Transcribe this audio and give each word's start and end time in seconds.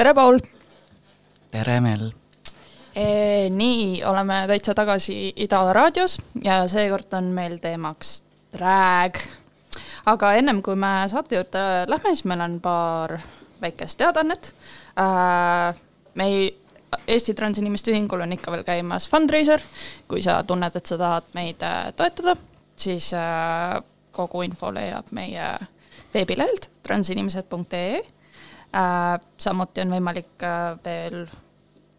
tere, 0.00 0.14
Paul! 0.14 0.38
tere, 1.50 1.80
Mel! 1.84 2.06
nii, 3.52 4.00
oleme 4.08 4.38
täitsa 4.48 4.72
tagasi 4.74 5.32
Ida 5.44 5.58
raadios 5.76 6.14
ja 6.44 6.62
seekord 6.72 7.12
on 7.18 7.26
meil 7.36 7.58
teemaks 7.60 8.22
drag. 8.54 9.18
aga 10.08 10.30
ennem 10.38 10.62
kui 10.64 10.78
me 10.80 11.04
saate 11.12 11.36
juurde 11.36 11.64
lähme, 11.92 12.14
siis 12.14 12.24
meil 12.24 12.40
on 12.40 12.54
paar 12.64 13.18
väikest 13.60 13.98
teadaannet. 14.00 14.54
meil 16.14 16.48
Eesti 17.06 17.34
Transinimeste 17.34 17.92
Ühingul 17.92 18.24
on 18.24 18.32
ikka 18.32 18.54
veel 18.54 18.64
käimas 18.64 19.08
fundraiser, 19.08 19.60
kui 20.08 20.22
sa 20.24 20.38
tunned, 20.42 20.76
et 20.80 20.86
sa 20.86 20.96
tahad 20.98 21.28
meid 21.36 21.60
toetada, 21.96 22.38
siis 22.76 23.10
kogu 24.16 24.42
info 24.48 24.72
leiab 24.72 25.12
meie 25.12 25.50
veebilehelt 26.14 26.70
transinimesed.ee 26.88 28.00
Äh, 28.00 28.19
samuti 29.38 29.82
on 29.82 29.94
võimalik 29.96 30.44
äh, 30.46 30.78
veel 30.84 31.24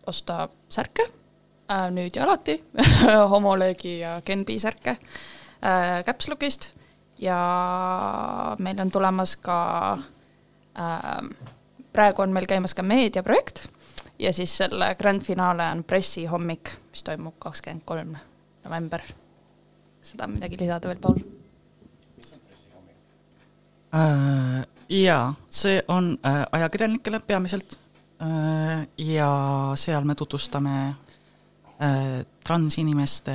osta 0.07 0.48
särke, 0.71 1.05
äh, 1.71 1.88
nüüd 1.91 2.16
ja 2.16 2.25
alati 2.25 2.57
homolöögi 3.34 3.99
ja 3.99 4.20
Genbi 4.25 4.59
särke 4.59 4.97
Capslogist 6.05 6.71
ja 7.21 7.35
meil 8.57 8.80
on 8.81 8.89
tulemas 8.89 9.35
ka, 9.38 9.57
praegu 11.94 12.23
on 12.23 12.34
meil 12.34 12.47
käimas 12.49 12.73
ka 12.73 12.81
meediaprojekt 12.81 13.61
ja 14.17 14.33
siis 14.33 14.55
selle 14.58 14.88
grand 14.97 15.22
finaale 15.22 15.67
on 15.75 15.83
pressihommik, 15.85 16.73
mis 16.89 17.05
toimub 17.05 17.38
kakskümmend 17.38 17.85
kolm 17.85 18.16
november. 18.66 19.06
seda 20.02 20.25
on 20.25 20.33
midagi 20.39 20.58
lisada 20.58 20.89
veel, 20.89 20.97
Paul? 20.97 21.22
äh,? 23.94 24.81
Jaa, 24.92 25.34
see 25.50 25.81
on 25.88 26.17
äh, 26.25 26.45
ajakirjanikele 26.52 27.20
peamiselt 27.20 27.80
äh, 28.22 28.88
ja 28.97 29.31
seal 29.75 30.03
me 30.03 30.16
tutvustame 30.16 30.75
äh, 31.80 32.25
transinimeste 32.44 33.34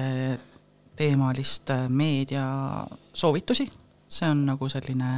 teemalist 0.96 1.70
äh, 1.70 1.88
meediasoovitusi, 1.88 3.70
see 4.08 4.30
on 4.30 4.44
nagu 4.46 4.68
selline 4.68 5.12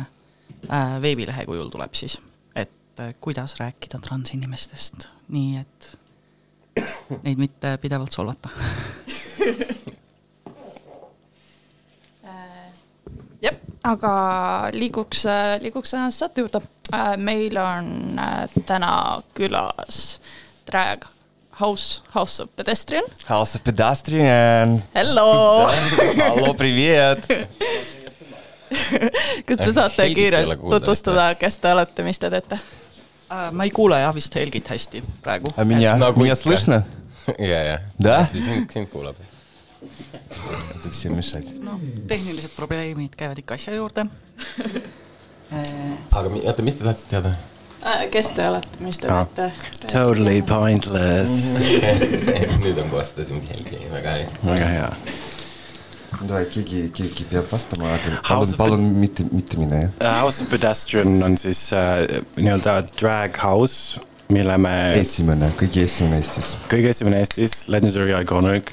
äh, 0.71 0.99
veebilehe 1.03 1.47
kujul 1.47 1.71
tuleb 1.75 1.95
siis, 1.99 2.21
et 2.55 3.01
äh, 3.01 3.15
kuidas 3.21 3.59
rääkida 3.59 4.01
transinimestest, 4.03 5.09
nii 5.35 5.59
et 5.59 5.91
neid 7.25 7.41
mitte 7.41 7.75
pidevalt 7.83 8.15
solvata 8.15 8.53
aga 13.84 14.14
liiguks, 14.72 15.26
liiguks 15.62 15.92
tänase 15.92 16.18
saate 16.18 16.42
juurde. 16.42 16.62
Äh, 16.94 17.18
meil 17.18 17.58
on 17.58 18.20
äh, 18.20 18.50
täna 18.66 19.22
külas 19.36 20.20
drag 20.68 21.06
House, 21.60 22.02
House 22.16 22.44
of 22.44 22.50
Pedestrian. 22.56 23.04
House 23.30 23.58
of 23.58 23.64
Pedestrian. 23.64 24.84
Hello 24.96 25.70
Hallo, 26.18 26.54
привет 26.54 27.28
kas 29.46 29.58
te 29.58 29.74
saate 29.74 30.08
kiirelt 30.16 30.60
tutvustada, 30.60 31.36
kes 31.40 31.60
te 31.60 31.74
olete, 31.74 32.04
mis 32.08 32.20
te 32.20 32.30
teete? 32.34 32.58
Äh, 33.30 33.52
ma 33.52 33.68
ei 33.68 33.72
kuule 33.72 34.00
jah 34.02 34.16
vist 34.16 34.36
Helgit 34.36 34.70
hästi 34.70 35.04
praegu. 35.22 35.54
Меня, 35.66 35.96
меня 36.16 36.36
слышно? 36.36 36.84
ja, 37.40 37.64
ja. 37.64 37.80
Да? 38.00 38.26
sind, 38.26 38.72
sind 38.72 38.90
kuulab 40.30 40.92
Всем 40.92 41.16
мешать. 41.16 41.50
no 41.64 41.80
tehnilised 42.08 42.54
probleemid 42.56 43.16
käivad 43.20 43.38
ikka 43.42 43.54
asja 43.60 43.74
juurde 43.76 44.06
aga 46.12 46.30
oota, 46.44 46.62
mis 46.66 46.76
te 46.80 46.84
tahtsite 46.84 47.10
teada? 47.10 47.34
kes 48.12 48.30
te 48.32 48.46
olete, 48.48 48.68
mis 48.80 48.98
te 48.98 49.08
Ah. 49.12 49.26
teete? 49.36 49.52
Totally 49.92 50.42
pointless. 50.42 51.34
nüüd 52.64 52.78
on 52.80 52.90
kostasin 52.90 53.42
Helgi 53.50 53.80
väga 53.92 54.10
hästi. 54.22 54.38
väga 54.48 54.66
hea. 54.78 54.90
Davai, 56.24 56.46
keegi, 56.46 56.86
keegi 56.96 57.26
peab 57.28 57.50
vastama, 57.52 57.90
aga 57.92 57.98
palun, 58.08 58.24
House 58.30 58.52
of 58.54 58.58
palun 58.62 58.84
mitte, 59.02 59.26
mitte 59.32 59.58
mine, 59.60 59.80
jah. 60.00 60.22
House 60.22 60.44
of 60.44 60.50
Pedestrian 60.50 61.18
on 61.24 61.36
siis 61.38 61.66
äh, 61.76 62.06
nii-öelda 62.38 62.78
drag 63.02 63.36
house, 63.44 64.00
mille 64.32 64.56
me 64.58 64.94
esimene, 65.02 65.50
kõige 65.60 65.84
esimene 65.84 66.22
Eestis. 66.22 66.54
kõige 66.72 66.94
esimene 66.94 67.20
Eestis, 67.20 67.66
legendary 67.68 68.14
iconic. 68.22 68.72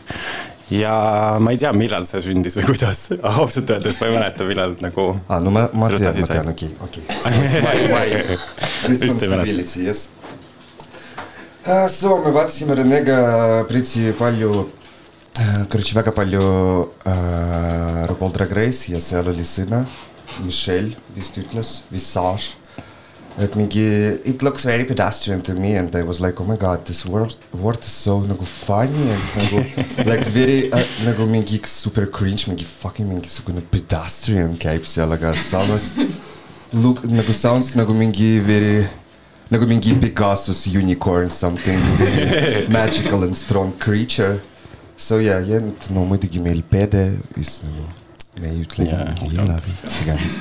ja 0.70 0.94
ma 1.42 1.50
ei 1.50 1.58
tea, 1.58 1.72
millal 1.74 2.06
see 2.08 2.20
sündis 2.24 2.56
või 2.58 2.68
kuidas, 2.70 3.06
ausalt 3.26 3.70
öeldes 3.74 3.98
ma 4.00 4.06
ei 4.10 4.14
mäleta, 4.16 4.46
millal 4.48 4.76
nagu. 4.84 5.06
aa, 5.28 5.40
no 5.42 5.50
ma, 5.54 5.66
ma 5.74 5.88
Sellest 5.90 6.04
tean, 6.04 6.12
asi 6.14 6.20
ma 6.20 6.28
sai. 6.28 6.36
tean, 6.38 6.52
okei, 6.54 6.70
okei. 6.86 7.02
Vist 7.10 7.42
ei 7.50 7.88
mäleta. 7.90 8.38
Responsibility, 8.92 9.86
yes. 9.88 10.08
Uh, 11.66 11.88
so 11.92 12.16
me 12.24 12.30
vaatasime 12.32 12.74
Renega 12.78 13.18
pretty 13.68 14.12
palju 14.18 14.50
uh,, 14.62 15.66
короче, 15.68 15.94
väga 15.98 16.14
palju 16.16 16.40
uh, 16.40 18.06
RuPaul 18.08 18.32
Drag 18.32 18.54
Race 18.56 18.88
ja 18.94 19.00
seal 19.02 19.28
oli 19.34 19.44
sõna, 19.44 19.82
Michelle 20.46 20.96
vist 21.16 21.36
ütles, 21.42 21.80
Visage. 21.92 22.56
et 23.37 23.55
mingi, 23.55 23.83
it 24.23 24.41
looks 24.41 24.63
very 24.63 24.85
pedestrian 24.85 25.41
to 25.41 25.53
me 25.53 25.75
and 25.75 25.93
I 25.95 26.03
was 26.03 26.21
like, 26.21 26.39
oh 26.39 26.45
my 26.45 26.55
god, 26.55 26.85
this 26.85 27.05
word, 27.05 27.35
word 27.53 27.79
is 27.79 27.91
so 27.91 28.21
nagu 28.21 28.45
funny 28.45 29.09
and 29.11 29.23
nagu 29.39 30.07
like 30.07 30.25
very 30.31 30.71
uh, 30.71 30.83
nagu 31.03 31.27
mingi 31.27 31.59
super 31.67 32.05
cringe, 32.05 32.45
mingi 32.47 32.63
fucking 32.63 33.07
mingisugune 33.09 33.61
pedestrian 33.71 34.55
käib 34.57 34.85
seal, 34.85 35.11
aga 35.11 35.35
samas 35.35 35.91
look 36.71 37.03
nagu 37.03 37.33
sounds 37.33 37.75
nagu 37.75 37.93
mingi 37.93 38.39
very 38.39 38.87
nagu 39.51 39.67
mingi 39.67 39.99
Pegasus 39.99 40.65
unicorn 40.67 41.29
something 41.29 41.77
very 41.99 42.67
magical 42.67 43.23
and 43.23 43.35
strong 43.35 43.71
creature. 43.79 44.39
So 44.97 45.19
yeah, 45.19 45.43
ja 45.43 45.59
nüüd 45.59 45.91
no 45.91 46.05
muidugi 46.07 46.39
meil 46.39 46.63
pede, 46.63 47.19
mis 47.35 47.59
nagu 47.67 48.04
me 48.41 48.51
ei 48.51 48.63
ütle 48.65 48.87
Jaa, 48.89 49.07
lilla 49.21 49.45
või 49.47 49.73
mis 49.85 49.99
iganes. 50.03 50.37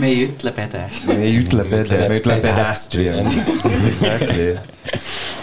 me 0.00 0.10
ei 0.10 0.20
ütle 0.24 0.52
pede. 0.56 0.84
me 1.08 1.16
ei 1.26 1.38
ütle 1.42 1.64
pede, 1.68 2.00
me 2.08 2.20
ütleme 2.22 2.44
pedestrian. 2.44 3.30
Exactly. 3.90 4.50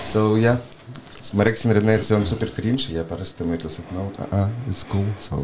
So 0.06 0.28
jah, 0.42 0.60
siis 1.20 1.34
ma 1.38 1.48
rääkisin 1.48 1.76
Rene, 1.78 1.98
et 2.00 2.06
see 2.08 2.18
on 2.18 2.26
super 2.30 2.52
cringe 2.56 2.94
ja 2.96 3.06
pärast 3.08 3.38
tema 3.40 3.58
ütles, 3.58 3.80
et 3.82 3.96
no 3.96 4.08
uh, 4.26 4.46
it's 4.72 4.86
cool, 4.90 5.08
so 5.22 5.44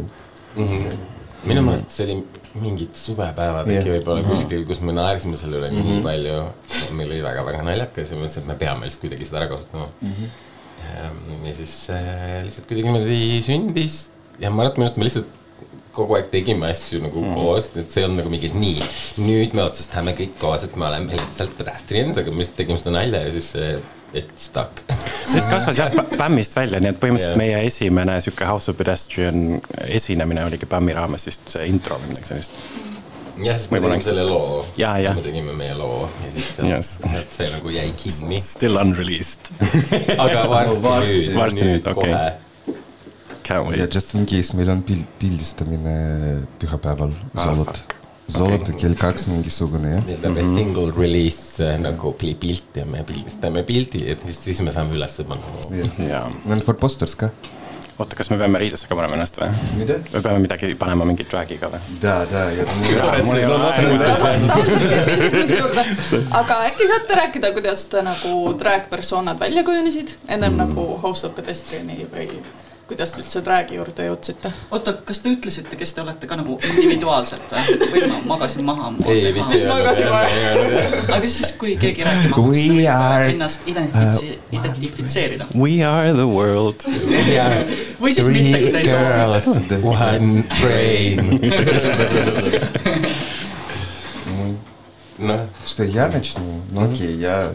minu 1.48 1.64
meelest 1.66 1.94
see 1.94 2.06
oli 2.08 2.18
mingid 2.62 2.96
suvepäevad 3.00 3.70
äkki 3.70 3.78
Jah. 3.80 3.98
võib-olla 3.98 4.24
kuskil, 4.26 4.64
kus 4.68 4.82
me 4.84 4.94
naersime 4.96 5.40
selle 5.40 5.62
üle 5.62 5.70
nii 5.74 6.02
palju. 6.06 6.40
meil 6.98 7.14
oli 7.14 7.22
väga-väga 7.24 7.62
naljakas 7.66 8.12
ja 8.12 8.18
ma 8.18 8.26
mõtlesin, 8.26 8.44
et 8.44 8.50
me 8.52 8.58
peame 8.60 8.88
lihtsalt 8.88 9.06
kuidagi 9.06 9.30
seda 9.30 9.40
ära 9.42 9.52
kasutama. 9.54 9.88
ja 11.46 11.54
siis 11.56 11.76
äh, 11.96 12.42
lihtsalt 12.48 12.68
kuidagi 12.68 12.90
niimoodi 12.90 13.22
sündis 13.46 14.02
ja 14.42 14.52
ma 14.52 14.66
arvan, 14.66 14.74
et 14.74 14.82
minu 14.82 14.90
arust 14.90 15.00
me 15.00 15.08
lihtsalt 15.08 15.38
kogu 15.96 16.16
aeg 16.18 16.30
tegime 16.32 16.70
asju 16.72 17.02
nagu 17.04 17.24
mm. 17.24 17.34
koos, 17.40 17.72
et 17.80 17.92
see 17.92 18.06
on 18.08 18.16
nagu 18.20 18.32
mingi, 18.32 18.52
et 18.52 18.58
nii, 18.58 18.84
nüüd 19.26 19.56
me 19.58 19.66
otsustame 19.66 20.14
kõik 20.18 20.38
koos, 20.40 20.64
et 20.68 20.78
me 20.80 20.88
oleme 20.88 21.12
lihtsalt 21.16 21.58
pedestrians, 21.58 22.20
aga 22.22 22.32
me 22.32 22.44
lihtsalt 22.44 22.62
tegime 22.62 22.80
seda 22.82 22.96
nalja 23.00 23.26
ja 23.26 23.34
siis 23.36 23.50
see 23.56 23.74
it 24.14 24.32
stuck. 24.40 24.82
see 24.92 25.38
vist 25.40 25.50
kasvas 25.52 25.78
jah 25.80 25.92
bämmist 26.20 26.56
välja, 26.58 26.82
nii 26.84 26.92
et 26.94 27.00
põhimõtteliselt 27.02 27.36
Jah. 27.38 27.42
meie 27.44 27.60
esimene 27.68 28.18
sihuke 28.24 28.48
House 28.48 28.72
of 28.72 28.80
Pedestrian 28.80 29.62
esinemine 29.88 30.46
oligi 30.48 30.68
bämmi 30.70 30.96
raames 30.98 31.28
vist 31.30 31.52
see 31.54 31.68
intro 31.72 32.00
või 32.02 32.12
midagi 32.12 32.32
sellist. 32.34 32.60
jah, 33.42 33.58
sest 33.58 33.72
me 33.72 33.80
tegime 33.82 34.04
selle 34.06 34.28
loo. 34.28 34.62
Me 34.78 35.24
tegime 35.24 35.56
meie 35.58 35.76
loo 35.80 36.06
ja 36.26 36.32
siis 36.36 36.52
Yes. 36.68 36.94
sealt 37.02 37.36
see 37.38 37.50
nagu 37.56 37.74
jäi 37.74 37.90
kinni. 38.04 38.40
Still 38.44 38.80
unreleased 38.84 39.52
aga 40.18 40.48
varsti 40.50 40.82
Varsti- 40.84 41.18
nüüd, 41.18 41.36
varsti 41.40 41.70
nüüd, 41.72 41.92
okei. 41.96 42.12
kohe. 42.12 42.51
Can't 43.48 43.76
ja 43.78 43.84
wait. 43.86 43.94
just 43.96 44.16
in 44.16 44.26
case 44.26 44.56
meil 44.58 44.70
on 44.70 44.84
pild, 44.84 45.06
pildistamine 45.20 45.96
pühapäeval 46.62 47.12
Ah, 47.36 47.48
Zolot. 47.54 47.84
Zolot 48.32 48.62
Okei. 48.62 48.76
kell 48.80 48.96
kaks 48.96 49.26
mingisugune 49.28 49.90
jah 49.96 50.04
meil 50.06 50.18
peab 50.22 50.32
mm 50.32 50.42
-hmm. 50.42 50.56
single 50.56 50.92
release 50.98 51.64
äh, 51.64 51.80
nagu 51.80 52.14
pilt 52.20 52.76
ja 52.76 52.86
me 52.86 53.04
pildistame 53.04 53.64
pildi, 53.64 54.06
et 54.12 54.22
siis, 54.26 54.44
siis 54.44 54.62
me 54.62 54.72
saame 54.72 54.96
üles 54.96 55.18
panna. 55.28 55.44
jaa, 56.10 56.30
And 56.50 56.62
for 56.64 56.76
posters 56.76 57.16
ka. 57.16 57.30
oota, 58.00 58.16
kas 58.16 58.30
me 58.32 58.38
peame 58.38 58.60
riidesse 58.60 58.88
ka 58.88 58.96
panema 58.96 59.14
ennast 59.18 59.38
või? 59.42 59.50
või 60.14 60.22
peame 60.22 60.40
midagi 60.46 60.76
panema 60.80 61.06
mingit 61.06 61.30
drag'iga 61.34 61.68
või? 61.74 61.82
da, 62.02 62.16
da 62.32 62.46
ja. 62.56 62.64
aga 66.42 66.62
äkki 66.70 66.88
saate 66.88 67.20
rääkida, 67.22 67.52
kuidas 67.58 67.86
te 67.92 68.02
nagu 68.02 68.54
drag 68.64 68.90
persoonad 68.90 69.40
välja 69.40 69.64
kujunesid 69.64 70.10
ennem 70.28 70.54
mm. 70.54 70.58
nagu 70.66 70.88
House 71.04 71.28
of 71.28 71.36
Pedestriani 71.36 72.06
või 72.16 72.28
kuidas 72.91 73.11
te 73.11 73.19
üldse 73.19 73.41
drag'i 73.43 73.75
juurde 73.81 74.05
jõudsite? 74.07 74.51
oota, 74.71 74.93
kas 75.07 75.19
te 75.25 75.31
ütlesite, 75.35 75.75
kes 75.81 75.95
te 75.97 76.03
olete 76.05 76.29
ka 76.31 76.37
nagu 76.39 76.55
individuaalselt 76.71 77.51
või ? 77.51 77.79
või 77.93 78.03
ma 78.13 78.19
magasin 78.37 78.63
maha ? 78.69 78.93
ei, 79.11 79.33
vist 79.35 79.51
ei 79.57 79.65
magasin 79.67 80.07
maha. 80.13 80.29
aga 81.17 81.27
siis , 81.27 81.51
kui 81.59 81.75
keegi 81.81 82.05
rääkima 82.07 82.37
hakkaks , 82.37 82.47
We 82.47 82.63
te 82.63 82.69
võite 82.77 82.93
are- 82.95 83.31
ennast 83.33 83.67
identifitsi- , 83.73 84.39
identifitseerida . 84.61 85.49
We 85.55 85.81
are 85.83 86.13
the 86.15 86.29
world . 86.31 86.87
või 88.01 88.15
siis 88.15 88.31
mitte , 88.31 88.63
kui 88.63 88.71
te 88.71 88.79
ei 88.79 88.87
soovi . 88.93 89.83
one 89.83 90.45
brain . 90.61 91.19
noh , 95.19 95.41
Что 95.67 95.83
я 95.85 96.09
начну? 96.09 96.63
Ну 96.73 96.85
окей, 96.87 97.17
я 97.19 97.53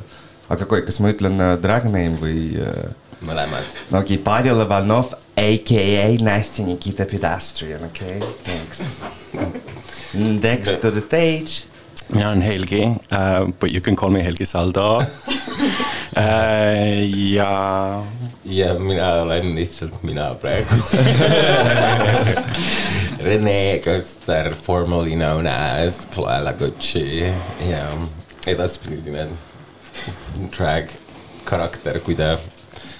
aga 0.49 0.65
kui, 0.65 0.81
kas 0.85 0.99
ma 0.99 1.11
ütlen 1.13 1.39
uh, 1.39 1.55
drag 1.61 1.85
name 1.87 2.17
või 2.19 2.57
uh, 2.59 2.91
mõlemad. 3.20 3.64
no 3.90 3.98
okei 3.98 4.16
okay,, 4.16 4.24
Pavel 4.24 4.60
Ivanov, 4.64 5.12
AKA 5.36 6.08
Nastja 6.24 6.66
Nikita 6.66 7.04
Pedestrian, 7.04 7.84
okei 7.84 8.16
okay,, 8.16 8.28
thanks. 8.44 8.80
Next 10.14 10.80
to 10.80 10.90
the 10.90 11.00
stage. 11.00 11.64
mina 12.08 12.28
olen 12.28 12.42
Helgi 12.42 12.84
uh,, 12.84 12.98
but 13.58 13.72
you 13.72 13.80
can 13.80 13.96
call 13.96 14.10
me 14.10 14.22
Helgi 14.22 14.44
Saldo 14.44 14.98
uh. 14.98 15.06
ja 17.34 18.02
ja 18.44 18.74
mina 18.74 19.22
olen 19.22 19.54
lihtsalt 19.54 20.02
mina 20.02 20.34
praegu. 20.34 20.68
Rene 23.26 23.80
Köster, 23.84 24.54
formerly 24.54 25.16
known 25.16 25.46
as 25.46 26.08
Cloella 26.14 26.52
Gucci 26.52 27.32
ja 27.70 27.86
edaspidine 28.46 29.28
drag 30.56 30.88
karakter, 31.44 32.00
kui 32.00 32.14
ta 32.14 32.38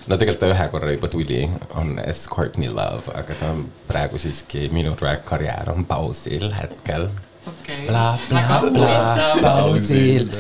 no 0.07 0.17
tegelikult 0.17 0.43
ta 0.43 0.51
ühe 0.53 0.69
korra 0.73 0.93
juba 0.95 1.09
tuli, 1.13 1.43
on 1.75 1.97
S 2.13 2.27
Courtney 2.33 2.71
Love, 2.73 3.13
aga 3.15 3.39
ta 3.39 3.53
on 3.55 3.65
praegu 3.89 4.21
siiski 4.23 4.69
minu 4.75 4.95
drag 4.99 5.25
karjäär 5.29 5.73
on 5.75 5.85
pausil 5.89 6.51
hetkel 6.57 7.09
okei 7.47 7.87
okay.. 7.89 9.41
pausil. 9.43 10.31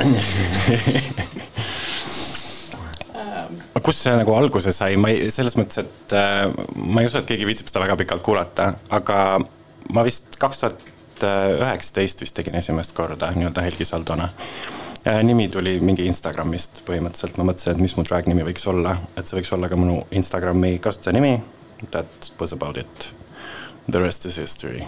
kust 3.87 4.03
see 4.03 4.15
nagu 4.19 4.35
alguse 4.35 4.73
sai, 4.75 4.97
ma 4.99 5.13
ei, 5.15 5.29
selles 5.31 5.55
mõttes, 5.59 5.85
et 5.85 6.15
äh, 6.19 6.49
ma 6.91 7.03
ei 7.03 7.07
usu, 7.11 7.21
et 7.21 7.29
keegi 7.29 7.47
viitsib 7.47 7.71
seda 7.71 7.85
väga 7.85 7.95
pikalt 8.01 8.25
kuulata, 8.27 8.73
aga 8.97 9.19
ma 9.95 10.03
vist 10.07 10.39
kaks 10.43 10.63
tuhat 10.63 10.83
üheksateist 11.27 12.21
vist 12.25 12.35
tegin 12.37 12.59
esimest 12.59 12.93
korda 12.97 13.31
nii-öelda 13.37 13.63
Helgi 13.65 13.87
Saldona. 13.89 14.29
Nimi 15.27 15.49
tuli 15.53 15.77
mingi 15.85 16.07
Instagramist 16.11 16.83
põhimõtteliselt, 16.89 17.39
ma 17.39 17.51
mõtlesin, 17.51 17.77
et 17.77 17.83
mis 17.85 17.95
mu 17.99 18.05
drag 18.07 18.27
nimi 18.31 18.47
võiks 18.47 18.67
olla, 18.71 18.97
et 19.17 19.29
see 19.29 19.39
võiks 19.39 19.53
olla 19.57 19.71
ka 19.71 19.79
minu 19.79 20.01
Instagrami 20.11 20.77
kasutajanimi. 20.83 21.37
That 21.93 22.33
was 22.41 22.55
about 22.57 22.81
it. 22.81 23.13
The 23.87 24.01
rest 24.03 24.27
is 24.27 24.39
history. 24.41 24.83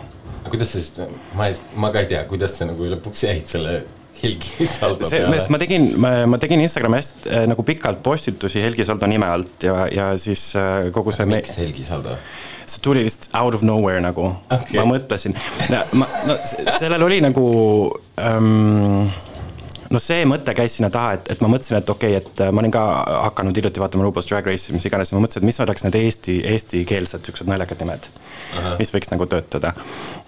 kuidas 0.48 0.72
sa 0.72 0.80
siis, 0.80 0.94
ma 1.36 1.46
ei, 1.50 1.56
ma 1.76 1.92
ka 1.94 2.02
ei 2.02 2.08
tea, 2.10 2.24
kuidas 2.26 2.56
sa 2.58 2.66
nagu 2.66 2.86
lõpuks 2.88 3.26
jäid 3.28 3.46
selle 3.46 3.82
Helgi 4.22 4.66
Saldo 4.66 5.06
see, 5.06 5.20
peale 5.22 5.38
ma 5.52 5.60
tegin, 5.62 5.86
ma 6.00 6.38
tegin 6.42 6.62
Instagrami 6.64 6.98
hästi 6.98 7.30
äh, 7.30 7.44
nagu 7.52 7.62
pikalt 7.66 8.02
postitusi 8.02 8.62
Helgi 8.64 8.86
Saldo 8.88 9.06
nime 9.10 9.28
alt 9.30 9.66
ja, 9.68 9.84
ja 9.92 10.08
siis 10.18 10.50
äh, 10.58 10.88
kogu 10.94 11.14
see 11.14 11.28
miks 11.30 11.54
Helgi 11.60 11.84
Saldo? 11.86 12.16
see 12.64 12.82
tuli 12.84 13.04
lihtsalt 13.06 13.36
out 13.38 13.54
of 13.54 13.62
nowhere 13.66 14.00
nagu 14.02 14.26
okay., 14.48 14.80
ma 14.80 14.88
mõtlesin, 14.90 15.36
ma, 16.00 16.08
no 16.28 16.38
sellel 16.48 17.06
oli 17.06 17.20
nagu 17.24 17.46
ähm, 18.24 19.06
no 19.92 20.00
see 20.02 20.24
mõte 20.28 20.52
käis 20.56 20.76
sinna 20.78 20.90
taha, 20.92 21.14
et, 21.16 21.30
et 21.34 21.42
ma 21.44 21.50
mõtlesin, 21.52 21.78
et 21.80 21.90
okei 21.92 22.16
okay,, 22.16 22.24
et 22.24 22.42
äh, 22.44 22.50
ma 22.54 22.62
olin 22.62 22.74
ka 22.74 22.82
hakanud 23.28 23.56
hiljuti 23.56 23.82
vaatama 23.82 24.04
RuPaul's 24.06 24.28
Drag 24.30 24.48
Race'i, 24.48 24.74
mis 24.76 24.86
iganes 24.88 25.12
ma 25.14 25.22
mõtlesin, 25.22 25.44
et 25.44 25.48
mis 25.48 25.60
oleks 25.64 25.86
need 25.86 25.98
eesti, 26.00 26.36
eestikeelsed 26.52 27.28
siuksed 27.28 27.48
naljakad 27.50 27.84
nimed, 27.84 28.10
mis 28.80 28.92
võiks 28.94 29.12
nagu 29.14 29.28
töötada. 29.30 29.72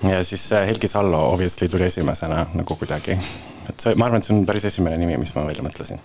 ja 0.06 0.22
siis 0.26 0.46
äh, 0.56 0.66
Helgi 0.70 0.88
Sallo 0.90 1.26
obviously 1.32 1.68
tuli 1.68 1.88
esimesena 1.90 2.46
nagu 2.54 2.78
kuidagi, 2.80 3.18
et 3.68 3.84
see, 3.84 3.96
ma 3.96 4.08
arvan, 4.08 4.22
et 4.22 4.28
see 4.28 4.36
on 4.36 4.46
päris 4.48 4.68
esimene 4.70 5.00
nimi, 5.00 5.18
mis 5.20 5.34
ma 5.36 5.44
välja 5.48 5.66
mõtlesin. 5.66 6.00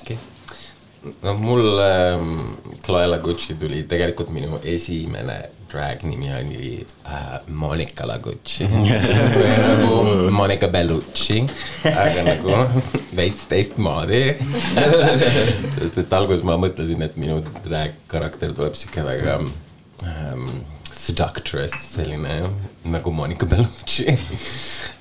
okay.. 0.00 0.18
no 1.22 1.36
mul 1.40 1.84
ähm, 1.84 2.40
Cloella 2.86 3.20
Gucci 3.24 3.58
tuli 3.60 3.84
tegelikult 3.90 4.32
minu 4.32 4.60
esimene 4.64 5.42
drag 5.76 6.02
nimi 6.08 6.30
oli 6.34 6.86
äh, 7.04 7.40
Monica 7.46 8.06
La 8.06 8.18
Gucci 8.18 8.64
nagu 8.64 10.04
Monica 10.38 10.68
Bellucci, 10.68 11.42
aga 11.84 12.22
nagu 12.24 12.54
veits 13.16 13.44
teistmoodi. 13.50 14.22
sest 15.76 16.00
et 16.00 16.16
alguses 16.16 16.44
ma 16.46 16.56
mõtlesin, 16.60 17.04
et 17.04 17.18
minu 17.20 17.42
drag 17.64 17.98
karakter 18.10 18.54
tuleb 18.56 18.78
sihuke 18.78 19.04
väga 19.04 19.36
ähm, 19.42 20.48
seductress, 20.88 21.92
selline 21.98 22.38
nagu 22.88 23.12
Monica 23.12 23.48
Bellucci. 23.48 24.16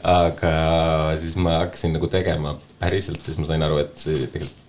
aga 0.03 0.55
siis 1.21 1.39
ma 1.39 1.61
hakkasin 1.63 1.95
nagu 1.95 2.11
tegema 2.11 2.57
päriselt 2.81 3.23
ja 3.23 3.31
siis 3.31 3.39
ma 3.39 3.49
sain 3.53 3.63
aru, 3.65 3.79
et 3.85 3.95
see 4.01 4.27
tegelikult 4.27 4.61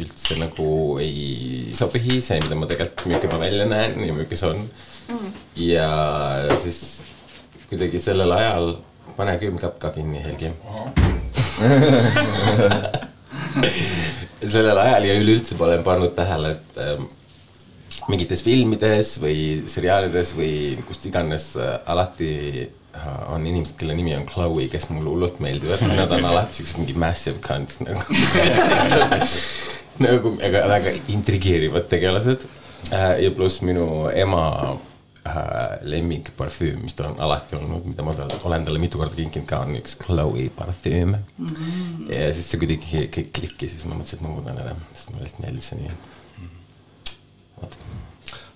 üldse 0.00 0.38
nagu 0.40 0.68
ei 1.02 1.74
sobi 1.76 2.22
see, 2.24 2.38
mida 2.40 2.56
ma 2.56 2.64
tegelikult, 2.70 3.10
milline 3.10 3.32
ma 3.34 3.40
välja 3.42 3.66
näen 3.68 3.98
ja 4.06 4.14
milline 4.14 4.38
see 4.38 4.48
on 4.48 4.62
mm.. 5.08 5.32
ja 5.56 5.88
siis 6.62 6.98
kuidagi 7.68 7.98
sellel 8.00 8.32
ajal, 8.32 8.76
pane 9.16 9.38
külmkapp 9.40 9.78
ka 9.82 9.90
kinni, 9.92 10.22
Helgi. 10.24 10.52
sellel 14.54 14.78
ajal 14.78 15.04
ja 15.08 15.14
üleüldse 15.20 15.54
ma 15.58 15.64
olen 15.68 15.84
pannud 15.84 16.12
tähele, 16.16 16.48
et 16.56 16.68
ähm, 16.84 17.02
mingites 18.08 18.42
filmides 18.46 19.08
või 19.20 19.38
seriaalides 19.68 20.28
või 20.38 20.52
kust 20.88 21.06
iganes 21.10 21.44
äh, 21.60 21.76
alati 21.92 22.30
äh, 22.64 22.68
on 23.34 23.46
inimesed, 23.46 23.76
kelle 23.80 23.94
nimi 23.98 24.12
on 24.16 24.26
Chloe, 24.28 24.64
kes 24.72 24.84
mulle 24.92 25.08
hullult 25.12 25.38
meeldivad, 25.44 25.80
nad 25.92 26.10
on 26.16 26.24
alati 26.30 26.52
siuksed 26.60 26.78
mingi 26.82 26.94
massive 26.96 27.38
cunts 27.44 27.74
nagu 27.84 28.02
nagu 30.06 30.26
väga, 30.38 30.60
väga 30.70 30.90
intrigeerivad 31.10 31.84
tegelased. 31.90 32.40
ja 32.88 33.30
pluss 33.34 33.60
minu 33.66 33.84
ema 34.14 34.42
äh, 34.62 34.87
lemmikparfüüm , 35.87 36.81
mis 36.83 36.97
tal 36.97 37.13
on 37.13 37.21
alati 37.23 37.55
olnud , 37.55 37.85
mida 37.87 38.03
ma 38.03 38.11
tal, 38.17 38.31
olen 38.43 38.65
talle 38.67 38.79
mitu 38.83 38.99
korda 38.99 39.15
kinkinud 39.15 39.47
ka , 39.47 39.61
on 39.63 39.77
üks 39.79 39.95
Chloe 40.01 40.49
parfüüm 40.57 41.13
mm . 41.15 41.47
-hmm. 41.47 42.11
ja 42.11 42.33
siis 42.35 42.49
see 42.51 42.59
kuidagi 42.59 43.05
kõik 43.07 43.31
klikkis 43.37 43.71
ja 43.71 43.77
siis 43.77 43.87
ma 43.87 43.95
mõtlesin , 43.95 44.19
et 44.19 44.25
ma 44.27 44.33
muudan 44.35 44.59
ära , 44.59 44.75
sest 44.91 45.13
mulle 45.13 45.23
lihtsalt 45.23 45.45
meeldis 45.45 45.71
see 45.71 45.79
nii . 45.79 45.91
vot 47.61 47.77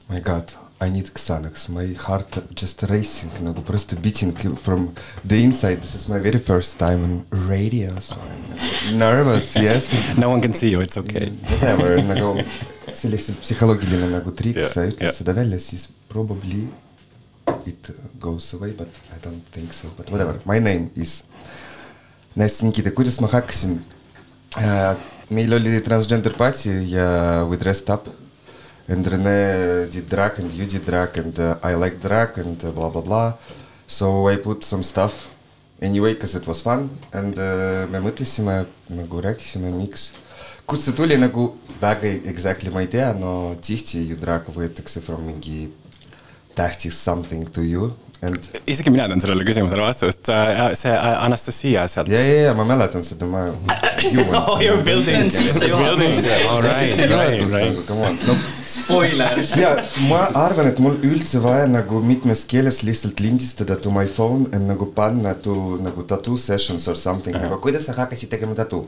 My 0.10 0.20
god , 0.22 0.52
I 0.80 0.90
need 0.92 1.10
Xanax , 1.16 1.70
my 1.70 1.96
heart 2.08 2.38
just 2.62 2.84
racing 2.84 3.32
nagu 3.42 3.62
просто 3.62 3.96
beating 3.96 4.36
from 4.56 4.90
the 5.28 5.40
inside , 5.40 5.78
this 5.78 5.96
is 5.96 6.08
my 6.08 6.20
very 6.20 6.40
first 6.40 6.78
time 6.80 7.04
on 7.04 7.26
radio , 7.48 7.96
so 8.02 8.16
I 8.16 8.32
am 8.36 8.44
nagu 8.50 8.98
nervous , 8.98 9.56
yes . 9.56 9.88
no 10.18 10.30
one 10.30 10.42
can 10.42 10.54
see 10.54 10.72
you , 10.72 10.82
it's 10.82 10.98
okay . 10.98 11.32
Whatever , 11.50 12.04
nagu 12.04 12.44
lihtsalt 13.13 13.41
psühholoogiline 13.43 14.11
nagu 14.13 14.33
trikk 14.37 14.63
yeah,, 14.63 14.71
sa 14.73 14.87
ütled 14.89 15.09
yeah. 15.09 15.17
seda 15.17 15.35
välja, 15.37 15.61
siis 15.61 15.89
probably 16.13 16.67
it 17.67 17.91
goes 18.21 18.53
away, 18.55 18.73
but 18.77 18.89
I 19.15 19.19
don't 19.25 19.43
think 19.55 19.73
so, 19.73 19.89
but 19.97 20.11
whatever, 20.11 20.39
my 20.45 20.59
name 20.59 20.91
is 20.97 21.23
Nest 22.37 22.63
Nikita, 22.63 22.91
kuidas 22.97 23.21
ma 23.21 23.29
hakkasin 23.33 23.81
äh,? 24.59 24.95
meil 25.33 25.53
oli 25.55 25.81
transgender 25.81 26.33
party 26.37 26.71
ja 26.93 27.45
we 27.49 27.57
dressed 27.57 27.89
up 27.89 28.09
and 28.89 29.07
Rene 29.07 29.89
did 29.91 30.09
drag 30.09 30.39
and 30.39 30.53
you 30.53 30.67
did 30.67 30.85
drag 30.85 31.17
and 31.19 31.39
uh, 31.39 31.57
I 31.63 31.75
like 31.75 32.01
drag 32.01 32.39
and 32.39 32.63
uh, 32.65 32.71
blah 32.71 32.91
blah 32.91 33.01
blah. 33.01 33.33
So 33.87 34.29
I 34.29 34.37
put 34.37 34.65
some 34.65 34.83
stuff 34.83 35.33
anyway 35.81 36.15
because 36.15 36.35
it 36.35 36.47
was 36.47 36.63
fun 36.63 36.91
and 37.13 37.39
uh, 37.39 37.87
me 37.89 38.01
mõtlesime 38.05 38.67
nagu 38.93 39.23
rääkisime, 39.25 39.73
miks, 39.77 40.13
kust 40.73 40.89
see 40.89 40.97
tuli 40.97 41.19
nagu 41.21 41.51
väga 41.83 42.15
exactly 42.33 42.73
ma 42.73 42.81
ei 42.85 42.89
tea, 42.93 43.11
no 43.19 43.33
tihti 43.61 44.07
ju 44.09 44.17
drag 44.21 44.49
võetakse 44.55 45.03
from 45.05 45.27
mingi 45.29 45.67
tähtis 46.57 46.97
something 47.09 47.45
to 47.53 47.65
you 47.65 47.93
and 48.23 48.39
isegi 48.71 48.93
mina 48.95 49.09
tean 49.11 49.21
sellele 49.23 49.45
küsimusele 49.47 49.83
vastust, 49.85 50.31
see 50.79 50.95
Anastasia 51.27 51.85
sealt. 51.91 52.09
ja, 52.13 52.23
ja, 52.23 52.37
ja 52.49 52.55
ma 52.57 52.65
mäletan 52.69 53.05
seda, 53.07 53.29
ma. 53.29 53.49
Oh, 54.03 54.59
you're 54.59 54.83
building. 54.83 55.29
Building. 55.31 56.17
Spoiler. 58.67 59.39
ja 59.61 59.77
ma 60.09 60.25
arvan, 60.41 60.73
et 60.73 60.81
mul 60.83 60.97
üldse 61.07 61.43
vaja 61.45 61.69
nagu 61.71 62.01
mitmes 62.03 62.43
keeles 62.51 62.83
lihtsalt 62.87 63.23
lindistada 63.23 63.77
to 63.79 63.95
my 63.95 64.09
phone 64.11 64.51
and 64.51 64.67
nagu 64.73 64.89
panna 64.97 65.37
to 65.47 65.79
nagu 65.85 66.03
tattoo 66.09 66.41
sessions 66.41 66.89
or 66.91 66.99
something 66.99 67.37
nagu 67.39 67.61
kuidas 67.63 67.87
sa 67.87 67.99
hakkasid 68.01 68.33
tegema 68.35 68.59
tattoo. 68.59 68.87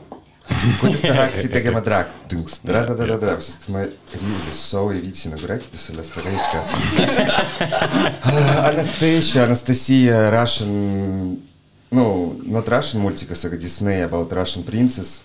Kuidas 0.80 1.00
sa 1.00 1.14
hakkasid 1.18 1.52
tegema 1.54 1.80
drag, 1.84 2.10
tõnks, 2.30 2.60
sest 3.44 3.68
ma 3.72 3.84
really 3.84 4.34
so 4.54 4.86
ei 4.92 5.00
viitsi 5.04 5.32
nagu 5.32 5.48
rääkida 5.48 5.80
sellest, 5.80 6.16
aga 6.20 6.30
ikka. 6.36 6.58
Anastasia, 8.70 9.44
Anastasia 9.46 10.18
Russian, 10.34 10.74
no 11.96 12.06
not 12.44 12.68
Russian 12.68 13.02
multikas, 13.04 13.44
aga 13.48 13.56
Disney 13.60 14.02
about 14.04 14.32
Russian 14.32 14.64
princess. 14.64 15.22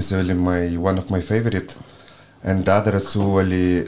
see 0.00 0.16
oli 0.18 0.34
my 0.34 0.76
one 0.76 0.98
of 0.98 1.10
my 1.10 1.20
favorite 1.20 1.74
and 2.42 2.64
the 2.64 2.72
other 2.72 3.00
two 3.00 3.38
oli 3.38 3.86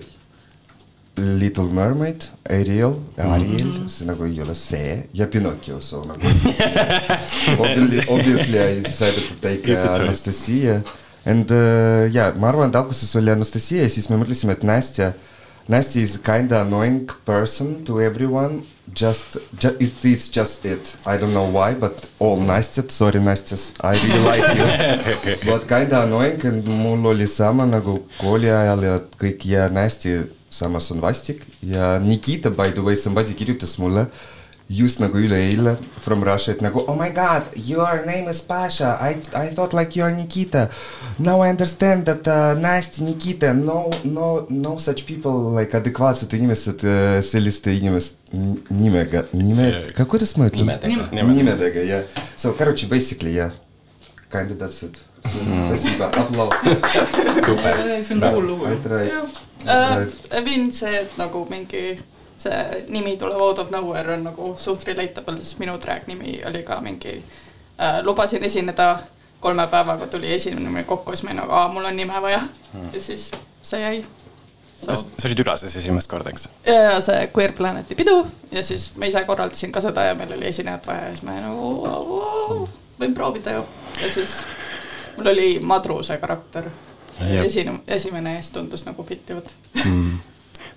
Little 1.19 1.69
Mermaid, 1.73 2.25
Ariel, 2.51 2.97
Ariel, 3.19 3.89
see 3.91 4.07
nagu 4.09 4.25
ei 4.29 4.41
ole 4.45 4.55
see 4.55 5.03
ja 5.15 5.27
Pinocchio, 5.27 5.81
so 5.81 6.03
nagu 6.07 6.23
obviously, 7.63 8.05
obviously 8.09 8.59
I 8.59 8.81
decided 8.83 9.25
to 9.29 9.35
take 9.41 9.67
Easy 9.67 9.83
uh, 9.83 9.89
choice. 9.89 10.01
Anastasia 10.09 10.83
and 11.27 11.51
uh, 11.51 12.07
ja 12.15 12.31
ma 12.39 12.49
arvan, 12.53 12.71
et 12.71 12.77
alguses 12.79 13.15
oli 13.19 13.31
Anastasia 13.35 13.83
ja 13.83 13.91
siis 13.91 14.09
me 14.11 14.21
mõtlesime, 14.21 14.55
et 14.57 14.65
Nastja 14.65 15.13
Nasty 15.69 16.01
is 16.01 16.17
kind 16.17 16.51
of 16.51 16.67
annoying 16.67 17.07
person 17.27 17.85
to 17.85 18.01
everyone. 18.01 18.63
Just, 18.95 19.37
ju- 19.61 19.77
it, 19.79 20.03
it's 20.03 20.31
just 20.31 20.65
it. 20.65 20.97
I 21.07 21.19
don't 21.19 21.35
know 21.35 21.45
why, 21.45 21.75
but 21.75 22.09
all 22.19 22.39
Nastjad, 22.39 22.91
sorry 22.91 23.21
Nastjas, 23.21 23.73
I 23.85 23.93
really 24.01 24.25
like 24.25 24.57
you. 24.57 25.37
but 25.53 25.69
kind 25.69 25.93
of 25.93 26.05
annoying 26.05 26.41
and 26.47 26.65
mul 26.65 27.07
oli 27.13 27.27
sama 27.27 27.67
nagu 27.67 27.99
kooli 28.17 28.49
ajal 28.49 28.83
ja 28.83 28.95
kõik 29.21 29.45
ja 29.45 29.69
Nasty 29.69 30.17
samas 30.50 30.92
on 30.92 31.02
vastik 31.02 31.42
ja 31.62 32.00
Nikita 32.00 32.50
by 32.50 32.72
the 32.72 32.82
way, 32.82 32.96
somebody 32.96 33.34
kirjutas 33.34 33.78
mulle 33.80 34.08
just 34.70 35.00
nagu 35.00 35.18
üleeile 35.20 35.76
from 36.00 36.24
Russia, 36.24 36.54
et 36.54 36.62
nagu 36.62 36.84
oh 36.88 36.96
my 36.96 37.10
god, 37.10 37.44
your 37.56 38.06
name 38.06 38.30
is 38.32 38.42
Pasha, 38.42 38.98
I, 39.02 39.18
I 39.36 39.50
thought 39.54 39.74
like 39.74 39.96
you 40.00 40.06
are 40.06 40.16
Nikita. 40.16 40.70
Now 41.20 41.42
I 41.42 41.50
understand 41.50 42.06
that 42.06 42.28
uh, 42.28 42.56
Nasti, 42.60 43.04
Nikita, 43.04 43.54
no, 43.54 43.92
no, 44.04 44.48
no 44.50 44.78
such 44.78 45.06
people 45.06 45.52
like 45.54 45.78
adekvaatsed 45.78 46.34
inimesed 46.34 46.84
uh, 46.84 47.22
selliste 47.22 47.76
inimest 47.76 48.16
n- 48.34 48.58
nimega, 48.70 49.26
nime, 49.34 49.70
kuidas 50.08 50.38
ma 50.38 50.48
ütlen? 50.50 50.66
Nimedega. 50.66 51.28
nimedega, 51.28 51.86
jah. 51.90 52.26
So 52.36 52.54
короче, 52.54 52.88
basically 52.88 53.36
jah 53.36 53.52
yeah. 53.52 53.60
kind 54.32 54.52
of 54.52 54.58
that's 54.58 54.84
it. 54.84 54.98
Спасибо, 55.24 56.06
aplaus. 56.06 56.54
super . 57.46 57.74
see 58.04 58.16
on 58.16 58.22
cool 58.22 58.46
lugu 58.48 58.66
I . 58.68 58.76
tried. 58.84 59.12
äh, . 59.66 60.46
Vin 60.46 60.72
see , 60.74 60.92
et 61.00 61.18
nagu 61.18 61.46
mingi 61.50 62.00
see 62.38 62.84
nimi 62.90 63.16
tuleb 63.18 63.40
out 63.42 63.60
of 63.60 63.70
nowhere 63.72 64.14
on 64.18 64.24
nagu 64.28 64.56
suht 64.60 64.84
relatable , 64.88 65.38
sest 65.38 65.60
minu 65.60 65.78
track 65.80 66.08
nimi 66.08 66.42
oli 66.46 66.64
ka 66.68 66.82
mingi 66.82 67.14
äh, , 67.80 68.02
lubasin 68.04 68.44
esineda , 68.44 68.98
kolme 69.40 69.68
päevaga 69.68 70.08
tuli 70.08 70.34
esinemine 70.34 70.84
kokku , 70.84 71.12
siis 71.12 71.24
ma 71.24 71.30
olin 71.32 71.40
nagu , 71.42 71.52
aa , 71.52 71.68
mul 71.72 71.86
on 71.86 71.96
nime 71.98 72.20
vaja 72.22 72.42
ja 72.94 73.02
siis 73.02 73.32
see 73.64 73.80
jäi . 73.82 74.04
sa 74.84 75.28
olid 75.28 75.40
Ülases 75.40 75.76
esimest 75.80 76.10
korda , 76.12 76.30
eks ? 76.30 76.50
ja , 76.68 76.74
ja 76.74 77.02
see 77.02 77.30
Queer 77.38 77.52
Planeti 77.56 77.96
pidu 77.96 78.18
ja 78.52 78.64
siis 78.64 78.90
ma 79.00 79.06
ise 79.08 79.24
korraldasin 79.28 79.72
ka 79.72 79.82
seda 79.82 80.04
ja 80.10 80.16
meil 80.20 80.32
oli 80.36 80.48
esinejat 80.52 80.88
vaja 80.88 81.06
ja 81.08 81.16
siis 81.16 81.24
ma 81.24 81.32
olin 81.32 81.44
nagu 81.48 81.72
"Vau, 81.84 82.04
vau, 82.12 82.68
võin 83.00 83.14
proovida 83.16 83.52
ju . 83.56 83.64
ja 84.04 84.10
siis 84.12 84.36
mul 85.19 85.35
oli 85.35 85.51
Madru 85.61 86.01
see 86.07 86.19
karakter. 86.23 86.71
Esine-, 87.19 87.81
esimene 87.91 88.39
ees 88.39 88.53
tundus 88.55 88.85
nagu 88.87 89.05
fittivat. 89.05 89.51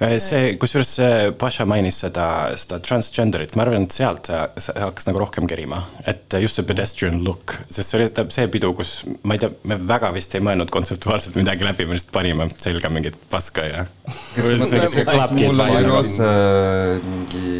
Äh, 0.01 0.15
see, 0.17 0.55
kusjuures 0.57 0.89
see 0.97 1.31
Pasha 1.37 1.65
mainis 1.69 1.99
seda, 2.01 2.25
seda 2.57 2.79
transgenderit, 2.81 3.53
ma 3.57 3.65
arvan, 3.67 3.85
et 3.85 3.93
sealt 3.93 4.31
see 4.31 4.73
hakkas 4.81 5.05
nagu 5.05 5.21
rohkem 5.21 5.45
kerima. 5.49 5.83
et 6.09 6.33
just 6.41 6.57
see 6.57 6.65
pedestrian 6.65 7.19
look, 7.25 7.53
sest 7.69 7.91
see 7.91 7.99
oli 7.99 8.07
see 8.33 8.47
pidu, 8.53 8.71
kus 8.77 8.93
ma 9.29 9.37
ei 9.37 9.43
tea, 9.43 9.51
me 9.69 9.77
väga 9.91 10.09
vist 10.15 10.33
ei 10.37 10.41
mõelnud 10.45 10.73
kontseptuaalselt 10.73 11.37
midagi 11.37 11.67
läbi, 11.67 11.85
me 11.85 11.97
lihtsalt 11.97 12.15
panime 12.17 12.49
selga 12.55 12.89
mingit 12.93 13.19
paska 13.29 13.67
ja. 13.67 13.85
kas 14.07 14.49
sa 14.49 14.57
mõtled, 14.63 14.97
kas 15.11 15.35
mul 15.37 15.65
oli 15.67 15.85
roosa 15.85 16.31
mingi 17.05 17.53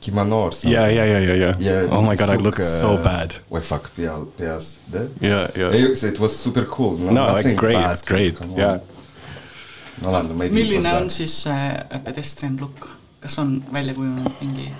kimono 0.00 0.42
or 0.42 0.52
something. 0.52 0.72
Yeah, 0.72 0.88
yeah, 0.88 1.04
yeah, 1.04 1.18
yeah, 1.18 1.34
yeah. 1.34 1.54
yeah 1.58 1.88
oh 1.90 2.02
my 2.02 2.16
god, 2.16 2.26
took, 2.26 2.40
I 2.40 2.42
looked 2.42 2.64
so 2.64 2.90
uh, 2.90 3.04
bad. 3.04 3.34
Wait, 3.50 3.64
fuck, 3.64 3.90
PSD. 3.96 5.10
Yeah, 5.20 5.50
yeah. 5.56 6.08
It 6.08 6.18
was 6.18 6.36
super 6.36 6.64
cool. 6.64 6.96
No, 6.98 7.12
no 7.12 7.32
like 7.32 7.56
great, 7.56 7.74
bad, 7.74 7.92
it's 7.92 8.02
great, 8.02 8.38
yeah. 8.56 8.80
no 10.02 10.10
Lando, 10.10 10.34
maybe 10.34 10.54
milline 10.54 10.86
on 10.86 11.02
that. 11.02 11.10
siis 11.10 11.46
äh, 11.46 12.04
pedestrian 12.04 12.56
look, 12.60 12.88
kas 13.20 13.38
on 13.38 13.64
välja 13.72 13.94
kujunenud 13.94 14.32
mingi 14.40 14.70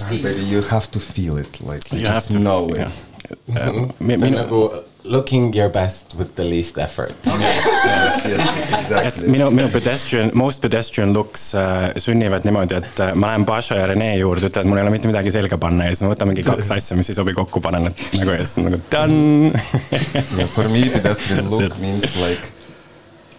ah, 0.00 0.06
stiil? 0.06 0.52
You 0.52 0.62
have 0.70 0.86
to 0.90 0.98
feel 0.98 1.38
it, 1.38 1.60
like 1.60 1.92
you, 1.92 2.00
you 2.00 2.06
just 2.06 2.30
know 2.30 2.68
it 2.70 2.76
yeah 2.76 2.90
see 3.28 4.16
on 4.16 4.34
nagu 4.34 4.64
looking 5.04 5.52
your 5.52 5.68
best 5.68 6.14
with 6.14 6.34
the 6.34 6.44
least 6.44 6.78
effort. 6.78 7.14
Yes, 7.84 8.24
yes, 8.26 8.72
et 8.72 8.78
exactly. 8.78 9.28
minu, 9.28 9.50
minu 9.52 9.68
pedestrian, 9.72 10.30
most 10.34 10.62
pedestrian 10.62 11.12
looks 11.12 11.50
äh, 11.54 11.92
sünnivad 12.00 12.46
niimoodi, 12.46 12.78
et 12.80 13.00
äh, 13.00 13.12
ma 13.14 13.32
lähen 13.32 13.44
Paša 13.48 13.76
ja 13.78 13.88
Rene 13.90 14.14
juurde, 14.16 14.48
ütlen, 14.48 14.64
et 14.64 14.70
mul 14.70 14.80
ei 14.80 14.84
ole 14.86 14.92
mitte 14.94 15.10
midagi 15.10 15.32
selga 15.34 15.58
panna 15.60 15.88
ja 15.88 15.94
siis 15.94 16.04
ma 16.06 16.12
võtan 16.14 16.30
mingi 16.30 16.44
kaks 16.46 16.72
asja, 16.76 16.96
mis 16.96 17.12
ei 17.12 17.18
sobi 17.18 17.34
kokku, 17.36 17.60
panen 17.64 17.84
nad 17.88 18.04
nagu 18.16 18.32
ja 18.32 18.40
siis 18.44 18.62
on 18.62 18.70
nagu 18.70 18.80
done. 18.92 19.52
Yeah, 20.34 20.48
for 20.48 20.68
me, 20.72 20.86
pedestrian 20.94 21.50
look 21.52 21.76
means 21.82 22.16
like 22.16 22.54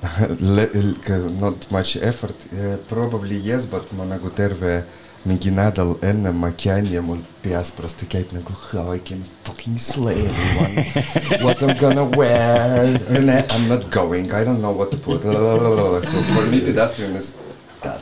not 1.42 1.72
much 1.72 1.98
effort 2.01 2.38
uh,. 2.54 2.77
Probably 2.89 3.42
yes, 3.42 3.65
but 3.65 3.89
ma 3.98 4.06
nagu 4.06 4.30
terve 4.30 4.84
mingi 5.25 5.50
nädal 5.53 5.95
enne 6.03 6.33
ma 6.33 6.49
käin 6.57 6.87
ja 6.93 7.03
mul 7.03 7.19
peas 7.43 7.71
prosta 7.77 8.07
käib 8.09 8.33
nagu 8.33 8.55
how 8.73 8.95
I 8.95 8.99
can 8.99 9.25
fucking 9.45 9.79
slay 9.79 10.17
everyone . 10.27 11.45
What 11.45 11.62
I 11.62 11.67
m 11.67 11.75
gonna 11.81 12.05
wear , 12.17 12.87
I 12.89 13.19
m 13.19 13.69
not 13.69 13.91
going , 13.91 14.33
I 14.33 14.45
don't 14.45 14.61
know 14.61 14.73
what 14.73 14.91
to 14.91 14.97
put . 14.97 15.23
So 15.23 16.23
for 16.35 16.47
me 16.47 16.61
pedestrian 16.61 17.17
is 17.17 17.35
that . 17.83 18.00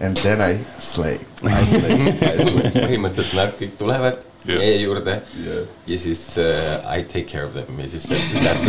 And 0.00 0.16
then 0.18 0.40
I 0.40 0.58
slay , 0.80 1.18
I 1.42 1.50
slay , 1.50 1.94
I 1.94 2.44
slay . 2.50 2.82
põhimõtteliselt 2.82 3.34
nad 3.34 3.54
kõik 3.58 3.72
tulevad 3.78 4.20
Jah. 4.46 4.58
meie 4.60 4.76
juurde 4.78 5.16
Jah. 5.42 5.64
ja 5.86 5.96
siis 5.98 6.20
uh, 6.38 6.52
I 6.86 7.02
take 7.02 7.26
care 7.26 7.44
of 7.46 7.54
them 7.54 7.78
ja 7.82 7.88
siis 7.90 8.06
see 8.06 8.20
that's, 8.38 8.62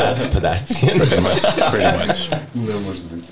that's 0.00 0.26
pedestrian . 0.34 0.98
Pretty 0.98 1.20
much . 1.22 2.30
no 2.54 2.80
может 2.86 3.06
быть . 3.12 3.30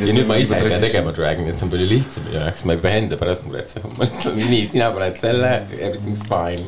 ja 0.00 0.14
nüüd 0.16 0.28
ma 0.28 0.38
ise 0.40 0.56
ei 0.56 0.68
pea 0.68 0.80
tegema 0.82 1.12
drag'i, 1.16 1.44
nii 1.44 1.52
et 1.52 1.58
see 1.60 1.66
on 1.66 1.72
palju 1.74 1.88
lihtsam 1.90 2.26
minu 2.26 2.36
jaoks, 2.38 2.64
ma 2.68 2.76
ei 2.76 2.82
pea 2.84 2.98
enda 3.02 3.18
pärast 3.20 3.46
muretsema. 3.48 3.92
ma 3.98 4.08
ütlen 4.08 4.38
nii, 4.40 4.66
sina 4.72 4.90
paned 4.96 5.16
selle, 5.20 5.52
everything's 5.78 6.24
fine. 6.28 6.64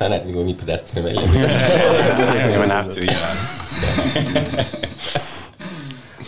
sa 0.00 0.08
näed 0.08 0.24
niikuinii 0.24 0.56
pedestrian 0.56 1.04
välja. 1.04 1.20
You 2.48 2.56
don't 2.56 2.72
have 2.72 2.88
to, 2.88 3.00
yeah. 3.04 3.34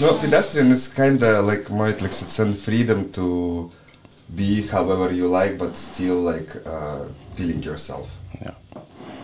no 0.01 0.13
pedestrian 0.21 0.73
is 0.73 0.89
kinda 0.93 1.41
like 1.47 1.73
ma 1.73 1.89
ütleks, 1.93 2.21
et 2.25 2.35
see 2.35 2.45
on 2.45 2.53
freedom 2.59 3.07
to 3.17 3.71
be 4.37 4.63
however 4.73 5.13
you 5.13 5.29
like 5.29 5.57
but 5.59 5.77
still 5.77 6.21
like 6.21 6.57
uh, 6.67 7.05
feeling 7.37 7.63
yourself 7.65 8.09
Jah. 8.43 8.55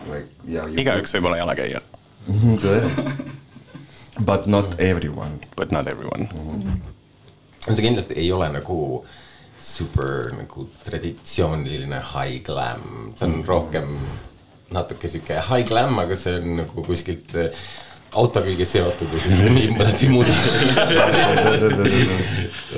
like 0.09 0.29
yeah 0.47 0.65
you 0.69 0.81
igaüks 0.81 1.13
võib 1.17 1.29
olla 1.29 1.41
jalakäija, 1.43 1.81
tõe 2.63 2.81
but 4.25 4.47
not 4.47 4.79
everyone 4.79 5.39
but 5.55 5.71
not 5.71 5.87
everyone. 5.87 6.27
see 7.65 7.83
kindlasti 7.83 8.17
ei 8.17 8.31
ole 8.31 8.49
nagu 8.49 9.05
super 9.59 10.31
nagu 10.37 10.65
traditsiooniline 10.85 11.99
high 12.13 12.39
glam, 12.43 13.13
ta 13.19 13.25
on 13.27 13.43
rohkem 13.47 13.87
natuke 14.71 15.07
sihuke 15.11 15.41
high 15.49 15.67
glam, 15.67 15.99
aga 15.99 16.15
see 16.15 16.39
on 16.39 16.55
nagu 16.61 16.83
kuskilt 16.85 17.35
äh, 17.35 17.51
auto 18.15 18.41
külge 18.41 18.65
seotud 18.65 19.11
ja 19.13 19.19
siis 19.19 19.41
läbi 19.77 20.09
muda. 20.13 20.33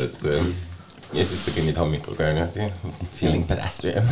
et 0.03 0.25
äh, 0.25 0.49
ja 1.13 1.25
siis 1.25 1.45
sa 1.45 1.53
kõnnid 1.55 1.77
hommikul 1.79 2.17
ka 2.17 2.31
niimoodi 2.31 2.71
feeling 3.19 3.47
pedestrian. 3.47 4.07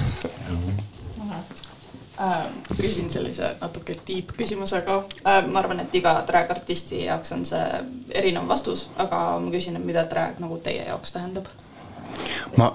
Äh, 2.21 2.45
küsin 2.77 3.09
sellise 3.09 3.55
natuke 3.61 3.95
deep 4.07 4.33
küsimuse 4.37 4.81
ka 4.85 5.03
äh,. 5.25 5.47
ma 5.47 5.59
arvan, 5.59 5.79
et 5.83 5.95
iga 5.95 6.15
drag 6.27 6.51
artisti 6.51 7.03
jaoks 7.05 7.31
on 7.35 7.45
see 7.45 7.65
erinev 8.11 8.47
vastus, 8.47 8.89
aga 8.97 9.21
ma 9.39 9.51
küsin, 9.53 9.79
et 9.79 9.85
mida 9.85 10.05
drag 10.09 10.39
nagu 10.43 10.59
teie 10.63 10.85
jaoks 10.87 11.15
tähendab? 11.15 11.47
ma 12.57 12.73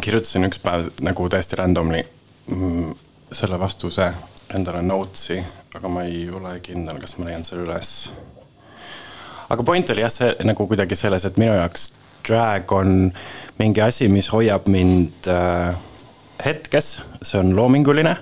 kirjutasin 0.00 0.48
üks 0.48 0.60
päev 0.62 0.90
nagu 1.04 1.28
täiesti 1.28 1.58
randomly 1.60 2.02
mm, 2.50 2.92
selle 3.32 3.58
vastuse 3.60 4.12
endale 4.52 4.82
notes'i, 4.84 5.38
aga 5.74 5.88
ma 5.88 6.04
ei 6.08 6.26
ole 6.30 6.58
kindel, 6.64 6.98
kas 7.00 7.16
ma 7.18 7.28
leian 7.28 7.44
selle 7.44 7.64
üles. 7.66 8.12
aga 9.48 9.64
point 9.64 9.90
oli 9.94 10.04
jah, 10.04 10.12
see 10.12 10.32
nagu 10.48 10.66
kuidagi 10.68 10.98
selles, 10.98 11.24
et 11.28 11.40
minu 11.40 11.54
jaoks 11.56 11.92
drag 12.26 12.72
on 12.72 13.10
mingi 13.58 13.82
asi, 13.82 14.08
mis 14.08 14.28
hoiab 14.32 14.68
mind 14.70 15.28
äh, 15.30 15.72
hetkes, 16.44 16.94
see 17.22 17.40
on 17.40 17.56
loominguline 17.56 18.16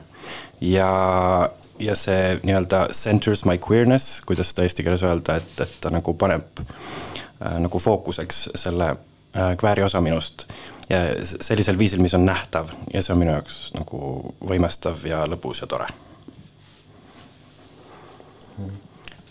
ja, 0.61 1.51
ja 1.79 1.95
see 1.97 2.41
nii-öelda 2.43 2.89
centers 2.93 3.45
my 3.45 3.59
queerness, 3.71 4.21
kuidas 4.27 4.51
seda 4.53 4.63
eesti 4.67 4.83
keeles 4.85 5.03
öelda, 5.07 5.37
et, 5.41 5.61
et 5.61 5.79
ta 5.81 5.91
nagu 5.93 6.15
paneb 6.15 6.61
äh, 6.61 7.59
nagu 7.63 7.79
fookuseks 7.79 8.49
selle 8.55 8.91
äh, 8.91 9.57
kvääri 9.57 9.83
osa 9.83 10.01
minust. 10.01 10.49
ja 10.91 10.99
sellisel 11.23 11.79
viisil, 11.79 12.01
mis 12.03 12.15
on 12.15 12.27
nähtav 12.27 12.69
ja 12.95 13.03
see 13.03 13.13
on 13.15 13.19
minu 13.23 13.31
jaoks 13.37 13.73
nagu 13.79 13.99
võimestav 14.43 15.07
ja 15.07 15.25
lõbus 15.27 15.63
ja 15.63 15.67
tore. 15.71 15.87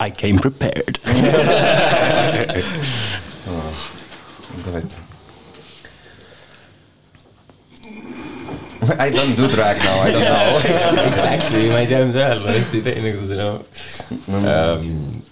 I 0.00 0.10
came 0.10 0.40
prepared. 0.40 0.98
tere. 4.64 4.82
I 9.06 9.10
don't 9.12 9.36
do 9.36 9.48
drag 9.48 9.76
now 9.84 9.96
I 10.02 10.12
don't 10.12 10.24
know 10.24 10.58
Exactly, 11.10 11.68
ma 11.72 11.80
ei 11.82 11.86
tea, 11.90 12.04
mida 12.08 12.26
öelda, 12.30 12.54
hästi 12.54 12.80
ei 12.80 12.86
tee 12.86 13.04
nagu 13.04 13.26
seda 13.28 13.48
um,. 14.30 15.22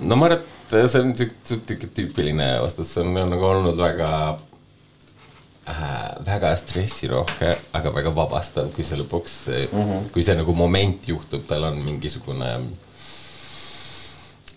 no 0.00 0.16
ma 0.20 0.28
arvan, 0.28 0.44
et 0.44 0.90
see 0.92 1.02
on 1.02 1.14
sihuke 1.16 1.88
tüüpiline 1.96 2.52
vastus, 2.64 2.92
see 2.94 3.04
on 3.04 3.16
nagu 3.32 3.46
olnud 3.48 3.78
väga 3.80 4.10
äh, 5.70 5.96
väga 6.26 6.52
stressirohke, 6.60 7.54
aga 7.78 7.94
väga 7.96 8.12
vabastav, 8.16 8.70
kui 8.74 8.84
see 8.86 9.00
lõpuks 9.00 9.38
mm, 9.48 9.80
-hmm. 9.80 10.12
kui 10.14 10.24
see 10.26 10.36
nagu 10.38 10.54
moment 10.56 11.08
juhtub, 11.08 11.46
tal 11.48 11.70
on 11.70 11.80
mingisugune 11.84 12.52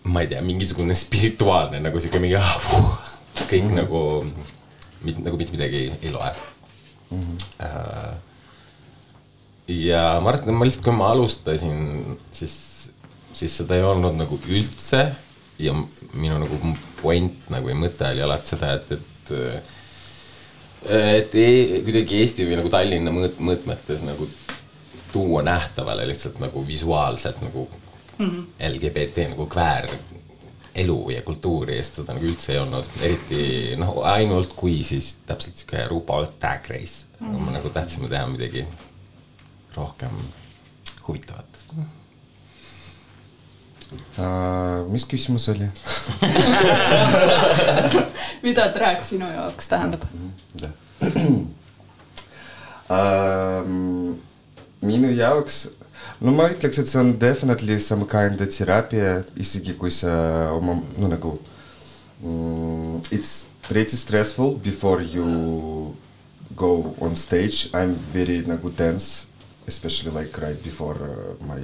ma 0.04 0.22
ei 0.22 0.28
tea, 0.28 0.42
mingisugune 0.44 0.96
spirituaalne 0.98 1.80
nagu 1.80 2.00
sihuke 2.00 2.20
mingi 2.20 2.36
puh, 2.68 2.92
kõik 3.48 3.64
mm 3.64 3.70
-hmm. 3.70 3.76
nagu, 3.80 4.02
nagu 5.24 5.38
mitte 5.40 5.56
midagi 5.56 5.88
ei 6.02 6.12
loe 6.12 6.32
mm. 7.12 7.22
-hmm. 7.22 8.32
Ja 9.68 10.20
ma 10.24 10.34
arvan, 10.34 10.50
et 10.50 10.60
ma 10.60 10.66
lihtsalt, 10.68 10.86
kui 10.86 10.96
ma 10.98 11.12
alustasin, 11.14 12.18
siis, 12.36 12.56
siis 13.34 13.58
seda 13.62 13.78
ei 13.78 13.86
olnud 13.88 14.18
nagu 14.20 14.40
üldse 14.50 15.06
ja 15.62 15.76
minu 16.14 16.40
nagu 16.42 16.74
point 17.02 17.50
nagu 17.54 17.70
ja 17.70 17.78
mõte 17.78 18.10
oli 18.10 18.26
alati 18.26 18.56
seda, 18.56 18.74
et, 18.80 18.92
et 18.92 19.12
et 20.84 21.36
e, 21.40 21.82
kuidagi 21.86 22.20
Eesti 22.20 22.48
või 22.48 22.58
nagu 22.60 22.72
Tallinna 22.72 23.12
mõõt-, 23.14 23.40
mõõtmetes 23.40 24.02
nagu 24.04 24.28
tuua 25.14 25.44
nähtavale 25.46 26.08
lihtsalt 26.10 26.42
nagu 26.44 26.64
visuaalselt 26.68 27.40
nagu 27.46 27.70
mm 28.18 28.26
-hmm. 28.26 28.44
LGBT 28.70 29.30
nagu 29.30 29.46
kväär 29.48 29.88
elu 30.76 31.10
ja 31.10 31.22
kultuuri 31.22 31.78
eest 31.78 32.00
seda 32.00 32.14
nagu 32.14 32.26
üldse 32.26 32.52
ei 32.54 32.60
olnud, 32.60 32.90
eriti 33.02 33.76
noh, 33.78 34.02
ainult 34.10 34.56
kui 34.56 34.84
siis 34.84 35.16
täpselt 35.26 35.56
sihuke 35.58 35.88
RuPaul 35.88 36.26
Drag 36.42 36.70
Race 36.70 37.06
mm, 37.20 37.32
-hmm. 37.32 37.54
nagu 37.54 37.70
tahtsime 37.70 38.10
teha 38.10 38.28
midagi 38.28 38.66
rohkem 39.76 40.16
huvitavat 41.08 41.64
uh,. 41.78 41.84
mis 44.92 45.06
küsimus 45.10 45.50
oli 45.54 45.68
mida 48.46 48.70
drag 48.76 49.04
sinu 49.06 49.28
jaoks 49.32 49.70
tähendab 49.74 50.02
uh,? 50.10 50.72
minu 54.84 55.12
jaoks, 55.16 55.68
no 56.22 56.34
ma 56.36 56.50
ütleks, 56.52 56.80
et 56.82 56.92
see 56.92 57.00
on 57.00 57.14
definitely 57.20 57.80
some 57.80 58.06
kind 58.10 58.42
of 58.42 58.52
teraapia, 58.54 59.24
isegi 59.40 59.76
kui 59.80 59.92
sa 59.92 60.14
oma, 60.56 60.78
no 61.00 61.10
nagu 61.12 61.38
mm, 62.22 63.04
it's 63.12 63.48
pretty 63.68 63.98
stressful 63.98 64.58
before 64.64 65.02
you 65.02 65.96
go 66.56 66.96
on 67.02 67.16
stage. 67.16 67.70
I'm 67.74 67.96
very 68.14 68.44
nagu 68.48 68.74
tense, 68.76 69.26
especially 69.68 70.12
like 70.12 70.38
right 70.42 70.62
before 70.64 70.96
uh, 70.96 71.46
my 71.46 71.62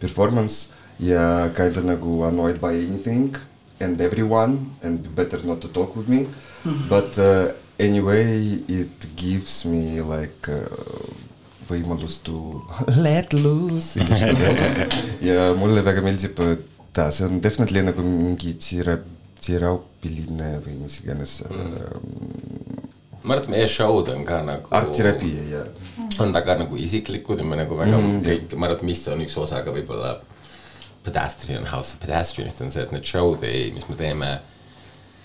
performance. 0.00 0.72
Yeah, 0.98 1.50
kind 1.54 1.76
of 1.76 1.84
nagu 1.84 2.28
annoyed 2.28 2.60
by 2.60 2.74
anything 2.74 3.34
and 3.80 4.00
everyone 4.00 4.76
and 4.82 5.02
better 5.14 5.40
not 5.44 5.60
to 5.62 5.68
talk 5.68 5.96
with 5.96 6.08
me. 6.08 6.28
But 6.88 7.18
uh, 7.18 7.52
anyway, 7.78 8.38
it 8.68 9.16
gives 9.16 9.64
me 9.64 10.00
like 10.00 10.48
uh, 10.48 10.68
võimalus 11.68 12.20
to 12.26 12.62
let 13.06 13.32
loose. 13.32 13.98
Ja 15.30 15.52
mulle 15.58 15.82
väga 15.82 16.04
meeldib 16.04 16.38
ta, 16.92 17.10
see 17.10 17.26
on 17.26 17.40
definitely 17.40 17.82
nagu 17.82 18.04
mingi 18.04 18.54
tira-, 18.60 19.00
teraapiline 19.42 20.58
või 20.64 20.78
mis 20.84 21.00
iganes 21.02 21.40
mm.. 21.48 22.81
Ma 23.22 23.36
arvan, 23.36 23.44
et 23.44 23.50
meie 23.54 23.70
show'd 23.70 24.10
on 24.12 24.24
ka 24.26 24.42
nagu. 24.46 24.68
artteraapia, 24.74 25.46
jah. 25.50 25.66
on 26.22 26.34
väga 26.34 26.58
nagu 26.64 26.78
isiklikud 26.78 27.42
ja 27.42 27.46
me 27.46 27.58
nagu 27.60 27.78
väga 27.78 27.98
mm, 27.98 28.22
kõik, 28.26 28.54
ma 28.56 28.68
arvan, 28.68 28.80
et 28.80 28.86
mis 28.90 29.02
on 29.12 29.24
üks 29.24 29.36
osa 29.38 29.62
ka 29.64 29.74
võib-olla 29.74 30.16
Pedestrian 31.02 31.66
House 31.70 31.94
of 31.94 32.02
Pedestrianist 32.02 32.62
on 32.62 32.72
see, 32.74 32.82
et 32.82 32.94
need 32.94 33.06
show'd 33.06 33.44
ei, 33.46 33.70
mis 33.74 33.86
me 33.90 33.98
teeme 33.98 34.32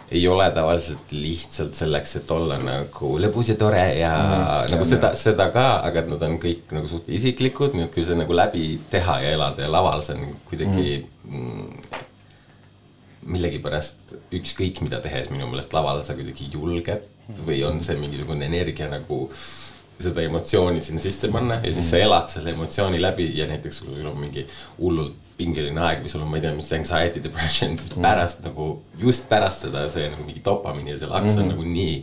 ei 0.08 0.22
ole 0.32 0.46
tavaliselt 0.56 1.12
lihtsalt 1.12 1.76
selleks, 1.76 2.14
et 2.22 2.30
olla 2.32 2.56
nagu 2.62 3.10
lõbus 3.20 3.50
ja 3.52 3.58
tore 3.60 3.84
ja 4.00 4.14
mm, 4.16 4.72
nagu 4.72 4.86
ja, 4.86 4.90
seda, 4.94 5.12
seda 5.20 5.50
ka, 5.52 5.66
aga 5.84 6.04
et 6.04 6.12
nad 6.14 6.24
on 6.30 6.38
kõik 6.42 6.72
nagu 6.76 6.88
suht 6.88 7.10
isiklikud, 7.12 7.76
nii 7.76 7.90
et 7.90 7.94
kui 7.96 8.06
see 8.08 8.16
nagu 8.16 8.38
läbi 8.38 8.70
teha 8.92 9.20
ja 9.26 9.34
elada 9.36 9.66
ja 9.66 9.74
laval, 9.74 10.06
see 10.08 10.16
on 10.16 10.32
kuidagi 10.48 11.02
mm. 11.28 12.00
millegipärast 13.36 14.16
ükskõik 14.38 14.80
mida 14.86 15.02
tehes 15.04 15.28
minu 15.34 15.50
meelest 15.52 15.76
laval 15.76 16.00
sa 16.08 16.16
kuidagi 16.16 16.48
julged 16.54 17.17
või 17.46 17.62
on 17.68 17.82
see 17.84 17.98
mingisugune 18.00 18.48
energia 18.48 18.88
nagu 18.92 19.26
seda 19.98 20.22
emotsiooni 20.22 20.82
sinna 20.86 21.02
sisse 21.02 21.28
panna 21.34 21.56
ja 21.64 21.72
siis 21.74 21.90
sa 21.90 21.98
elad 22.02 22.30
selle 22.30 22.52
emotsiooni 22.54 23.00
läbi 23.02 23.32
ja 23.38 23.48
näiteks 23.50 23.80
kui 23.82 23.96
sul 23.98 24.12
on 24.12 24.20
mingi 24.22 24.46
hullult 24.78 25.16
pingeline 25.38 25.82
aeg 25.82 26.04
või 26.04 26.10
sul 26.12 26.22
on, 26.24 26.30
ma 26.32 26.38
ei 26.40 26.44
tea, 26.46 26.54
mis 26.58 26.72
anxiety, 26.74 27.20
depression, 27.22 27.78
siis 27.78 27.92
mm. 27.94 28.02
pärast 28.06 28.40
nagu, 28.46 28.64
just 29.02 29.28
pärast 29.30 29.60
seda 29.68 29.82
see 29.94 30.06
nagu 30.10 30.24
mingi 30.26 30.42
dopamiini 30.46 30.92
ja 30.96 31.00
see 31.02 31.12
laks 31.12 31.32
mm. 31.34 31.40
on 31.44 31.48
nagu 31.54 31.64
nii 31.68 31.96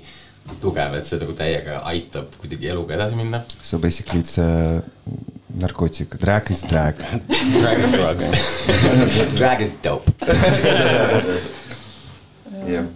tugev, 0.62 0.92
et 0.98 1.06
see 1.08 1.18
nagu 1.22 1.32
täiega 1.38 1.74
aitab 1.90 2.26
kuidagi 2.38 2.66
eluga 2.70 2.94
edasi 2.98 3.14
minna. 3.18 3.38
So 3.62 3.78
basically 3.82 4.20
it's 4.22 4.36
a 4.38 4.40
narkotik, 5.58 6.10
drag 6.20 6.50
is 6.50 6.62
drag 6.68 6.94
drag 6.98 7.78
is 7.78 7.90
drugs 7.96 8.24
drag 9.38 9.58
is 9.66 9.72
dope. 9.82 10.08
jah 12.74 12.86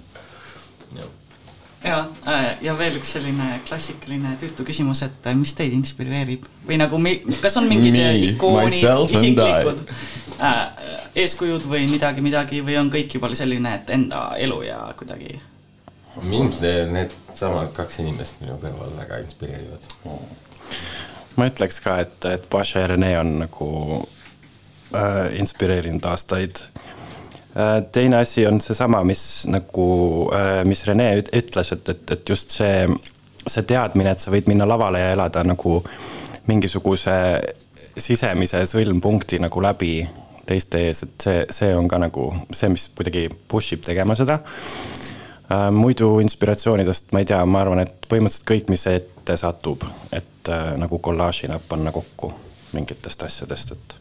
ja, 1.85 1.99
äh, 2.27 2.47
ja 2.63 2.75
veel 2.79 2.99
üks 2.99 3.13
selline 3.17 3.61
klassikaline 3.69 4.35
tüütu 4.41 4.67
küsimus, 4.67 5.03
et 5.07 5.27
äh, 5.27 5.37
mis 5.39 5.55
teid 5.59 5.75
inspireerib? 5.77 6.47
Või 6.69 6.79
nagu, 6.81 7.01
kas 7.43 7.59
on 7.61 7.69
mingid 7.71 7.95
Me, 7.97 8.09
ikoonid, 8.33 8.83
isiklikud 9.15 9.85
äh, 10.41 10.65
eeskujud 11.25 11.67
või 11.69 11.87
midagi, 11.91 12.25
midagi 12.25 12.63
või 12.65 12.79
on 12.81 12.91
kõik 12.93 13.19
juba 13.19 13.31
selline, 13.39 13.79
et 13.81 13.95
enda 13.95 14.31
elu 14.39 14.63
ja 14.69 14.83
kuidagi? 14.99 15.39
mind 16.19 16.57
needsamad 16.91 17.69
kaks 17.77 18.01
inimest 18.03 18.41
minu 18.43 18.57
kõrval 18.59 18.91
väga 18.99 19.21
inspireerivad. 19.23 19.85
Ma 21.39 21.47
ütleks 21.47 21.79
ka, 21.85 22.01
et, 22.03 22.17
et 22.27 22.49
Paša 22.51 22.83
ja 22.83 22.89
Rene 22.91 23.13
on 23.21 23.37
nagu 23.45 23.69
äh, 24.91 25.37
inspireerinud 25.39 26.09
aastaid. 26.11 26.59
Äh, 26.59 26.88
teine 27.93 28.17
asi 28.17 28.47
on 28.47 28.61
seesama, 28.61 29.05
mis 29.05 29.47
nagu, 29.51 29.87
äh, 30.35 30.65
mis 30.65 30.87
Rene 30.87 31.11
ütles, 31.21 31.73
et, 31.73 31.89
et, 31.89 32.11
et 32.11 32.29
just 32.29 32.55
see, 32.55 32.87
see 33.47 33.65
teadmine, 33.69 34.13
et 34.13 34.23
sa 34.23 34.33
võid 34.35 34.51
minna 34.51 34.69
lavale 34.69 35.01
ja 35.01 35.13
elada 35.17 35.45
nagu 35.47 35.81
mingisuguse 36.49 37.15
sisemise 37.99 38.63
sõlmpunkti 38.69 39.41
nagu 39.43 39.63
läbi 39.65 39.93
teiste 40.49 40.81
ees, 40.87 41.03
et 41.05 41.25
see, 41.25 41.45
see 41.53 41.75
on 41.77 41.89
ka 41.91 42.01
nagu 42.01 42.31
see, 42.53 42.71
mis 42.73 42.89
kuidagi 42.97 43.27
push 43.49 43.77
ib 43.77 43.85
tegema 43.85 44.17
seda. 44.17 44.39
Äh, 45.49 45.69
muidu 45.75 46.19
inspiratsioonidest 46.25 47.13
ma 47.13 47.25
ei 47.25 47.29
tea, 47.29 47.41
ma 47.49 47.65
arvan, 47.65 47.83
et 47.85 48.09
põhimõtteliselt 48.09 48.49
kõik, 48.53 48.73
mis 48.73 48.87
ette 48.93 49.37
satub, 49.41 49.85
et 50.13 50.53
nagu 50.81 51.01
kollaažina 51.05 51.59
panna 51.69 51.93
kokku 51.93 52.31
mingitest 52.73 53.27
asjadest, 53.27 53.75
et 53.75 53.98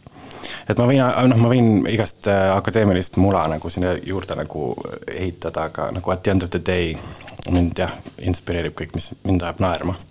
et 0.68 0.78
ma 0.78 0.86
võin, 0.86 1.02
noh, 1.28 1.42
ma 1.42 1.50
võin 1.52 1.86
igast 1.90 2.28
äh, 2.30 2.48
akadeemilist 2.56 3.18
mula 3.22 3.44
nagu 3.50 3.70
sinna 3.70 3.96
juurde 4.02 4.38
nagu 4.38 4.72
ehitada, 5.06 5.68
aga 5.70 5.90
nagu 5.94 6.14
at 6.14 6.22
the 6.22 6.34
end 6.34 6.42
of 6.42 6.50
the 6.50 6.62
day 6.62 6.96
mind 7.50 7.76
jah, 7.78 7.92
inspireerib 8.18 8.74
kõik, 8.78 8.94
mis 8.94 9.12
mind 9.26 9.42
ajab 9.42 9.62
naerma 9.62 9.96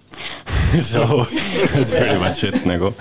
So 0.71 1.03
that's 1.75 1.91
pretty 1.95 2.17
much 2.17 2.43
it 2.43 2.63
nagu. 2.65 2.93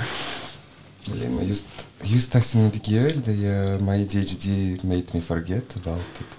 Блин, 1.06 1.34
ma 1.36 1.42
just, 1.46 1.66
just 2.02 2.32
tahtsin 2.32 2.64
midagi 2.66 2.98
öelda 2.98 3.30
ja 3.30 3.78
my 3.78 4.02
ADHD 4.02 4.82
made 4.84 5.14
me 5.14 5.20
forget 5.20 5.76
about 5.76 6.20
it 6.20 6.32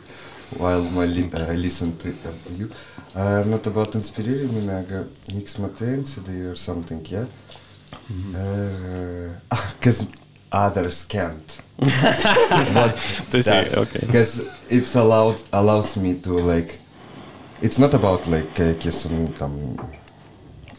while 0.59 0.83
ma 0.91 1.05
li 1.07 1.23
uh, 1.31 1.53
listen 1.55 1.93
to 1.97 2.11
you 2.57 2.67
uh,. 3.15 3.45
Not 3.47 3.67
about 3.67 3.95
inspireerimine, 3.95 4.75
aga 4.83 5.05
miks 5.33 5.57
ma 5.57 5.71
teen 5.77 6.03
seda 6.05 6.35
or 6.51 6.57
something, 6.57 6.99
jah 7.07 7.23
yeah? 7.23 7.27
mm 8.09 8.23
-hmm. 8.23 8.35
uh,. 8.35 9.31
ah, 9.55 9.65
kas 9.79 10.03
others 10.64 11.04
can't. 11.04 11.58
tõsi, 13.32 13.58
okei. 13.76 14.06
Because 14.06 14.46
it's 14.70 14.96
allowed, 14.96 15.36
allows 15.52 15.96
me 15.96 16.14
to 16.24 16.38
like, 16.40 16.72
it's 17.60 17.78
not 17.78 17.94
about 17.94 18.26
like, 18.32 18.56
kes 18.80 19.04
on 19.10 19.28
tam. 19.38 19.54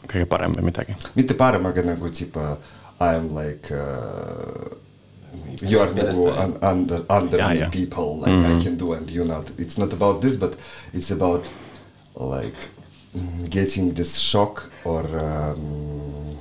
kõige 0.08 0.26
parem 0.32 0.54
või 0.56 0.70
midagi. 0.70 0.96
mitte 1.20 1.36
parem, 1.36 1.66
aga 1.68 1.84
nagu 1.84 2.10
tipa 2.16 2.58
I 3.00 3.14
am 3.14 3.36
like 3.36 3.70
uh, 3.76 4.72
you 5.62 5.82
are 5.82 5.92
nagu 5.94 6.30
un, 6.32 6.56
under 6.64 7.04
under 7.10 7.40
ja, 7.40 7.52
ja. 7.54 7.70
people 7.70 8.18
like 8.24 8.32
mm 8.32 8.44
-hmm. 8.44 8.60
I 8.60 8.64
can 8.64 8.78
do 8.78 8.94
and 8.94 9.10
you 9.12 9.26
not. 9.26 9.52
It's 9.58 9.78
not 9.78 9.94
about 9.94 10.22
this, 10.22 10.36
but 10.36 10.58
it's 10.94 11.12
about 11.12 11.46
like 12.16 12.58
getting 13.50 13.94
this 13.94 14.18
shock 14.18 14.70
or 14.84 15.04
um, 15.04 16.38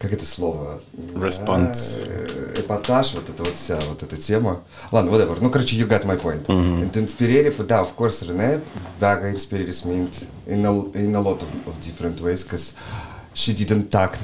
как 0.00 0.14
это 0.14 0.24
слово? 0.24 0.80
Response. 1.14 2.08
Эпатаж, 2.58 3.12
вот 3.14 3.28
это 3.28 3.42
вот 3.44 3.54
вся 3.54 3.78
вот 3.90 4.02
эта 4.02 4.16
тема. 4.16 4.62
Ладно, 4.90 5.10
whatever. 5.10 5.36
Ну, 5.40 5.50
короче, 5.50 5.76
you 5.76 5.86
got 5.86 6.04
my 6.06 6.16
point. 6.16 6.46
Mm-hmm. 6.46 6.82
And 6.82 6.92
inspireerib, 6.92 7.66
да, 7.66 7.82
of 7.82 7.94
course, 7.94 8.26
Rene 8.26 8.60
väga 8.98 9.30
inspireeris 9.30 9.84
mind 9.84 10.26
in 10.46 10.64
a, 10.64 10.72
in 10.94 11.14
a 11.14 11.20
lot 11.20 11.42
of, 11.42 11.68
of 11.68 11.78
different 11.82 12.18
ways, 12.22 12.44
because 12.44 12.74
she 13.34 13.52
didn't 13.52 13.90
talk 13.90 14.16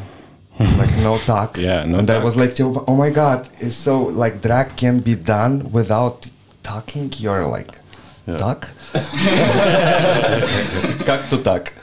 like 0.59 0.97
no 1.03 1.19
talk. 1.19 1.59
yeah, 1.59 1.85
no 1.85 1.99
and 1.99 2.09
talk. 2.09 2.23
I 2.23 2.25
was 2.25 2.37
like, 2.37 2.55
oh 2.59 2.97
my 2.97 3.11
god, 3.11 3.47
it's 3.61 3.77
so 3.77 4.05
like 4.05 4.41
drag 4.41 4.77
can 4.77 5.01
be 5.01 5.15
done 5.15 5.71
without 5.73 6.27
talking. 6.63 7.13
You're 7.19 7.47
like 7.47 7.79
yeah. 8.28 8.38
duck. 8.38 8.68
как 11.06 11.22
то 11.30 11.38
так. 11.38 11.74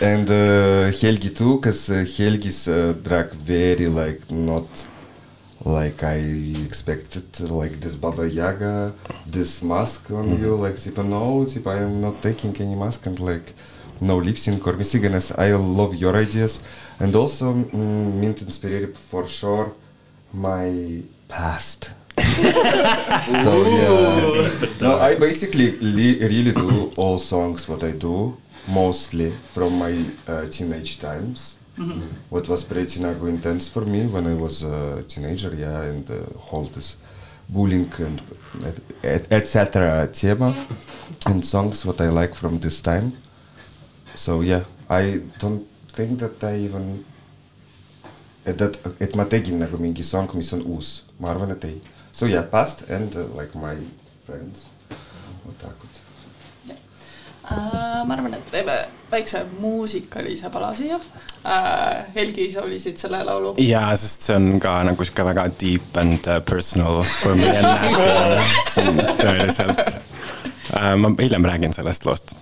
and 0.00 0.28
uh, 0.30 0.90
Helgi 1.00 1.30
too, 1.30 1.56
because 1.56 1.90
uh, 1.90 2.04
Helgi's 2.04 2.68
uh, 2.68 2.94
drag 3.02 3.32
very 3.32 3.88
like 3.88 4.30
not 4.30 4.66
like 5.64 6.02
I 6.04 6.18
expected, 6.64 7.40
like 7.50 7.80
this 7.80 7.96
Baba 7.96 8.28
Yaga, 8.28 8.92
this 9.26 9.62
mask 9.62 10.10
on 10.10 10.28
you, 10.38 10.54
like 10.54 10.76
типа 10.76 11.02
no, 11.04 11.44
типа 11.44 11.70
I 11.74 11.82
am 11.82 12.00
not 12.00 12.22
taking 12.22 12.54
any 12.60 12.76
mask 12.76 13.06
and 13.06 13.18
like 13.20 13.54
no 14.00 14.18
lip 14.18 14.38
sync 14.38 14.66
or 14.66 14.74
mis 14.74 14.94
iganes. 14.94 15.32
I 15.38 15.52
love 15.54 15.94
your 15.94 16.14
ideas 16.16 16.62
and 17.00 17.14
also 17.16 17.52
mm, 17.52 18.20
mind 18.20 18.36
inspireerib 18.46 18.96
for 18.96 19.26
sure 19.26 19.72
my 20.32 21.02
past. 21.28 21.90
so 23.43 23.51
yeah, 23.67 24.49
no, 24.81 24.99
I 24.99 25.15
basically 25.15 25.71
really 25.79 26.51
do 26.51 26.91
all 26.97 27.17
songs 27.17 27.67
what 27.67 27.83
I 27.83 27.91
do 27.91 28.37
mostly 28.67 29.31
from 29.53 29.77
my 29.79 29.93
uh, 30.27 30.45
teenage 30.49 30.99
times. 30.99 31.57
What 32.29 32.47
was 32.47 32.63
pretty 32.63 32.99
nagu 33.01 33.27
intense 33.27 33.67
for 33.67 33.81
me 33.85 34.05
when 34.05 34.27
I 34.27 34.35
was 34.35 34.61
a 34.63 35.03
teenager, 35.07 35.53
yeah, 35.55 35.81
and 35.81 36.05
uh, 36.09 36.51
all 36.51 36.65
this 36.65 36.97
bullying 37.49 37.89
and 37.99 38.21
et- 39.03 39.31
etc. 39.31 40.07
tema 40.13 40.53
and 41.25 41.43
songs 41.45 41.83
what 41.85 41.99
I 42.01 42.09
like 42.09 42.35
from 42.35 42.59
this 42.59 42.81
time. 42.81 43.13
So 44.15 44.41
yeah, 44.41 44.63
I 44.89 45.21
don't 45.39 45.65
think 45.93 46.19
that 46.19 46.43
I 46.43 46.57
even 46.65 47.03
et, 48.45 48.61
et, 48.61 48.77
et 48.99 49.15
ma 49.15 49.25
tegin 49.25 49.57
nagu 49.59 49.77
mingi 49.77 50.03
song, 50.03 50.29
mis 50.35 50.53
on 50.53 50.61
uus, 50.61 51.03
ma 51.19 51.31
arvan, 51.33 51.51
et 51.51 51.65
ei. 51.65 51.81
So 52.11 52.25
yeah, 52.25 52.43
past 52.51 52.89
and 52.89 53.15
uh, 53.15 53.25
like 53.35 53.55
my 53.55 53.75
friends. 54.25 54.65
vot 55.45 56.01
Äh, 57.51 58.05
ma 58.05 58.13
arvan, 58.13 58.33
et 58.33 58.51
teeme 58.51 58.75
väikse 59.11 59.41
muusikalise 59.59 60.49
pala 60.49 60.75
siia 60.75 60.95
äh,. 60.95 62.05
Helgi, 62.15 62.51
sa 62.51 62.61
valisid 62.61 62.97
selle 62.97 63.23
laulu. 63.27 63.55
jaa, 63.57 63.95
sest 63.95 64.27
see 64.27 64.35
on 64.35 64.59
ka 64.63 64.77
nagu 64.87 65.03
sihuke 65.03 65.25
väga 65.25 65.47
deep 65.63 65.97
and 65.97 66.29
uh, 66.31 66.39
personal 66.51 67.01
for 67.03 67.35
me 67.35 67.49
and 67.49 67.67
nasty. 67.67 68.07
see 68.71 68.87
on 68.87 69.03
tõeliselt 69.19 69.83
uh,. 69.89 70.95
ma 71.01 71.11
hiljem 71.19 71.49
räägin 71.51 71.75
sellest 71.75 72.05
loost. 72.07 72.35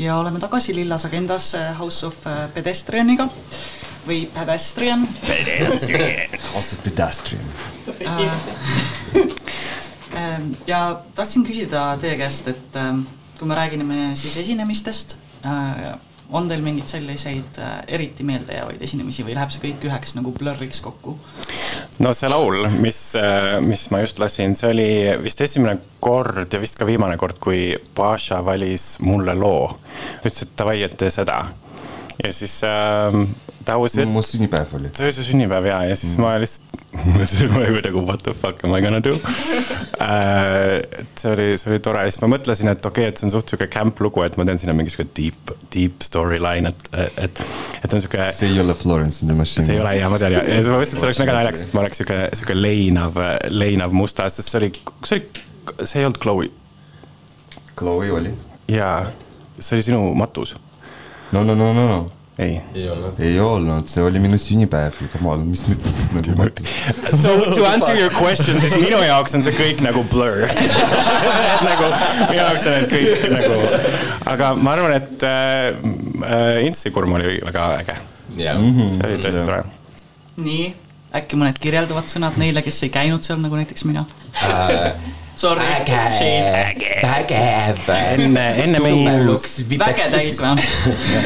Ja 0.00 0.16
oleme 0.16 0.40
tagasi 0.40 0.74
Lillas 0.74 1.04
Agendas 1.04 1.54
äh, 1.54 1.78
House 1.78 2.06
of 2.06 2.26
äh, 2.26 2.48
Pedestrianiga 2.54 3.28
või 4.06 4.24
Pedestrian. 4.32 5.04
House 6.54 6.76
of 6.76 6.84
Pedestrian. 6.84 7.44
Ähm, 10.10 10.48
ja 10.66 11.04
tahtsin 11.14 11.44
küsida 11.46 11.84
teie 12.02 12.16
käest, 12.18 12.48
et 12.50 12.74
ähm, 12.74 13.04
kui 13.38 13.46
me 13.46 13.54
räägime 13.54 14.08
siis 14.18 14.34
esinemistest, 14.42 15.14
äh, 15.46 15.92
on 16.32 16.48
teil 16.50 16.62
mingeid 16.64 16.90
selliseid 16.90 17.58
äh, 17.62 17.76
eriti 17.98 18.26
meeldejäävaid 18.26 18.82
esinemisi 18.86 19.24
või 19.26 19.36
läheb 19.38 19.52
see 19.54 19.64
kõik 19.64 19.86
üheks 19.90 20.16
nagu 20.18 20.32
blurriks 20.36 20.82
kokku? 20.84 21.16
no 22.00 22.14
see 22.16 22.30
laul, 22.30 22.66
mis, 22.82 23.00
mis 23.66 23.86
ma 23.92 24.02
just 24.04 24.20
lasin, 24.22 24.56
see 24.58 24.70
oli 24.70 24.90
vist 25.22 25.40
esimene 25.44 25.76
kord 26.00 26.52
ja 26.52 26.60
vist 26.62 26.78
ka 26.80 26.88
viimane 26.88 27.18
kord, 27.20 27.38
kui 27.42 27.74
Paša 27.96 28.40
valis 28.44 28.94
mulle 29.04 29.34
loo. 29.36 29.68
ütles, 30.22 30.42
et 30.46 30.56
davai, 30.58 30.80
et 30.86 30.96
tee 30.96 31.10
seda. 31.12 31.42
ja 32.20 32.32
siis 32.32 32.60
äh, 32.64 33.20
was 33.78 33.96
it. 33.96 34.08
mu 34.08 34.22
sünnipäev 34.22 34.74
oli. 34.74 34.90
see 34.92 35.06
oli 35.06 35.12
su 35.12 35.24
sünnipäev 35.24 35.66
ja, 35.66 35.82
ja 35.90 35.96
siis 35.96 36.16
mm. 36.16 36.24
ma 36.24 36.36
lihtsalt 36.40 36.69
ma 37.50 37.60
olin 37.60 37.82
nagu 37.84 38.00
what 38.02 38.22
the 38.22 38.32
fuck 38.34 38.64
am 38.64 38.74
I 38.74 38.80
gonna 38.82 39.00
do 39.00 39.12
uh,. 39.14 39.20
see 41.14 41.30
oli, 41.32 41.58
see 41.58 41.70
oli 41.70 41.78
tore 41.84 42.02
ja 42.02 42.10
siis 42.10 42.22
ma 42.24 42.30
mõtlesin, 42.32 42.70
et 42.72 42.82
okei 42.82 43.04
okay,, 43.06 43.12
et 43.12 43.20
see 43.20 43.28
on 43.28 43.34
suht 43.36 43.52
sihuke 43.52 43.68
camp 43.70 44.00
lugu, 44.02 44.24
et 44.26 44.36
ma 44.40 44.46
teen 44.48 44.58
sinna 44.58 44.74
mingi 44.76 44.92
sihuke 44.92 45.06
deep, 45.16 45.54
deep 45.70 46.02
storyline, 46.02 46.72
et, 46.72 46.90
et, 47.26 47.42
et 47.84 47.94
on 47.94 48.02
sihuke. 48.02 48.28
see 48.36 48.50
ei 48.50 48.60
ole 48.62 48.74
Florence 48.74 49.22
in 49.22 49.30
the 49.30 49.38
Machine. 49.38 49.66
see 49.66 49.78
ei 49.78 49.84
ole 49.84 49.94
ja 50.00 50.10
ma 50.10 50.18
tean 50.18 50.34
ja, 50.34 50.42
ja 50.42 50.60
ma 50.66 50.80
mõtlesin, 50.80 50.98
et 50.98 51.04
see 51.04 51.10
oleks 51.12 51.22
väga 51.22 51.38
naljakas, 51.38 51.66
et 51.66 51.78
ma 51.78 51.84
oleks 51.86 52.02
sihuke, 52.02 52.20
sihuke 52.40 52.58
leinav, 52.58 53.18
leinav 53.54 53.94
mustas, 53.96 54.40
sest 54.40 54.50
see 54.50 54.62
oli, 54.62 54.72
see 55.06 55.20
oli, 55.20 55.44
see 55.84 56.02
ei 56.02 56.10
olnud 56.10 56.22
Chloe. 56.22 56.54
Chloe 57.78 58.14
oli. 58.18 58.34
jaa, 58.70 59.04
see 59.58 59.78
oli 59.78 59.92
sinu 59.92 60.08
matus. 60.18 60.56
no, 61.30 61.44
no, 61.44 61.54
no, 61.54 61.70
no, 61.76 61.86
no 61.86 62.19
ei. 62.38 62.60
ei 63.18 63.40
olnud. 63.40 63.88
see 63.88 64.02
oli 64.04 64.20
minu 64.22 64.38
sünnipäev, 64.40 64.96
on, 65.24 65.44
mis 65.48 65.64
mõttes 65.68 65.96
nagu 66.14 66.50
So 67.10 67.34
to 67.50 67.64
answer 67.68 67.96
your 67.98 68.12
question, 68.14 68.60
siis 68.62 68.76
minu 68.80 69.00
jaoks 69.04 69.34
on 69.38 69.44
see 69.46 69.54
kõik 69.56 69.82
nagu 69.84 70.04
blur 70.12 70.46
nagu 71.68 71.90
minu 72.30 72.38
jaoks 72.38 72.68
on 72.70 72.78
need 72.78 72.94
kõik 72.94 73.26
nagu, 73.34 73.58
aga 74.34 74.52
ma 74.60 74.76
arvan, 74.76 74.96
et 75.00 75.26
äh, 75.26 76.62
Instikurm 76.66 77.18
oli 77.18 77.38
väga 77.44 77.66
äge. 77.80 77.98
see 78.36 79.08
oli 79.08 79.20
tõesti 79.22 79.46
tore. 79.46 79.64
nii, 80.40 80.68
äkki 81.20 81.40
mõned 81.40 81.58
kirjeldavad 81.60 82.08
sõnad 82.12 82.38
neile, 82.40 82.64
kes 82.66 82.84
ei 82.86 82.94
käinud 82.94 83.26
seal, 83.26 83.40
nagu 83.42 83.58
näiteks 83.58 83.88
mina 83.88 84.06
äh, 84.46 85.18
Sorry, 85.40 85.64
äge, 85.64 87.00
vägev. 87.00 87.78
enne, 87.88 88.42
enne 88.60 88.80
meid. 88.84 89.30
väge 89.80 90.08
täis 90.12 90.36
või? 90.42 90.66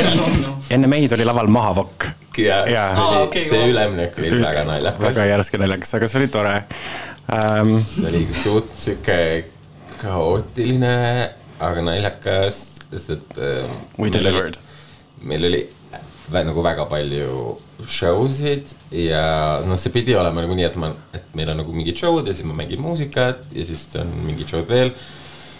enne 0.76 0.90
meid 0.92 1.10
oli 1.16 1.26
laval 1.26 1.50
Mahavokk. 1.50 2.06
ja, 2.38 2.60
ja. 2.70 2.84
see, 2.94 3.08
oli, 3.08 3.24
okay, 3.24 3.42
see 3.48 3.64
üleminek 3.72 4.20
oli 4.22 4.30
väga 4.38 4.62
naljakas. 4.68 5.02
väga 5.08 5.26
järsk 5.32 5.56
ja 5.56 5.62
naljakas, 5.64 5.94
aga 5.98 6.10
see 6.12 6.20
oli 6.22 6.30
tore 6.36 6.54
um.... 7.26 7.74
see 7.88 8.06
oli 8.12 8.22
suht 8.38 8.70
sihuke 8.84 9.18
kaootiline, 9.98 10.94
aga 11.58 11.86
naljakas, 11.90 12.60
sest 12.92 13.16
et 13.16 13.38
äh,. 13.42 13.78
We 13.98 14.14
delivered. 14.14 14.62
meil 15.26 15.50
oli 15.50 15.64
nagu 16.32 16.62
väga 16.64 16.86
palju 16.88 17.56
show 17.90 18.24
sid 18.32 18.70
ja 18.94 19.60
noh, 19.66 19.76
see 19.80 19.92
pidi 19.92 20.14
olema 20.16 20.44
nagu 20.44 20.56
nii, 20.56 20.68
et 20.70 20.78
ma, 20.80 20.90
et 21.16 21.26
meil 21.36 21.52
on 21.52 21.60
nagu 21.60 21.74
mingid 21.76 22.00
show'd 22.00 22.28
ja 22.28 22.36
siis 22.36 22.46
ma 22.48 22.56
mängin 22.56 22.80
muusikat 22.80 23.42
ja 23.52 23.66
siis 23.68 23.90
on 24.00 24.12
mingid 24.24 24.48
show'd 24.48 24.70
veel. 24.70 24.94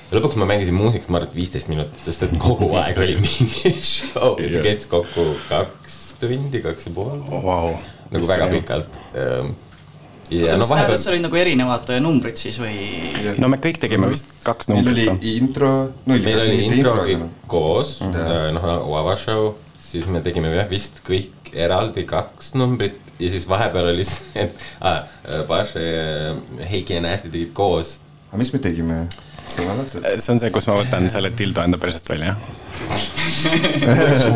ja 0.09 0.17
lõpuks 0.17 0.39
ma 0.41 0.49
mängisin 0.49 0.77
muusikat, 0.79 1.11
ma 1.11 1.21
arvan, 1.21 1.33
et 1.33 1.37
viisteist 1.37 1.69
minutit, 1.69 1.99
sest 2.01 2.25
et 2.29 2.39
kogu 2.41 2.71
aeg 2.81 3.01
oli 3.05 3.19
mingi 3.21 3.75
show 3.83 4.41
ja 4.41 4.55
see 4.55 4.65
kestis 4.65 4.89
kokku 4.93 5.27
kaks 5.51 6.01
tundi, 6.23 6.65
kaks 6.65 6.89
ja 6.89 6.95
pool 6.97 7.21
wow.. 7.29 7.75
nagu 8.15 8.31
väga 8.31 8.49
pikalt 8.55 8.99
ehm, 9.21 9.53
ja 10.33 10.57
no 10.57 10.65
vahepeal. 10.71 10.97
kas 10.97 11.05
olid 11.13 11.27
nagu 11.27 11.41
erinevad 11.43 11.93
äh, 11.93 12.01
numbrid 12.01 12.41
siis 12.41 12.57
või? 12.63 12.79
no 13.37 13.53
me 13.53 13.61
kõik 13.61 13.83
tegime 13.85 14.09
vist 14.15 14.33
kaks 14.47 14.73
numbrit. 14.73 15.05
meil 15.05 15.13
oli 15.13 15.37
intro. 15.37 15.75
meil 16.09 16.41
oli 16.47 16.57
intro 16.71 16.97
kõik 17.05 17.29
koos, 17.53 17.99
äh, 18.09 18.49
noh 18.57 18.65
nagu 18.65 18.97
avashow 19.03 19.53
siis 19.95 20.09
me 20.11 20.23
tegime 20.25 20.51
jah 20.51 20.71
vist 20.71 21.01
kõik 21.07 21.53
eraldi 21.55 22.03
kaks 22.09 22.55
numbrit 22.59 22.99
ja 23.21 23.31
siis 23.31 23.47
vahepeal 23.49 23.93
oli 23.93 24.07
see, 24.09 24.47
et 24.49 24.65
ah, 24.83 25.05
Paše 25.49 25.85
ja 25.85 26.35
Heiki 26.71 26.97
ja 26.97 27.05
Näästi 27.05 27.31
tegid 27.31 27.55
koos. 27.55 27.99
aga 28.31 28.43
mis 28.43 28.53
me 28.55 28.63
tegime? 28.63 29.05
Eh, 29.45 30.19
see 30.19 30.33
on 30.33 30.41
see, 30.41 30.51
kus 30.55 30.67
ma 30.71 30.79
võtan 30.81 31.07
selle 31.13 31.31
tildo 31.37 31.63
enda 31.63 31.79
persest 31.79 32.09
välja 32.11 32.35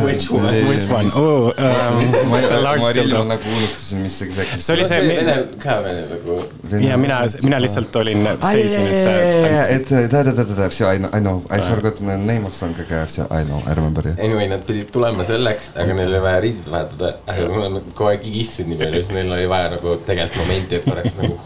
Which 0.04 0.28
one? 0.30 0.68
Which 0.68 0.86
one? 0.92 1.08
oo, 1.16 1.48
um, 1.48 2.00
the 2.48 2.58
large 2.62 2.92
dildo. 2.94 3.22
ma 3.24 3.34
nagu 3.34 3.54
unustasin, 3.56 4.02
mis 4.04 4.18
see 4.18 4.28
exactly. 4.28 4.60
see 4.60 4.74
oli 4.74 4.84
see. 4.88 5.00
Vene, 5.08 5.34
ka 5.62 5.78
Vene 5.84 6.04
lugu. 6.12 6.36
ja 6.84 6.96
mina, 7.00 7.22
mina 7.42 7.60
lihtsalt 7.60 7.96
olin. 7.96 8.26
et 8.26 9.88
ta-ta-ta-ta, 9.88 10.68
I 10.92 10.98
know, 10.98 11.10
I 11.16 11.20
know, 11.20 11.42
I 11.50 11.58
äh. 11.58 11.68
forgot 11.70 11.96
the 11.96 12.16
name 12.16 12.44
of 12.46 12.54
song, 12.54 12.74
aga 12.84 13.06
I 13.40 13.44
know, 13.44 13.62
I 13.66 13.74
remember. 13.74 14.14
Anyway, 14.18 14.46
nad 14.48 14.62
pidid 14.68 14.92
tulema 14.92 15.24
selleks, 15.24 15.72
aga 15.76 15.96
neil 15.98 16.12
oli 16.12 16.22
vaja 16.28 16.44
riided 16.44 16.70
vahetada, 16.70 17.14
aga 17.26 17.68
nad 17.78 17.90
kogu 17.94 18.12
aeg 18.12 18.28
higistasid 18.28 18.70
nii 18.70 18.80
palju, 18.84 19.02
siis 19.02 19.14
neil 19.16 19.34
oli 19.38 19.48
vaja 19.50 19.74
nagu 19.76 19.98
tegelikult 20.06 20.44
momenti, 20.44 20.80
et 20.80 20.92
oleks 20.94 21.18
nagu 21.22 21.40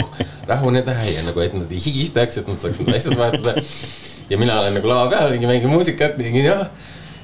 rahuneda 0.48 0.96
ja 1.08 1.22
nagu, 1.26 1.42
et 1.44 1.54
nad 1.56 1.70
ei 1.72 1.82
higistaks, 1.82 2.40
et 2.40 2.48
nad 2.50 2.58
saaks 2.60 2.80
need 2.82 2.96
asjad 2.96 3.18
vahetada. 3.18 3.62
ja 4.30 4.38
mina 4.40 4.60
olen 4.60 4.78
nagu 4.78 4.88
lava 4.88 5.10
peal, 5.12 5.34
mingi 5.34 5.50
mängin 5.50 5.72
muusikat, 5.72 6.18
mingi 6.20 6.46
jah 6.46 6.66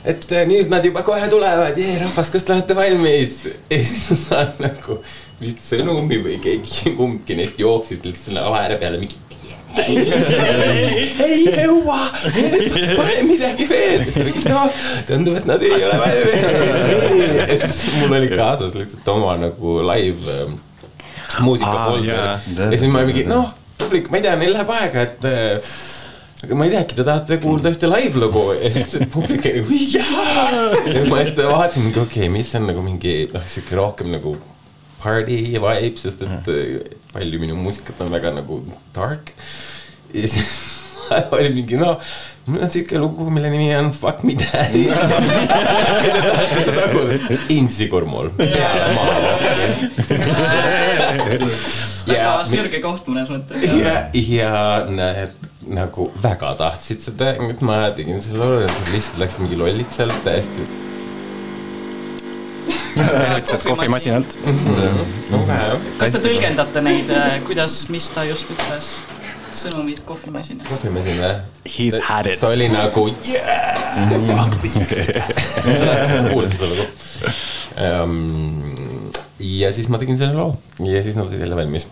et 0.08 0.32
äh, 0.32 0.44
nüüd 0.48 0.70
nad 0.70 0.84
juba 0.84 1.02
kohe 1.06 1.28
tulevad, 1.30 1.78
jee 1.78 1.96
rahvas, 2.00 2.30
kas 2.32 2.46
te 2.46 2.54
olete 2.54 2.76
valmis? 2.78 3.40
ja 3.70 3.80
siis 3.82 4.04
ma 4.10 4.18
saan 4.20 4.52
nagu 4.62 5.00
vist 5.40 5.64
sõnumi 5.66 6.20
või 6.24 6.36
keegi, 6.42 6.94
kumbki 6.98 7.38
neist 7.38 7.58
jooksis 7.60 8.02
lihtsalt 8.04 8.28
selle 8.30 8.44
ala 8.44 8.62
ääre 8.66 8.78
peale 8.80 9.00
mingi. 9.02 9.18
ei 9.78 11.42
jõua, 11.44 11.98
pane 12.22 13.18
midagi 13.28 13.66
veel. 13.68 14.06
noh, 14.48 14.78
tundub, 15.10 15.36
et 15.42 15.50
nad 15.50 15.66
ei 15.66 15.76
ole 15.76 15.98
valmis. 16.04 16.40
ja 17.42 17.60
siis 17.66 17.98
mul 17.98 18.16
oli 18.22 18.32
kaasas 18.32 18.78
lihtsalt 18.78 19.12
oma 19.16 19.36
nagu 19.42 19.76
live 19.92 20.40
ähm, 21.38 21.46
muusika 21.46 21.76
folder 21.84 22.24
ah, 22.24 22.50
ja 22.56 22.72
siis 22.74 22.90
ma 22.92 23.04
mingi 23.08 23.24
noh, 23.28 23.52
publik, 23.78 24.10
ma 24.10 24.20
ei 24.20 24.26
tea, 24.26 24.34
neil 24.40 24.54
läheb 24.56 24.74
aega, 24.74 25.06
et 25.08 25.26
äh, 25.28 25.72
aga 26.44 26.58
ma 26.58 26.68
ei 26.68 26.74
tea, 26.74 26.84
äkki 26.84 26.98
te 26.98 27.06
tahate 27.06 27.40
kuulda 27.42 27.72
ühte 27.74 27.90
live 27.90 28.22
lugu 28.22 28.44
ja 28.58 28.70
siis 28.74 28.94
publik 29.14 29.48
oli 29.50 29.64
nagu 29.64 29.80
jaa. 29.94 30.46
ja 30.92 31.04
ma 31.10 31.24
siis 31.24 31.34
vaatasin, 31.38 31.90
okei 31.90 32.04
okay,, 32.04 32.30
mis 32.32 32.54
on 32.58 32.68
nagu 32.70 32.84
mingi 32.84 33.18
noh, 33.32 33.44
sihuke 33.50 33.78
rohkem 33.78 34.12
nagu 34.14 34.36
party 35.02 35.38
vibe, 35.54 35.94
sest 35.98 36.24
et 36.26 36.50
äh, 36.54 36.96
palju 37.12 37.42
minu 37.42 37.58
muusikat 37.58 38.02
on 38.04 38.10
väga 38.14 38.34
nagu 38.38 38.62
dark. 38.94 39.32
ja 40.14 40.26
siis 40.30 40.58
oli 41.36 41.50
mingi 41.54 41.78
noh, 41.80 41.98
mul 42.48 42.62
on 42.64 42.70
siuke 42.72 42.98
lugu, 43.00 43.28
mille 43.32 43.50
nimi 43.52 43.70
on 43.76 43.90
Fuck 43.92 44.22
me 44.22 44.34
daddy. 44.38 44.86
nagu 46.78 47.04
intsikurmul 47.52 48.30
peale 48.38 48.94
maha 48.94 49.16
väga 52.08 52.32
sirge 52.48 52.80
koht 52.84 53.08
mõnes 53.10 53.30
mõttes. 53.32 53.64
ja, 53.80 53.94
ja 54.14 54.52
näed 54.88 55.36
nagu 55.68 56.08
väga 56.22 56.54
tahtsid 56.58 57.02
seda, 57.04 57.34
et 57.50 57.62
ma 57.66 57.80
tegin 57.96 58.22
selle 58.24 58.44
loo 58.44 58.60
ja 58.64 58.68
lihtsalt 58.92 59.22
läks 59.24 59.40
mingi 59.42 59.58
lolliks 59.60 59.98
sealt 60.00 60.16
täiesti. 60.24 60.68
tervitused 62.98 63.62
kohvimasinalt. 63.68 64.38
kas 66.00 66.16
te 66.16 66.24
tõlgendate 66.24 66.82
neid, 66.82 67.12
äh, 67.14 67.38
kuidas, 67.46 67.84
mis 67.92 68.10
ta 68.14 68.26
just 68.28 68.50
ütles? 68.54 68.96
sõnumid 69.58 70.02
kohvimasinas. 70.06 70.68
kohvimasin 70.68 71.18
või? 71.18 71.32
He's 71.66 71.96
had 72.04 72.26
it. 72.30 72.40
ta 72.40 72.52
oli 72.52 72.68
nagu 72.70 73.08
yeah, 73.26 73.74
fuck 74.28 74.54
me. 74.62 74.68
kuulasin 76.32 76.54
seda 76.54 76.68
lugu 76.70 76.84
Ehm, 79.37 79.45
ja 79.59 79.71
siis 79.73 79.89
ma 79.89 79.99
tegin 80.01 80.17
selle 80.17 80.35
loo 80.37 80.55
ja 80.85 81.03
siis 81.03 81.15
nad 81.15 81.27
olid 81.27 81.39
jälle 81.39 81.55
valmis. 81.55 81.87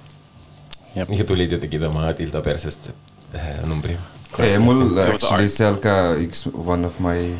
ja 0.95 1.26
tulid 1.26 1.52
ja 1.52 1.60
tegid 1.60 1.84
oma 1.84 2.13
Tilda 2.13 2.41
persest 2.41 2.91
numbri. 3.65 3.97
mul 4.60 5.00
actually 5.00 5.50
seal 5.50 5.80
ka 5.80 6.13
üks 6.19 6.47
one 6.54 6.86
of 6.88 7.00
my 7.00 7.32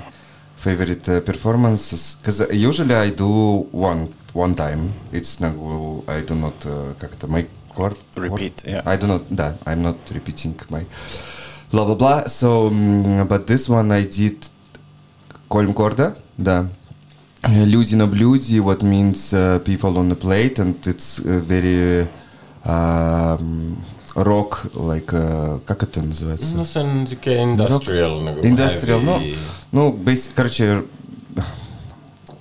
favorite 0.62 1.08
uh, 1.10 1.20
performances, 1.22 2.18
because 2.22 2.46
usually 2.54 2.94
I 2.94 3.10
do 3.10 3.66
one 3.74 4.08
one 4.34 4.56
time, 4.56 4.94
it's 5.12 5.40
nagu 5.42 6.04
I 6.08 6.22
do 6.22 6.36
not 6.36 6.66
uh, 6.66 6.94
как 7.00 7.14
это 7.14 7.28
my 7.28 7.46
chord. 7.76 7.98
Repeat, 8.16 8.64
yeah. 8.66 8.82
I 8.86 8.98
do 8.98 9.08
not, 9.08 9.22
да, 9.30 9.56
I'm 9.66 9.82
not 9.82 9.98
repeating 10.14 10.56
my 10.70 10.86
blah 11.72 11.86
blah 11.86 11.96
blah. 11.96 12.28
So 12.28 12.68
um, 12.68 13.28
but 13.28 13.48
this 13.48 13.70
one 13.70 13.92
I 13.92 14.06
did 14.06 14.38
kolm 15.50 15.74
korda, 15.74 16.16
да. 16.38 16.68
Люди 17.48 17.96
на 17.96 18.06
блюде, 18.06 18.60
what 18.60 18.84
means 18.84 19.34
uh, 19.34 19.60
people 19.66 19.98
on 19.98 20.10
the 20.10 20.16
plate, 20.16 20.60
and 20.60 20.76
it's 20.86 21.20
uh, 21.20 21.40
very 21.40 22.08
um, 22.64 23.78
рок, 24.16 24.66
like, 24.76 25.12
uh, 25.12 25.60
как 25.66 25.82
это 25.84 26.02
называется? 26.02 26.54
no 26.56 26.64
see 26.64 26.80
on 26.80 27.08
siuke 27.08 27.42
industrial 27.42 28.22
nagu . 28.22 28.42
Industrial, 28.44 29.02
no, 29.02 29.20
no, 29.72 29.92
basic, 29.92 30.36
короче, 30.36 30.84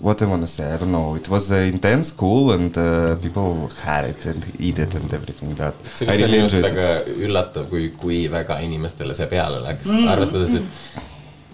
what 0.00 0.20
I 0.20 0.26
wanna 0.26 0.46
say, 0.46 0.70
I 0.70 0.76
don't 0.76 0.92
know, 0.92 1.14
it 1.14 1.28
was 1.28 1.50
uh, 1.50 1.56
intense, 1.56 2.10
cool 2.12 2.52
and 2.52 2.76
uh, 2.76 3.16
people 3.16 3.70
had 3.82 4.04
it 4.04 4.26
and 4.26 4.44
eat 4.58 4.78
it 4.78 4.94
and 4.94 5.12
everything 5.12 5.54
that. 5.54 5.74
see , 5.94 6.04
I 6.04 6.08
kas 6.08 6.16
really 6.18 6.38
oli 6.38 6.40
just 6.40 6.54
enjoyed 6.54 6.72
it. 6.72 6.76
väga 6.76 7.04
üllatav , 7.26 7.68
kui , 7.70 7.90
kui 7.90 8.28
väga 8.28 8.60
inimestele 8.60 9.14
see 9.14 9.26
peale 9.26 9.60
läks 9.64 9.86
mm. , 9.86 10.08
arvestades , 10.08 10.54
et 10.56 10.64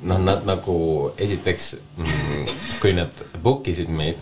noh, 0.08 0.20
nad 0.22 0.46
nagu 0.48 0.78
esiteks 1.22 1.76
mm,, 1.98 2.46
kui 2.82 2.94
nad 2.98 3.12
book 3.44 3.68
isid 3.70 3.90
meid, 3.94 4.18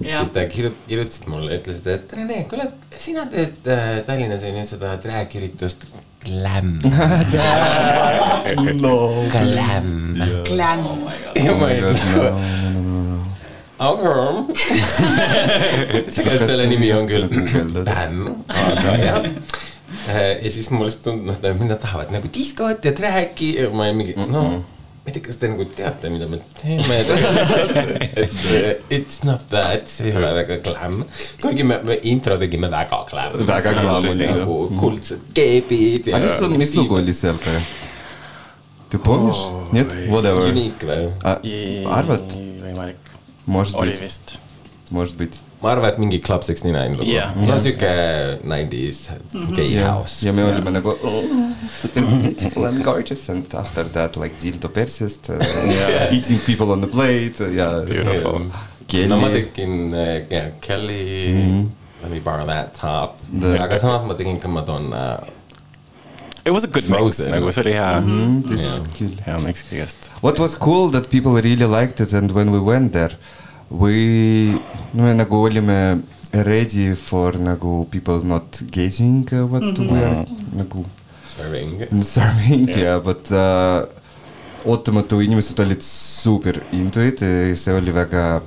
siis 0.00 0.30
ta 0.34 0.40
kirjut-, 0.50 0.82
kirjutasid 0.88 1.28
mulle, 1.30 1.50
ütlesid, 1.58 1.86
et 1.92 2.12
Rene, 2.16 2.36
kuule, 2.50 2.66
sina 3.00 3.22
teed 3.30 3.54
äh, 3.70 4.00
Tallinnas 4.06 4.44
on 4.46 4.58
ju 4.60 4.64
seda 4.74 4.88
track-üritust 5.02 5.80
Glam. 6.24 6.78
no. 8.80 8.94
Glam. 9.28 10.16
Glam. 10.48 10.80
ja 11.36 11.52
ma 11.58 11.68
no, 11.82 11.90
no, 12.72 12.80
no. 13.10 13.18
aga 13.84 14.12
tegelikult 16.14 16.48
selle 16.48 16.66
nimi 16.70 16.88
on 16.96 17.04
küll 17.10 17.26
Bäm, 17.84 18.18
aga 18.48 18.90
jah. 19.02 19.20
ja 20.14 20.48
siis 20.48 20.70
mulle 20.72 20.94
tundub, 20.96 21.28
noh, 21.28 21.36
nad 21.68 21.80
tahavad 21.82 22.08
nagu 22.14 22.26
diskot 22.32 22.80
ja 22.86 22.92
track'i 22.96 23.58
ja 23.58 23.68
ma 23.74 23.82
olin 23.90 23.96
mingi, 24.00 24.14
no 24.16 24.64
ma 25.03 25.07
ei 25.09 25.13
tea , 25.15 25.23
kas 25.25 25.37
te 25.41 25.47
nagu 25.49 25.65
teate , 25.75 26.09
mida 26.13 26.27
me 26.29 26.37
teeme 26.59 26.97
tegelikult , 27.07 28.01
et 28.23 28.39
eh, 28.53 28.97
it's 28.99 29.21
not 29.25 29.45
that , 29.49 29.87
see 29.89 30.09
ei 30.11 30.15
ole 30.19 30.29
väga 30.37 30.59
glam . 30.65 31.03
kuigi 31.41 31.63
me , 31.65 31.79
me 31.87 31.99
intro 32.11 32.37
tegime 32.41 32.69
väga 32.73 32.99
glam . 33.09 33.37
Väga 33.47 33.73
glam 33.79 33.95
oli, 34.03 34.15
jah. 34.19 34.35
nagu 34.41 34.57
kuldsed 34.79 35.29
keebid 35.33 36.11
А 36.13 36.19
mis, 36.25 36.35
mis 36.61 36.75
lugu 36.77 36.99
oli 37.01 37.13
seal 37.15 37.39
ka ? 37.41 37.55
Ты 38.89 38.97
помнишь? 38.97 39.37
Нет? 39.71 39.87
Whatever. 40.09 40.47
Unique 40.49 40.81
või ? 40.89 41.11
А, 41.21 41.35
arvad ? 41.93 42.31
võimalik , 42.63 43.11
Может 43.45 43.75
oli 43.77 43.91
быть, 43.91 44.01
vist . 44.01 44.39
может 44.89 45.15
быть . 45.15 45.37
ma 45.64 45.72
arvan, 45.72 45.88
et 45.94 45.98
mingi 46.02 46.18
Club 46.20 46.42
Sixty 46.44 46.68
Nine 46.74 46.92
lugu 46.98 47.08
Jah. 47.08 47.32
no 47.48 47.56
siuke 47.62 47.92
nineties 48.44 49.06
gay 49.56 49.70
ja, 49.72 49.86
house. 49.94 50.20
ja 50.26 50.32
me 50.36 50.44
olime 50.44 50.74
nagu 50.76 50.92
oh, 50.92 51.22
beautiful 51.94 52.66
and 52.68 52.82
gorgeous 52.84 53.22
and 53.32 53.54
after 53.56 53.88
that 53.96 54.18
like 54.20 54.36
dildo 54.42 54.68
persest 54.68 55.30
uh, 55.32 55.40
Yeah. 55.74 56.12
eating 56.16 56.38
people 56.44 56.70
on 56.74 56.84
the 56.84 56.90
plate 56.96 57.40
ja 57.56 57.68
Beautiful. 57.88 58.44
Kelly 58.86 59.08
no 59.08 59.16
ma 59.22 59.30
tegin 59.32 59.94
äh, 59.96 60.26
yeah, 60.30 60.50
Kelly 60.60 61.32
mm, 61.32 61.40
-hmm. 61.48 61.62
let 62.02 62.12
me 62.12 62.20
borrow 62.20 62.46
that 62.46 62.76
top 62.80 63.16
The-, 63.40 63.56
aga 63.64 63.78
samas 63.80 64.04
ma 64.10 64.14
tegin 64.20 64.40
ka 64.44 64.48
Madonna. 64.48 65.04
It 66.46 66.52
was 66.52 66.64
a 66.64 66.68
good 66.68 66.84
mix, 66.92 67.00
Frozen. 67.00 67.30
nagu 67.32 67.48
see 67.56 67.62
oli 67.64 67.72
hea, 67.72 67.92
lihtsalt 68.50 68.88
küll. 68.98 69.14
hea 69.26 69.38
mix 69.46 69.64
kõigest. 69.64 70.10
What 70.20 70.36
was 70.42 70.52
cool 70.66 70.90
that 70.96 71.08
people 71.08 71.32
really 71.40 71.68
liked 71.78 72.04
it 72.04 72.12
and 72.12 72.36
when 72.36 72.52
we 72.52 72.60
went 72.60 72.92
there 72.92 73.16
we 73.73 74.53
no 74.93 75.03
me 75.03 75.13
nagu 75.13 75.35
olime 75.45 76.01
ready 76.33 76.95
for 76.95 77.37
nagu 77.37 77.85
people 77.91 78.19
not 78.23 78.63
guessing 78.71 79.25
uh, 79.31 79.45
what 79.51 79.63
mm 79.63 79.73
-hmm. 79.73 79.91
we 79.91 80.05
are 80.05 80.25
nagu 80.57 80.85
Serving . 81.37 81.87
serving 82.03 82.67
yeah. 82.69 82.79
yeah, 82.79 83.03
but 83.03 83.31
uh, 83.31 83.85
ootamatu 84.65 85.21
inimesed 85.21 85.59
olid 85.59 85.81
super 85.81 86.55
into 86.71 86.99
it , 87.01 87.19
see 87.55 87.73
oli 87.73 87.91
väga 87.91 88.41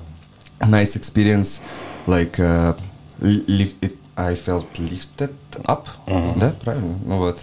nice 0.68 0.98
experience 0.98 1.61
like 2.07 2.42
uh, 2.42 2.75
lift 3.46 3.85
it, 3.85 3.96
I 4.16 4.35
felt 4.35 4.79
lifted 4.79 5.31
up 5.68 5.88
mm , 6.07 6.16
-hmm. 6.16 6.38
да, 6.38 6.53
правильно, 6.64 6.98
ну 7.07 7.18
вот . 7.18 7.38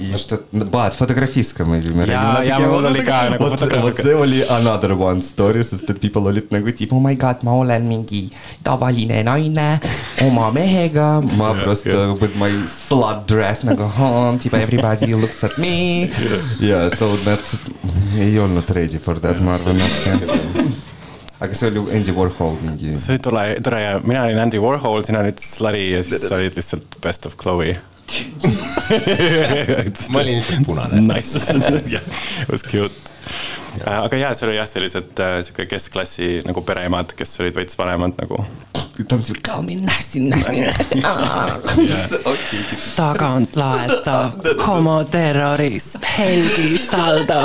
И 0.00 0.16
что, 0.16 0.40
Бат, 0.50 0.94
фотографистка 0.94 1.64
мы 1.64 1.76
me 1.78 2.06
Jaa, 2.06 2.42
jaa, 2.42 2.58
mul 2.60 2.86
oli 2.86 3.02
ka 3.04 3.28
nagu 3.28 3.44
vot, 3.44 3.52
fotograafika. 3.52 3.82
vot 3.82 3.96
see 4.02 4.14
oli 4.14 4.38
another 4.48 4.94
one 4.96 5.20
story , 5.20 5.62
sest 5.62 5.90
et 5.90 6.00
people 6.00 6.24
olid 6.30 6.48
nagu 6.48 6.72
tipu , 6.72 6.96
oh 6.96 7.02
my 7.04 7.14
god , 7.16 7.42
ma 7.44 7.52
olen 7.52 7.84
mingi 7.84 8.30
tavaline 8.64 9.22
naine 9.22 9.66
oma 10.24 10.50
mehega , 10.56 11.20
ma 11.36 11.52
prosta 11.60 12.16
with 12.22 12.32
my 12.40 12.48
slut 12.76 13.26
dress 13.28 13.60
nagu , 13.62 13.90
tipa 14.40 14.62
everybody 14.64 15.12
looks 15.12 15.44
at 15.44 15.58
me . 15.58 16.08
ja 16.64 16.88
so 16.96 17.12
nad 17.26 17.44
ei 18.16 18.38
olnud 18.38 18.72
ready 18.72 18.98
for 18.98 19.20
that , 19.20 19.36
ma 19.44 19.58
arvan 19.58 19.76
natuke . 19.84 20.64
aga 21.40 21.54
see 21.54 21.68
oli 21.68 21.76
ju 21.76 21.88
Andy 22.00 22.16
Warhol 22.16 22.56
mingi . 22.64 22.96
see 22.98 23.18
oli 23.18 23.24
tore , 23.28 23.46
tore 23.60 23.84
ja 23.84 23.94
mina 24.00 24.24
olin 24.24 24.40
Andy 24.48 24.64
Warhol , 24.64 25.04
sina 25.04 25.20
olid 25.20 25.36
Slutty 25.44 25.90
ja 25.92 26.02
siis 26.08 26.24
sa 26.24 26.40
olid 26.40 26.56
lihtsalt 26.56 27.02
Best 27.04 27.28
of 27.28 27.36
Chloe . 27.36 27.76
ma 30.11 30.21
olin 30.21 30.37
lihtsalt 30.37 30.65
punane. 30.65 31.01
Nice, 31.01 31.35
it 32.43 32.51
was 32.51 32.63
cute. 32.63 32.93
aga 33.85 34.17
jaa, 34.17 34.33
seal 34.37 34.51
oli 34.51 34.59
jah, 34.59 34.69
sellised 34.69 35.23
äh, 35.23 35.39
sihuke 35.45 35.65
keskklassi 35.71 36.27
nagu 36.45 36.61
pereemad, 36.65 37.15
kes 37.17 37.39
olid 37.41 37.57
veits 37.57 37.79
vanemad 37.79 38.13
nagu. 38.21 38.43
Ta 39.03 39.15
on 39.17 39.23
siuke, 39.27 39.41
call 39.43 39.61
me 39.67 39.75
nasty, 39.75 40.19
nasty, 40.23 40.61
nasty. 40.61 41.01
tagantlaetav 42.95 44.31
homoterrorist 44.65 45.97
Helgi 46.17 46.77
Saldo. 46.79 47.39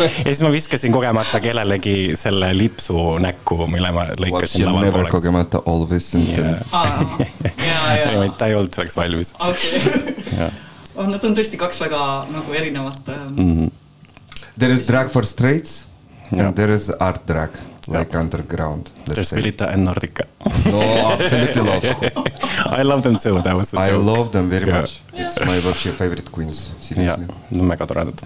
ja 0.00 0.24
siis 0.24 0.40
ma 0.42 0.50
viskasin 0.54 0.92
kogemata 0.94 1.40
kellelegi 1.44 2.12
selle 2.16 2.52
lipsu 2.58 3.18
näkku, 3.22 3.58
mille 3.72 3.92
ma 3.92 4.06
lõikasin 4.20 4.64
laval 4.70 4.90
pooleks. 4.92 5.12
kogemata 5.12 5.60
always. 5.66 6.12
ja, 6.14 6.54
ja, 7.96 8.22
ei, 8.22 8.30
ta 8.38 8.46
ei 8.48 8.54
olnud 8.56 8.72
selleks 8.74 8.96
valmis. 8.96 9.34
okei. 9.38 9.82
oh, 10.96 11.06
nad 11.10 11.24
on 11.24 11.36
tõesti 11.36 11.60
kaks 11.60 11.80
väga 11.84 12.02
nagu 12.32 12.56
erinevat 12.62 13.12
ähm, 13.12 13.34
Mhm. 13.36 13.68
There 14.58 14.72
is 14.72 14.86
drag 14.88 15.10
for 15.12 15.26
straights 15.28 15.82
Yeah. 16.32 16.48
and 16.48 16.56
there 16.58 16.74
is 16.74 16.88
art 16.98 17.20
drag 17.28 17.50
like 17.87 18.17
underground . 18.17 18.89
There's 19.05 19.31
Vilita 19.33 19.65
and 19.73 19.87
Nordica . 19.87 20.25
no 20.71 20.81
absolutely 21.13 21.63
love . 21.63 21.85
I 22.79 22.83
love 22.83 23.01
them 23.03 23.15
too , 23.23 23.41
that 23.41 23.55
was 23.55 23.71
the 23.71 23.79
I 23.79 23.89
joke . 23.89 24.05
love 24.05 24.29
them 24.31 24.49
very 24.49 24.67
Yeah. 24.67 24.81
much . 24.81 25.01
It's 25.13 25.39
my 25.45 25.59
вообще 25.59 25.91
favorite 25.91 26.29
queens , 26.31 26.59
jaa 26.79 26.81
seriously ., 26.87 27.51
nad 27.51 27.61
on 27.61 27.69
väga 27.69 27.85
toredad . 27.87 28.19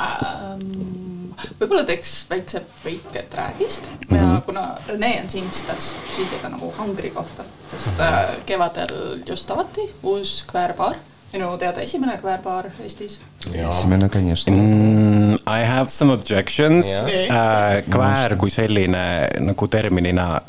Ähm, 0.00 1.34
võib-olla 1.60 1.82
teeks 1.88 2.10
väikse 2.30 2.62
väike 2.84 3.22
traagist 3.32 3.88
Mhm. 4.08 4.16
ja 4.16 4.40
kuna 4.46 4.62
Rene 4.88 5.10
on 5.22 5.30
siin , 5.30 5.48
siis 5.52 5.62
tahaks 5.68 5.90
küsida 6.16 6.48
nagu 6.48 6.72
hangri 6.78 7.10
kohta , 7.10 7.44
sest 7.72 8.00
äh, 8.00 8.36
kevadel 8.46 9.22
just 9.28 9.50
avati 9.50 9.84
uus 10.02 10.44
kväärbaar , 10.52 10.96
minu 11.32 11.50
teada 11.58 11.80
esimene 11.80 12.16
kväärbaar 12.18 12.70
Eestis . 12.80 13.18
esimene , 13.54 14.08
конечно . 14.08 14.52
Mm, 14.52 15.23
I 15.47 15.65
have 15.65 15.89
some 15.89 16.13
objections. 16.13 16.85
Yeah.. 16.85 17.83
kväär 17.89 18.33
äh, 18.33 18.37
kui 18.37 18.49
selline 18.49 19.03
nagu 19.45 19.67
terminina 19.67 20.41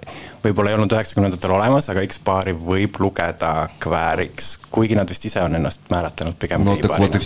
võib-olla 0.46 0.72
ei 0.72 0.78
olnud 0.78 0.94
üheksakümnendatel 0.94 1.56
olemas, 1.56 1.90
aga 1.92 2.04
X-baari 2.06 2.54
võib 2.56 2.96
lugeda 3.02 3.68
kvääriks, 3.82 4.54
kuigi 4.72 4.96
nad 4.98 5.10
vist 5.10 5.26
ise 5.28 5.42
on 5.44 5.58
ennast 5.58 5.90
määratlenud 5.92 6.38
pigem 6.40 6.64
no, 6.64 6.78
geibarina. 6.78 7.20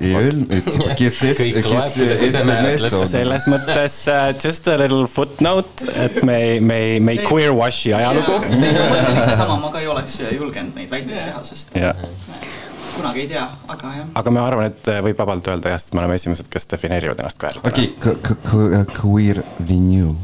ei 0.00 0.14
öelnud, 0.16 0.68
kes, 0.96 1.18
kes 1.20 1.96
SMS 2.30 2.86
on. 2.96 3.08
selles 3.08 3.46
mõttes 3.52 3.96
uh, 4.08 4.30
just 4.32 4.68
a 4.72 4.78
little 4.80 5.04
footnote, 5.10 5.84
et 5.92 6.22
me 6.24 6.36
ei, 6.40 6.60
me 6.64 6.78
ei, 6.86 7.00
me 7.04 7.16
ei 7.16 7.24
queer 7.24 7.52
wash'i 7.56 7.92
ajalugu. 7.96 8.38
ma 8.48 8.60
mõtlen, 8.62 9.10
et 9.10 9.26
seesama 9.26 9.58
ma 9.60 9.72
ka 9.74 9.82
ei 9.82 9.90
oleks 9.92 10.20
julgenud 10.24 10.78
neid 10.78 10.92
väiteid 10.92 11.16
teha, 11.18 11.44
sest 11.50 11.76
yeah 11.76 11.96
kunagi 13.00 13.24
ei 13.24 13.30
tea, 13.34 13.46
aga 13.74 13.94
jah. 13.98 14.10
aga 14.22 14.34
ma 14.36 14.46
arvan, 14.46 14.72
et 14.72 14.92
eh, 14.92 15.00
võib 15.04 15.22
vabalt 15.24 15.52
öelda 15.52 15.74
jah, 15.74 15.80
sest 15.82 15.96
me 15.96 16.04
oleme 16.04 16.18
esimesed, 16.20 16.50
kes 16.52 16.68
defineerivad 16.74 17.22
ennast 17.24 17.40
eh, 17.40 17.46
queer. 17.46 17.56
okei 17.66 17.86
okay,, 18.14 18.84
queer 18.96 19.44
renew. 19.68 20.14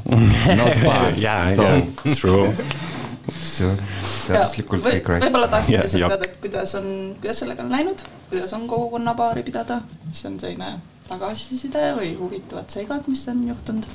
jaa, 1.21 1.49
jaa, 1.57 1.81
true 2.13 2.53
see 3.35 3.67
on 3.67 3.79
teaduslikult 3.81 4.85
kõik 4.87 5.09
right. 5.11 5.25
võib-olla 5.27 5.49
tahaks 5.51 5.71
lihtsalt 5.71 6.01
yeah, 6.01 6.13
teada, 6.13 6.29
et 6.29 6.37
kuidas 6.43 6.75
on, 6.79 6.87
kuidas 7.21 7.41
sellega 7.43 7.65
on 7.65 7.73
läinud, 7.75 8.05
kuidas 8.31 8.53
on 8.57 8.67
kogukonnapaari 8.71 9.43
pidada, 9.47 9.81
mis 10.07 10.21
on 10.29 10.35
selline 10.43 10.71
tagasiside 11.07 11.85
või 11.99 12.11
huvitavad 12.19 12.69
seigad, 12.73 13.03
mis 13.11 13.23
on 13.33 13.39
juhtunud 13.51 13.89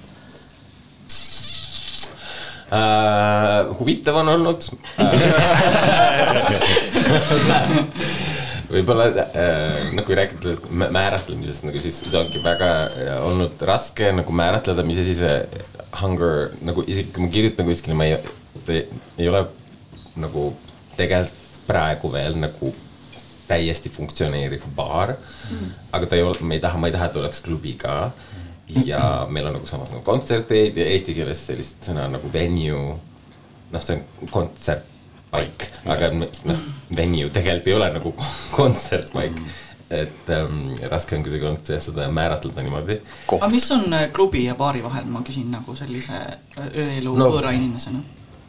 uh,? 2.72 3.78
huvitav 3.80 4.22
on 4.24 4.28
olnud 4.36 4.60
uh, 7.42 8.21
võib-olla 8.72 9.08
äh, 9.10 9.92
nagu 9.96 10.06
kui 10.08 10.18
rääkida 10.18 10.42
sellest 10.44 10.70
mä- 10.72 10.90
määratlemisest 10.94 11.66
nagu 11.68 11.82
siis 11.84 12.00
see 12.04 12.20
ongi 12.20 12.42
väga 12.44 12.70
äh, 12.88 13.14
olnud 13.28 13.62
raske 13.68 14.12
nagu 14.16 14.36
määratleda, 14.36 14.86
mis 14.88 15.02
asi 15.04 15.16
see 15.20 15.64
hunger 16.02 16.52
nagu 16.66 16.84
isegi 16.88 17.12
kui 17.14 17.26
ma 17.26 17.32
kirjutan 17.34 17.68
kuskile, 17.68 17.98
ma 17.98 18.08
ei, 18.08 18.18
ei, 18.72 19.28
ole 19.28 19.46
nagu 20.20 20.52
tegelikult 20.98 21.38
praegu 21.68 22.10
veel 22.12 22.36
nagu 22.42 22.72
täiesti 23.48 23.92
funktsioneeriv 23.92 24.64
baar 24.76 25.14
mm.. 25.14 25.72
aga 25.96 26.08
ta 26.08 26.18
ei 26.18 26.24
ole, 26.26 26.40
ma 26.42 26.56
ei 26.56 26.64
taha, 26.64 26.80
ma 26.80 26.90
ei 26.90 26.96
taha, 26.96 27.10
et 27.12 27.20
oleks 27.22 27.44
klubi 27.46 27.76
ka. 27.80 28.12
ja 28.86 29.28
meil 29.30 29.50
on 29.50 29.58
nagu 29.60 29.68
samas 29.68 29.92
nagu 29.92 30.04
kontserteid 30.08 30.78
ja 30.80 30.88
eesti 30.94 31.16
keeles 31.16 31.44
sellist 31.48 31.84
sõna 31.88 32.08
nagu 32.12 32.32
venue. 32.34 32.98
noh, 33.72 33.84
see 33.84 34.00
on 34.00 34.32
kontsert 34.32 34.91
paik, 35.32 35.68
aga 35.86 36.10
noh, 36.14 36.62
venue 36.96 37.30
tegelikult 37.34 37.68
ei 37.68 37.74
ole 37.80 37.90
nagu 37.98 38.14
kontsertpaik. 38.56 39.38
et 39.92 40.30
ähm, 40.32 40.70
raske 40.92 41.18
on 41.18 41.24
kuidagi 41.26 41.46
olnud 41.50 41.68
seda 41.84 42.06
määratleda 42.16 42.64
niimoodi. 42.64 42.96
aga 43.36 43.50
mis 43.52 43.66
on 43.76 43.92
äh, 43.94 44.06
klubi 44.16 44.46
ja 44.46 44.56
baari 44.56 44.84
vahel, 44.84 45.04
ma 45.12 45.20
küsin 45.28 45.50
nagu 45.52 45.76
sellise 45.76 46.16
äh, 46.16 46.68
ööelu 46.76 47.16
No. 47.18 47.28
võõra 47.34 47.52
inimesena. 47.58 48.00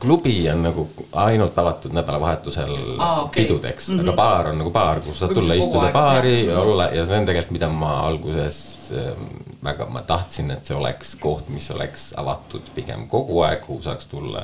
klubi 0.03 0.37
on 0.51 0.63
nagu 0.63 0.85
ainult 1.13 1.59
avatud 1.59 1.93
nädalavahetusel 1.99 2.73
Aa, 2.99 3.23
okei. 3.23 3.45
pidudeks 3.45 3.89
mm, 3.89 3.95
Mhm. 3.95 4.01
-hmm. 4.01 4.09
aga 4.09 4.17
baar 4.17 4.47
on 4.53 4.59
nagu 4.59 4.71
baar, 4.71 5.01
kus 5.01 5.19
saad 5.19 5.35
tulla 5.35 5.55
istuda 5.55 5.91
baari 5.93 6.49
olla 6.55 6.89
ja 6.95 7.05
see 7.07 7.19
on 7.19 7.27
tegelikult, 7.27 7.51
mida 7.59 7.69
ma 7.69 7.93
alguses 8.07 8.91
ähm, 8.93 9.27
väga, 9.65 9.87
ma 9.91 10.03
tahtsin, 10.03 10.51
et 10.51 10.67
see 10.67 10.77
oleks 10.77 11.15
koht, 11.21 11.49
mis 11.49 11.71
oleks 11.71 12.13
avatud 12.17 12.63
pigem 12.75 13.07
kogu 13.09 13.41
aeg, 13.43 13.61
kuhu 13.67 13.83
saaks 13.83 14.07
tulla 14.07 14.43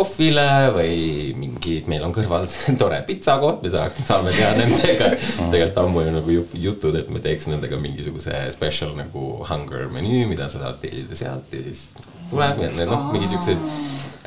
kohvile 0.00 0.44
või 0.74 0.94
mingi, 1.36 1.80
meil 1.90 2.04
on 2.06 2.14
kõrval 2.16 2.46
tore 2.80 3.02
pitsakoht, 3.08 3.60
me 3.64 3.72
saaks, 3.72 4.00
saame 4.08 4.32
teha 4.32 4.52
nendega 4.56 5.10
tegelikult 5.52 5.80
ammu 5.84 6.04
ju 6.06 6.14
nagu 6.14 6.34
ju- 6.38 6.60
jutud, 6.66 6.96
et 6.96 7.10
me 7.12 7.20
teeks 7.24 7.48
nendega 7.50 7.78
mingisuguse 7.80 8.42
special 8.54 8.94
nagu 8.98 9.24
hunger 9.48 9.88
menüü, 9.92 10.24
mida 10.30 10.48
sa 10.52 10.62
saad 10.64 10.80
tellida 10.82 11.18
sealt 11.18 11.52
ja 11.52 11.62
siis 11.66 11.86
tuleb 12.30 12.62
ja 12.64 12.70
noh, 12.88 13.10
mingi 13.12 13.28
siukseid 13.30 13.58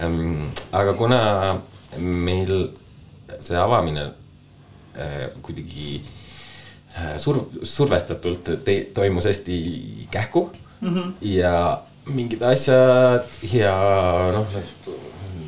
ähm,. 0.04 0.50
aga 0.76 0.94
kuna 1.00 1.22
meil 1.98 2.54
see 3.40 3.58
avamine 3.58 4.10
äh, 4.98 5.30
kuidagi 5.42 6.02
äh, 6.98 7.16
surv-, 7.22 7.64
survestatult 7.66 8.52
te- 8.66 8.84
toimus 8.94 9.26
hästi 9.30 9.58
kähku 10.12 10.50
mm 10.82 10.90
-hmm. 10.94 11.12
ja 11.22 11.82
mingid 12.06 12.42
asjad 12.44 13.26
ja 13.54 13.74
noh, 14.36 14.46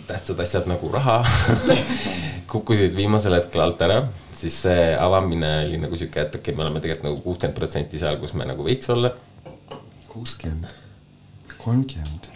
tähtsad 0.07 0.39
asjad 0.39 0.69
nagu 0.69 0.89
raha 0.93 1.19
kukkusid 2.51 2.95
viimasel 2.95 3.35
hetkel 3.39 3.61
alt 3.65 3.81
ära, 3.81 3.99
siis 4.35 4.55
see 4.65 4.87
avamine 4.99 5.51
oli 5.65 5.77
nagu 5.81 5.97
sihuke, 5.97 6.21
et 6.21 6.35
okei 6.35 6.51
okay,, 6.51 6.57
me 6.57 6.65
oleme 6.65 6.81
tegelikult 6.83 7.09
nagu 7.09 7.21
kuuskümmend 7.25 7.57
protsenti 7.57 8.01
seal, 8.01 8.19
kus 8.21 8.35
me 8.37 8.47
nagu 8.47 8.65
võiks 8.65 8.89
olla. 8.93 9.11
kuuskümmend, 10.11 10.67
kolmkümmend. 11.59 12.29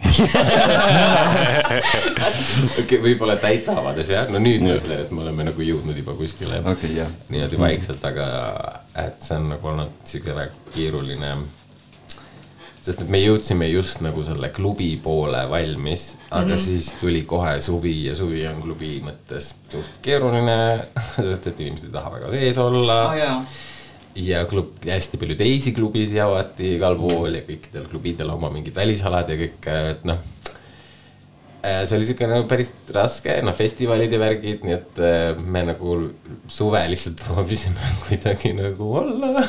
okei 1.70 2.82
okay,, 2.82 2.98
võib-olla 3.06 3.38
täitsa 3.40 3.78
avades 3.80 4.10
jah, 4.12 4.28
no 4.32 4.42
nüüd 4.42 4.66
ma 4.66 4.74
ütlen, 4.80 5.06
et 5.06 5.14
me 5.14 5.24
oleme 5.24 5.48
nagu 5.52 5.64
jõudnud 5.64 5.96
juba 6.02 6.16
kuskile 6.18 6.60
okei, 6.74 6.92
jah. 6.98 7.10
niimoodi 7.30 7.62
vaikselt, 7.62 8.04
aga 8.10 8.26
et 9.06 9.22
see 9.24 9.38
on 9.38 9.48
nagu 9.54 9.72
olnud 9.72 10.04
sihuke 10.04 10.34
väga 10.36 10.52
keeruline. 10.74 11.30
Sest 12.80 13.02
et 13.04 13.10
me 13.12 13.20
jõudsime 13.20 13.68
just 13.68 14.00
nagu 14.04 14.22
selle 14.24 14.48
klubi 14.56 14.94
poole 15.02 15.42
valmis, 15.50 16.14
aga 16.30 16.46
mm 16.46 16.52
-hmm. 16.52 16.62
siis 16.64 16.92
tuli 17.00 17.22
kohe 17.28 17.60
suvi 17.60 17.96
ja 18.06 18.14
suvi 18.14 18.46
on 18.48 18.62
klubi 18.62 19.00
mõttes 19.04 19.52
suht 19.68 19.98
keeruline, 20.02 20.56
sest 21.30 21.46
et 21.46 21.60
inimesed 21.60 21.90
ei 21.90 21.92
taha 21.98 22.14
väga 22.16 22.30
sees 22.30 22.58
olla 22.58 23.02
aa 23.08 23.16
jaa, 23.16 23.36
ja 24.16 24.44
klub, 24.46 24.72
hästi 24.86 25.20
palju 25.20 25.36
teisi 25.38 25.72
klubisid 25.72 26.18
avati 26.22 26.74
igal 26.76 26.96
pool 26.98 27.36
ja 27.38 27.44
kõikidel 27.46 27.86
klubidel 27.90 28.32
oma 28.34 28.50
mingid 28.50 28.74
välisalad 28.74 29.28
ja 29.30 29.36
kõik, 29.38 29.70
et 29.92 30.04
noh. 30.08 30.18
See 31.60 31.96
oli 31.96 32.06
siuke 32.08 32.28
nagu 32.28 32.46
päris 32.48 32.70
raske, 32.94 33.34
noh 33.44 33.54
festivalid 33.56 34.12
ja 34.14 34.20
värgid, 34.22 34.62
nii 34.64 34.76
et 34.76 35.00
äh, 35.04 35.40
me 35.40 35.62
nagu 35.68 35.96
suve 36.50 36.80
lihtsalt 36.88 37.20
proovisime 37.24 37.90
kuidagi 38.04 38.54
nagu 38.56 38.88
olla 39.02 39.44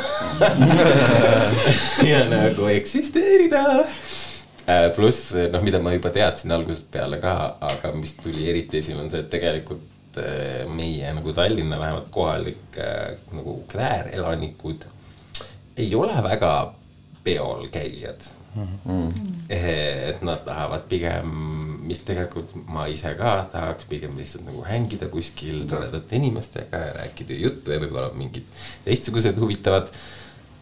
ja 2.12 2.26
nagu 2.30 2.68
eksisteerida. 2.74 3.64
pluss 4.96 5.32
noh, 5.52 5.64
mida 5.64 5.80
ma 5.84 5.96
juba 5.96 6.12
teadsin 6.14 6.54
algusest 6.56 6.92
peale 6.92 7.20
ka, 7.24 7.38
aga 7.72 7.94
mis 7.96 8.14
tuli 8.20 8.50
eriti 8.50 8.80
esile, 8.80 9.02
on 9.04 9.10
see, 9.12 9.24
et 9.24 9.32
tegelikult 9.32 10.20
äh, 10.20 10.68
meie 10.72 11.16
nagu 11.16 11.34
Tallinna 11.36 11.80
vähemalt 11.80 12.12
kohalik 12.12 12.78
äh, 12.80 13.16
nagu 13.36 13.62
kväärelanikud 13.72 14.86
ei 15.80 15.96
ole 15.96 16.20
väga 16.24 16.54
peol 17.24 17.68
käijad 17.72 18.41
mm.. 18.56 19.10
et 19.50 20.22
nad 20.26 20.44
tahavad 20.46 20.86
pigem, 20.90 21.32
mis 21.88 22.04
tegelikult 22.08 22.54
ma 22.72 22.86
ise 22.92 23.14
ka 23.20 23.34
tahaks 23.54 23.88
pigem 23.90 24.18
lihtsalt 24.20 24.46
nagu 24.48 24.64
hängida 24.68 25.10
kuskil 25.14 25.64
toredate 25.70 26.20
inimestega 26.20 26.84
ja 26.86 26.94
rääkida 27.02 27.40
juttu 27.40 27.74
ja 27.74 27.82
võib-olla 27.84 28.12
mingid 28.18 28.48
teistsugused 28.86 29.40
huvitavad 29.42 29.92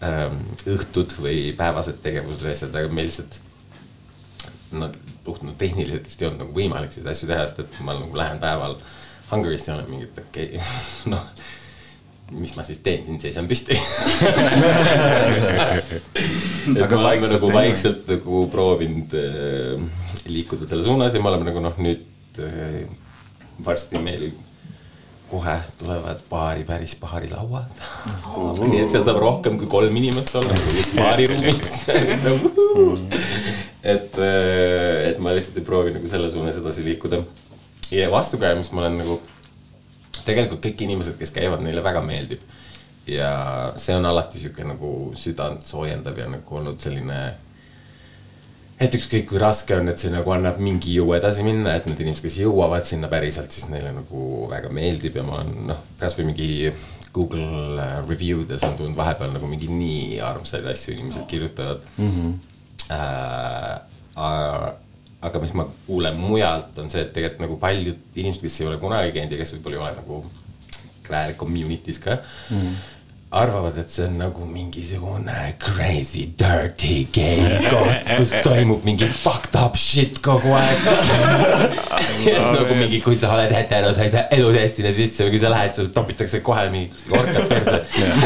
ähm, 0.06 0.42
õhtud 0.70 1.18
või 1.20 1.50
päevased 1.58 2.02
tegevused 2.06 2.46
või 2.46 2.56
asjad, 2.56 2.76
aga 2.76 2.94
meil 2.94 3.12
lihtsalt 3.12 3.42
no 4.80 4.92
puht 5.26 5.44
no 5.46 5.54
tehniliselt 5.58 6.08
vist 6.08 6.22
ei 6.22 6.30
olnud 6.30 6.46
nagu 6.46 6.56
võimalik 6.56 6.94
selliseid 6.94 7.14
asju 7.16 7.30
teha, 7.30 7.46
sest 7.48 7.64
et 7.66 7.80
ma 7.86 7.98
nagu 7.98 8.18
lähen 8.18 8.42
päeval 8.42 8.78
Hungary'sse 9.30 9.70
ja 9.70 9.78
olen 9.78 9.90
mingi, 9.92 10.10
et 10.10 10.22
okei 10.24 10.52
okay, 10.58 10.68
noh 11.14 11.26
mis 12.32 12.56
ma 12.58 12.64
siis 12.68 12.80
teen 12.86 13.06
siin, 13.06 13.20
seisan 13.22 13.48
püsti. 13.50 13.78
et 16.70 16.84
Aga 16.86 16.96
me 16.96 17.02
oleme 17.04 17.32
nagu 17.34 17.54
vaikselt 17.54 18.10
nagu 18.12 18.44
proovinud 18.52 19.16
äh, 19.18 19.82
liikuda 20.30 20.68
selle 20.70 20.86
suunas 20.86 21.14
ja 21.16 21.22
me 21.24 21.32
oleme 21.32 21.50
nagu 21.50 21.64
noh, 21.64 21.76
nüüd 21.82 22.04
äh, 22.44 22.84
varsti 23.66 24.02
meil 24.04 24.30
kohe 25.30 25.56
tulevad 25.80 26.22
baari 26.30 26.64
päris 26.66 26.96
baarilauad. 27.02 27.82
nii 28.60 28.82
et 28.82 28.94
seal 28.94 29.06
saab 29.06 29.20
rohkem 29.22 29.60
kui 29.62 29.70
kolm 29.70 29.96
inimest 30.02 30.36
olla 30.40 30.54
nagu 30.54 30.78
just 30.78 30.96
baariruumis. 30.98 31.76
et, 33.94 34.18
et 35.10 35.20
ma 35.22 35.36
lihtsalt 35.36 35.60
ei 35.62 35.68
proovi 35.68 35.94
nagu 35.98 36.10
selle 36.10 36.32
suunas 36.34 36.58
edasi 36.62 36.86
liikuda. 36.88 37.22
ja 37.94 38.10
vastukäe, 38.12 38.56
mis 38.58 38.72
ma 38.74 38.86
olen 38.86 38.98
nagu, 39.04 39.20
tegelikult 40.30 40.64
kõik 40.66 40.86
inimesed, 40.86 41.18
kes 41.20 41.36
käivad, 41.36 41.64
neile 41.66 41.84
väga 41.86 42.02
meeldib. 42.06 42.48
ja 43.10 43.74
see 43.82 43.96
on 43.98 44.06
alati 44.06 44.38
sihuke 44.38 44.62
nagu 44.68 44.90
südant 45.18 45.64
soojendav 45.66 46.18
ja 46.20 46.28
nagu 46.30 46.56
olnud 46.60 46.78
selline 46.78 47.18
et 48.80 48.96
ükskõik 48.96 49.26
kui 49.32 49.40
raske 49.42 49.74
on, 49.76 49.90
et 49.90 50.00
see 50.00 50.12
nagu 50.14 50.32
annab 50.32 50.60
mingi 50.62 50.94
jõu 50.94 51.16
edasi 51.18 51.44
minna, 51.44 51.74
et 51.76 51.88
need 51.90 52.00
inimesed, 52.04 52.28
kes 52.28 52.38
jõuavad 52.44 52.86
sinna 52.88 53.10
päriselt, 53.12 53.52
siis 53.52 53.68
neile 53.72 53.92
nagu 53.96 54.46
väga 54.52 54.70
meeldib 54.76 55.18
ja 55.20 55.26
ma 55.26 55.40
olen 55.40 55.68
noh, 55.72 55.82
kasvõi 56.00 56.30
mingi 56.30 56.50
Google 57.14 57.82
äh, 57.82 57.96
review 58.08 58.46
des 58.48 58.64
on 58.64 58.78
tulnud 58.78 58.98
vahepeal 58.98 59.34
nagu 59.34 59.50
mingi 59.50 59.68
nii 59.72 60.20
armsaid 60.24 60.68
asju 60.70 60.94
inimesed 60.94 61.26
kirjutavad 61.28 61.82
mm. 61.98 62.12
-hmm. 62.14 62.34
äh, 62.94 64.70
aga 65.22 65.40
mis 65.44 65.54
ma 65.58 65.66
kuulen 65.88 66.16
mujalt, 66.20 66.78
on 66.80 66.92
see, 66.92 67.02
et 67.04 67.12
tegelikult 67.16 67.44
nagu 67.44 67.58
paljud 67.60 67.98
inimesed, 68.16 68.46
kes 68.46 68.62
ei 68.62 68.70
ole 68.70 68.78
kunagi 68.82 69.16
käinud 69.16 69.36
ja 69.36 69.42
kes 69.42 69.56
võib-olla 69.56 69.76
ei 69.76 69.84
ole 69.88 69.98
nagu 69.98 70.22
Kväär 71.10 71.34
community's 71.34 71.98
ka 72.00 72.20
mm. 72.22 72.62
-hmm 72.62 72.99
arvavad, 73.32 73.78
et 73.78 73.92
see 73.94 74.08
on 74.08 74.16
nagu 74.18 74.46
mingisugune 74.50 75.54
crazy 75.62 76.26
dirty 76.40 77.04
gay 77.14 77.60
koht, 77.70 78.10
kus 78.18 78.32
toimub 78.46 78.86
mingi 78.88 79.06
fucked 79.06 79.54
up 79.60 79.78
shit 79.78 80.18
kogu 80.26 80.56
aeg. 80.58 80.88
nagu 82.58 82.76
mingi, 82.80 83.00
kui 83.04 83.16
sa 83.20 83.30
oled 83.36 83.54
hetero, 83.54 83.92
sa 83.94 84.06
ei 84.08 84.14
saa 84.14 84.26
elu 84.34 84.50
sees 84.56 84.74
sinna 84.80 84.92
sisse 84.96 85.28
või 85.28 85.36
kui 85.36 85.42
sa 85.44 85.52
lähed, 85.54 85.76
sul 85.78 85.92
topitakse 85.94 86.42
kohe 86.46 86.66
mingi 86.74 86.90
orkad 87.14 87.46
perse. 87.52 87.78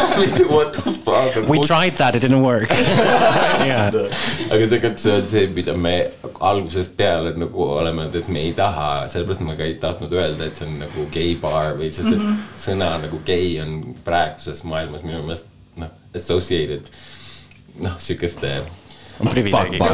What 0.53 0.73
the 0.77 0.93
fuck. 1.03 1.49
We 1.49 1.59
tried 1.59 1.99
that, 1.99 2.15
it 2.15 2.23
didn't 2.23 2.43
work 2.43 2.71
yeah.. 2.71 3.91
aga 3.91 4.67
tegelikult 4.71 5.01
see 5.01 5.13
on 5.17 5.27
see, 5.29 5.47
mida 5.55 5.75
me 5.75 5.93
algusest 6.43 6.95
peale 6.99 7.33
nagu 7.39 7.67
oleme 7.75 8.05
öelnud, 8.05 8.17
et 8.21 8.31
me 8.31 8.43
ei 8.47 8.53
taha, 8.57 9.07
sellepärast 9.11 9.43
ma 9.45 9.57
ka 9.59 9.67
ei 9.67 9.75
tahtnud 9.81 10.13
öelda, 10.15 10.47
et 10.47 10.59
see 10.59 10.67
on 10.67 10.79
nagu 10.83 11.05
gei 11.13 11.35
baar 11.41 11.75
või 11.79 11.91
sest, 11.93 12.13
et 12.13 12.47
sõna 12.63 12.93
nagu 13.03 13.19
gei 13.27 13.57
on 13.63 13.79
praeguses 14.05 14.63
maailmas 14.67 14.92
minu 15.01 15.23
meelest 15.25 15.49
noh, 15.81 15.89
associated 16.13 16.87
noh, 17.81 17.97
sihukeste 17.99 18.61
on 19.19 19.29
privileegiga. 19.29 19.91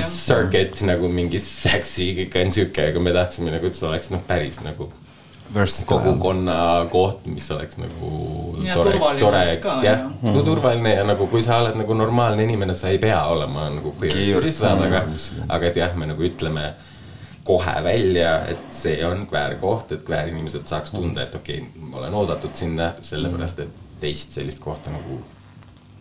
Circuit 0.00 0.80
nagu 0.88 1.08
mingi 1.12 1.40
sexy, 1.42 2.12
kõik 2.20 2.38
on 2.40 2.54
sihuke, 2.54 2.90
aga 2.92 3.02
me 3.02 3.12
tahtsime 3.16 3.52
nagu, 3.54 3.68
et 3.68 3.78
see 3.78 3.88
oleks 3.88 4.12
noh, 4.14 4.24
päris 4.26 4.60
nagu 4.64 4.88
kogukonna 5.86 6.86
koht, 6.90 7.26
mis 7.30 7.50
oleks 7.54 7.76
nagu 7.78 8.08
Ja 8.64 8.74
tore, 8.74 8.96
turvaline 8.96 9.20
tore 9.20 9.84
jah 9.84 10.00
nagu 10.24 10.42
turvaline 10.42 10.94
ja 10.96 11.04
nagu 11.06 11.28
kui 11.30 11.42
sa 11.44 11.60
oled 11.62 11.76
nagu 11.78 11.94
normaalne 11.94 12.42
inimene, 12.42 12.74
sa 12.74 12.90
ei 12.90 12.98
pea 12.98 13.20
olema 13.30 13.68
nagu 13.70 13.92
queer 14.00 14.16
Queer, 14.16 14.48
aga 14.72 15.04
aga 15.46 15.70
et 15.70 15.78
jah, 15.78 15.94
me 15.94 16.10
nagu 16.10 16.26
ütleme 16.26 16.72
kohe 17.46 17.76
välja, 17.84 18.40
et 18.50 18.62
see 18.74 18.98
on 19.06 19.22
kväärkoht, 19.30 19.92
et 19.94 20.02
kväärinimesed 20.06 20.66
saaks 20.66 20.90
tunda, 20.90 21.22
et 21.28 21.34
okei 21.34 21.60
okay,, 21.62 21.82
ma 21.92 22.00
olen 22.00 22.16
oodatud 22.18 22.56
sinna, 22.58 22.90
sellepärast 23.06 23.62
et 23.62 23.85
teist 24.00 24.32
sellist 24.36 24.58
kohta 24.60 24.90
nagu 24.90 25.20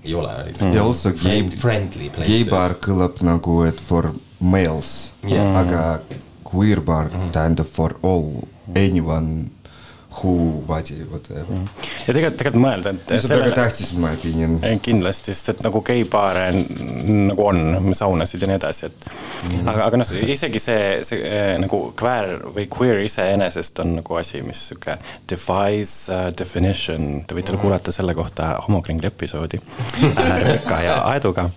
ei 0.04 0.14
ole. 0.14 0.54
Ja 0.74 0.84
also 0.84 1.12
gay- 1.12 1.50
friendly 1.50 2.10
places. 2.10 2.28
gei 2.28 2.43
bar 2.50 2.76
kõlab 2.82 3.22
nagu, 3.26 3.64
et 3.66 3.80
for 3.82 4.12
males 4.39 5.12
Jah. 5.28 5.58
aga 5.58 6.00
queer 6.43 6.82
bar 6.82 7.10
tähendab 7.32 7.66
for 7.68 7.96
all 8.04 8.43
anyone 8.76 9.50
who, 10.24 10.63
body, 10.68 11.03
whatever. 11.11 11.57
ja 12.05 12.13
tegelikult, 12.13 12.38
tegelikult 12.39 12.61
mõelda, 12.63 12.93
et 12.95 13.13
see 13.20 13.36
on 13.36 13.43
väga 13.43 13.55
tähtis, 13.57 13.91
my 13.99 14.13
opinion. 14.16 14.57
Ei, 14.66 14.80
kindlasti, 14.84 15.34
sest 15.36 15.51
et 15.55 15.63
nagu 15.66 15.82
geipaare 15.86 16.45
nagu 16.55 17.45
on, 17.45 17.91
saunasid 17.97 18.45
ja 18.45 18.49
nii 18.49 18.57
edasi, 18.59 18.89
et 18.89 19.09
mm. 19.09 19.70
aga, 19.72 19.88
aga 19.89 19.99
noh, 20.01 20.13
isegi 20.36 20.61
see, 20.61 20.86
see 21.07 21.22
eh, 21.26 21.53
nagu 21.61 21.82
queer 21.99 22.36
või 22.55 22.68
queer 22.72 23.01
iseenesest 23.05 23.84
on 23.84 23.95
nagu 23.99 24.20
asi, 24.20 24.41
mis 24.45 24.61
sihuke 24.70 24.97
defies 25.30 25.95
uh, 26.13 26.30
definition, 26.38 27.26
te 27.28 27.38
võite 27.38 27.55
mm. 27.55 27.61
kuulata 27.63 27.93
selle 27.95 28.16
kohta 28.18 28.53
homokringli 28.68 29.09
episoodi 29.11 29.59
äh, 29.59 30.34
Rebecca 30.45 30.82
ja 30.84 30.99
Aeduga. 31.11 31.49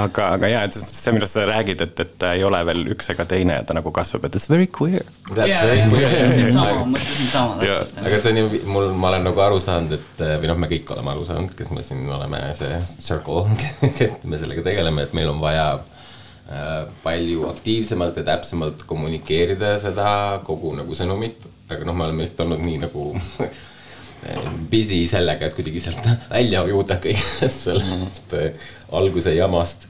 aga, 0.00 0.32
aga 0.38 0.52
jaa, 0.54 0.64
et 0.68 0.78
see, 0.78 1.14
millest 1.16 1.36
sa 1.36 1.46
räägid, 1.48 1.84
et, 1.84 2.04
et 2.06 2.16
ta 2.20 2.34
ei 2.38 2.44
ole 2.46 2.62
veel 2.68 2.86
üks 2.94 3.12
ega 3.12 3.26
teine 3.28 3.60
ja 3.60 3.66
ta 3.66 3.76
nagu 3.76 3.92
kasvab, 3.94 4.26
et 4.28 4.38
it's 4.38 4.48
very 4.50 4.68
queer. 4.70 5.04
That's 5.30 5.60
very 5.60 5.84
weird. 5.92 6.52
sama, 6.56 6.86
mõtlesin 6.88 7.30
sama 7.30 7.66
Jaa. 7.66 7.89
täpselt. 7.90 8.06
aga 8.06 8.20
see 8.22 8.32
on 8.32 8.40
ju, 8.40 8.60
mul, 8.70 8.90
ma 8.96 9.12
olen 9.12 9.26
nagu 9.28 9.42
aru 9.44 9.60
saanud, 9.62 9.94
et 9.96 10.22
või 10.42 10.50
noh, 10.50 10.58
me 10.60 10.70
kõik 10.70 10.92
oleme 10.94 11.14
aru 11.14 11.24
saanud, 11.28 11.54
kes 11.58 11.72
me 11.74 11.84
siin 11.86 12.04
oleme, 12.10 12.42
see 12.58 12.80
circle, 12.98 13.46
et 14.06 14.24
me 14.28 14.40
sellega 14.40 14.64
tegeleme, 14.66 15.06
et 15.06 15.16
meil 15.16 15.32
on 15.32 15.42
vaja 15.42 15.66
äh, 15.78 16.70
palju 17.04 17.48
aktiivsemalt 17.50 18.22
ja 18.22 18.26
täpsemalt 18.32 18.86
kommunikeerida 18.90 19.76
seda 19.82 20.12
kogu 20.46 20.74
nagu 20.78 20.96
sõnumit, 20.96 21.44
aga 21.70 21.86
noh, 21.88 21.98
me 21.98 22.08
oleme 22.08 22.24
lihtsalt 22.24 22.46
olnud 22.46 22.64
nii 22.64 22.80
nagu 22.86 23.10
busy 24.72 25.04
sellega, 25.08 25.48
et 25.48 25.56
kuidagi 25.56 25.84
sealt 25.84 26.10
välja 26.34 26.64
ujuda 26.66 27.00
kõigest 27.02 27.70
sellest 27.70 28.34
äh, 28.38 28.66
alguse 28.96 29.34
jamast 29.36 29.88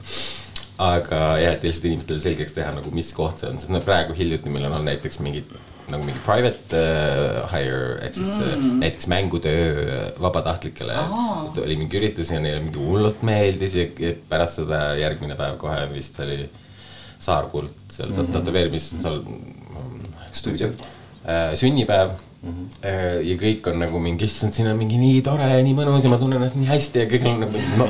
aga 0.81 1.19
jah, 1.41 1.55
et 1.55 1.65
lihtsalt 1.65 1.89
inimestele 1.89 2.23
selgeks 2.23 2.55
teha 2.55 2.71
nagu, 2.73 2.93
mis 2.95 3.11
koht 3.13 3.41
see 3.41 3.51
on, 3.51 3.59
sest 3.61 3.73
no 3.73 3.81
praegu 3.85 4.15
hiljuti 4.17 4.49
meil 4.49 4.65
on 4.67 4.79
olnud 4.79 4.89
näiteks 4.89 5.19
mingid 5.23 5.51
nagu 5.89 6.05
mingi 6.05 6.21
private 6.25 6.77
uh, 6.77 7.49
hire 7.51 7.97
ehk 8.05 8.17
siis 8.19 8.29
mm. 8.29 8.79
näiteks 8.83 9.07
mängutöö 9.11 9.61
äh, 9.81 10.07
vabatahtlikele 10.21 10.97
et 11.01 11.61
oli 11.65 11.77
mingi 11.79 11.99
üritus 11.99 12.31
ja 12.33 12.39
neile 12.43 12.61
mingi 12.63 12.81
hullult 12.81 13.23
meeldis 13.27 13.77
ja 13.79 13.87
ja 13.99 14.15
pärast 14.29 14.61
seda 14.61 14.81
järgmine 14.99 15.37
päev 15.39 15.57
kohe 15.61 15.85
vist 15.93 16.19
oli 16.23 16.43
Saarkult 17.21 17.93
seal 17.93 18.09
mm 18.09 18.17
-hmm. 18.17 18.33
tätoveerimis 18.33 18.89
seal 19.01 19.23
stuudio. 20.33 20.67
äh, 21.27 21.53
sünnipäev 21.55 22.17
mm . 22.42 22.50
-hmm. 22.50 23.22
ja 23.30 23.36
kõik 23.42 23.68
on 23.70 23.78
nagu 23.82 23.98
mingi , 24.02 24.24
issand , 24.24 24.52
siin 24.56 24.68
on 24.70 24.76
mingi 24.78 24.98
nii 25.00 25.22
tore 25.26 25.48
ja 25.50 25.62
nii 25.62 25.74
mõnus 25.78 26.04
ja 26.04 26.10
ma 26.12 26.18
tunnen 26.18 26.38
ennast 26.40 26.56
nii 26.60 26.68
hästi 26.70 26.98
ja 27.04 27.06
kõik 27.12 27.26
on 27.30 27.40
nagu 27.40 27.58
no, 27.76 27.86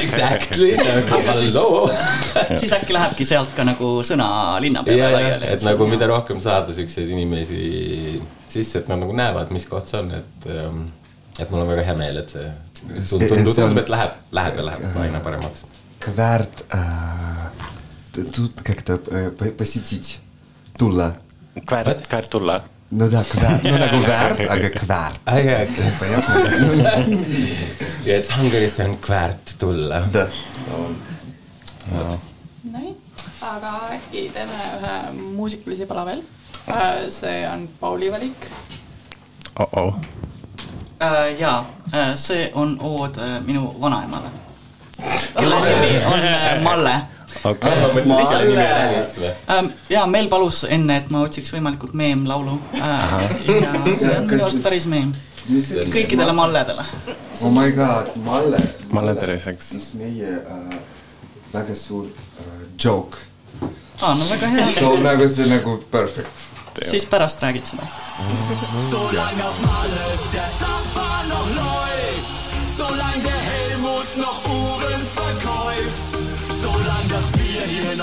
exactly 0.03 0.71
hello 0.77 1.89
siis 2.59 2.73
äkki 2.73 2.93
lähebki 2.93 3.25
sealt 3.25 3.51
ka 3.57 3.63
nagu 3.67 3.91
sõna 4.05 4.29
linna 4.63 4.79
ja , 4.79 4.85
peale 4.91 5.03
ja , 5.11 5.17
laiali . 5.17 5.45
et 5.55 5.63
nagu 5.67 5.87
mida 5.87 6.07
rohkem 6.11 6.41
saada 6.43 6.73
siukseid 6.73 7.09
inimesi 7.09 8.21
sisse , 8.49 8.79
et 8.79 8.87
nad 8.89 8.99
nagu 9.03 9.13
näevad , 9.13 9.51
mis 9.53 9.65
koht 9.69 9.89
see 9.91 9.99
on , 10.01 10.11
et 10.17 10.47
ähm, 10.49 10.87
et 11.39 11.49
mul 11.51 11.61
on 11.61 11.67
väga 11.69 11.83
hea 11.87 11.95
meel , 11.99 12.17
et 12.23 12.29
see 12.33 12.47
tundub , 12.79 13.03
see 13.05 13.27
tundub , 13.29 13.51
on- 13.53 13.55
tundub , 13.55 13.83
et 13.83 13.89
läheb , 13.93 14.15
läheb 14.31 14.57
ja 14.57 14.65
läheb 14.71 14.97
aina 15.03 15.19
paremaks . 15.23 15.63
Кварт, 15.99 16.63
тут 18.33 18.61
как-то 18.63 18.99
э, 19.11 19.29
по- 19.37 19.51
посетить, 19.51 20.19
tulla . 20.77 21.11
Kvärt , 21.65 22.07
kvärt 22.07 22.29
tulla . 22.31 22.61
No 22.94 23.08
da, 23.10 23.24
kwa, 23.26 23.50
no 23.70 23.78
da 23.78 23.88
kwart, 23.88 24.40
aga 24.50 24.70
kväärt. 24.70 25.20
ja 28.06 28.16
et 28.16 28.30
Hungarisse 28.36 28.84
on 28.84 28.98
kväärt 29.02 29.54
tulla. 29.58 29.98
No. 31.90 32.18
näin, 32.70 32.94
aga 33.42 33.72
äkki 33.96 34.30
teeme 34.34 34.52
ühe 34.78 34.92
muusikalise 35.34 35.86
pala 35.90 36.04
veel. 36.06 36.22
Äh, 36.68 37.10
see 37.10 37.48
on 37.50 37.68
Pauli 37.80 38.12
valik 38.12 38.46
oh. 39.58 39.68
-oh. 39.72 39.86
Uh, 39.86 39.94
äh, 41.00 41.40
ja 41.40 41.64
äh, 41.92 42.16
see 42.16 42.50
on 42.54 42.78
ood 42.80 43.14
minu 43.44 43.76
vanaemale, 43.80 44.28
kelle 45.34 45.56
nimi 45.60 46.04
on 46.06 46.20
Malle 46.62 47.00
Malle 47.42 47.56
okei, 47.56 47.92
mõtlesin, 47.94 48.22
ise 48.22 48.38
nimi 48.40 48.56
on 48.56 48.72
Alice 48.78 49.20
või? 49.20 49.32
ähm,. 49.54 49.70
ja 49.92 50.06
Mel 50.10 50.28
palus 50.32 50.62
enne, 50.68 50.96
et 51.02 51.10
ma 51.12 51.24
otsiks 51.26 51.52
võimalikult 51.54 51.94
meemlaulu 51.98 52.56
äh,. 52.78 53.14
ja 53.48 53.72
see 53.96 54.14
on 54.16 54.28
minu 54.30 54.42
arust 54.46 54.62
päris 54.64 54.86
meem. 54.90 55.12
kõikidele 55.92 56.32
Malledele. 56.32 56.84
Oh 57.42 57.50
my 57.52 57.70
god, 57.76 58.14
Malle. 58.24 58.60
Malle 58.92 59.14
terviseks. 59.20 59.72
mis 59.76 59.90
meie 60.00 60.38
äh, 60.40 60.78
väga 61.52 61.74
suur 61.74 62.06
äh, 62.06 62.46
joke. 62.84 63.18
aa, 64.00 64.14
no 64.14 64.24
väga 64.30 64.48
hea, 64.56 64.68
so 64.78 64.96
nagu 65.02 65.28
see 65.28 65.46
nagu 65.50 65.76
perfect. 65.90 66.46
siis 66.82 67.04
pärast 67.06 67.42
räägid 67.42 67.66
seda. 67.66 67.86
Solange 68.90 69.44
auf 69.50 69.60
Malle 69.66 70.08
der 70.32 70.50
Zapfer 70.58 71.28
noch 71.28 71.48
läuft, 71.60 72.42
solange 72.76 73.22
der 73.24 73.42
Helmut 73.50 74.16
noch 74.16 74.43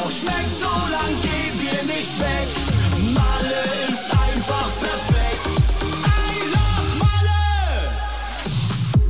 noch 0.03 0.11
schmeckt, 0.11 0.53
solange 0.53 1.15
gehen 1.21 1.55
wir 1.59 1.83
nicht 1.93 2.19
weg. 2.19 2.47
Malle 3.13 3.61
ist 3.89 4.05
einfach 4.11 4.69
perfekt. 4.79 5.45
I 6.05 6.41
Malle! 6.99 7.43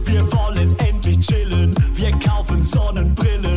Wir 0.06 0.24
wollen 0.32 0.78
endlich 0.80 1.20
chillen, 1.20 1.76
wir 1.96 2.12
kaufen 2.20 2.64
Sonnenbrillen 2.64 3.51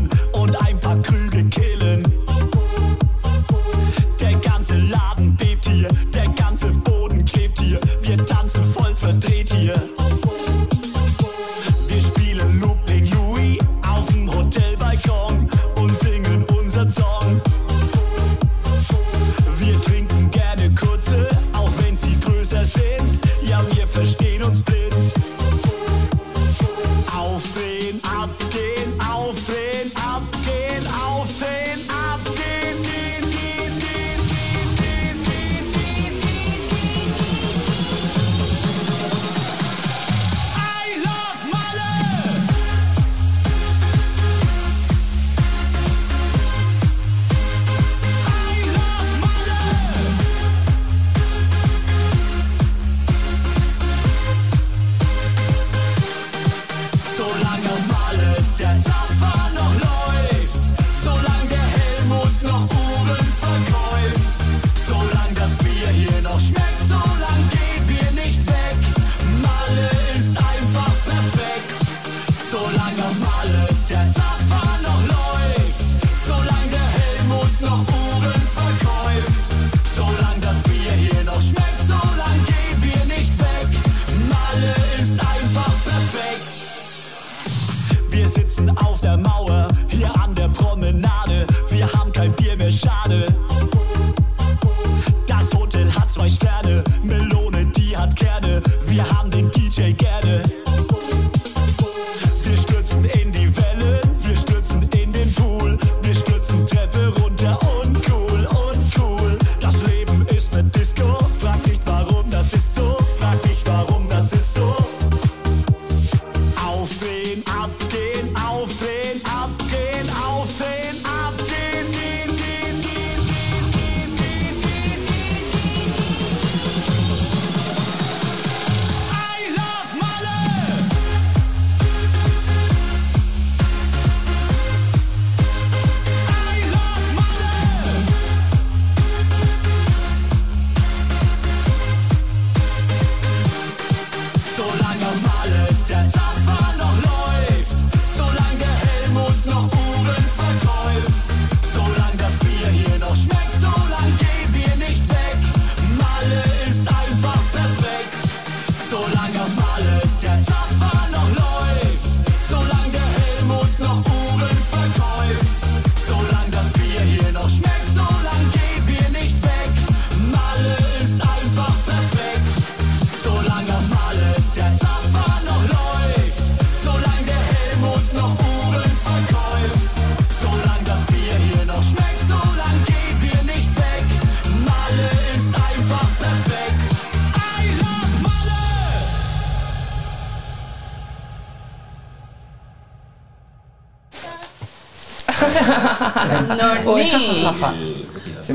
no 196.14 196.68
nii, 196.96 197.44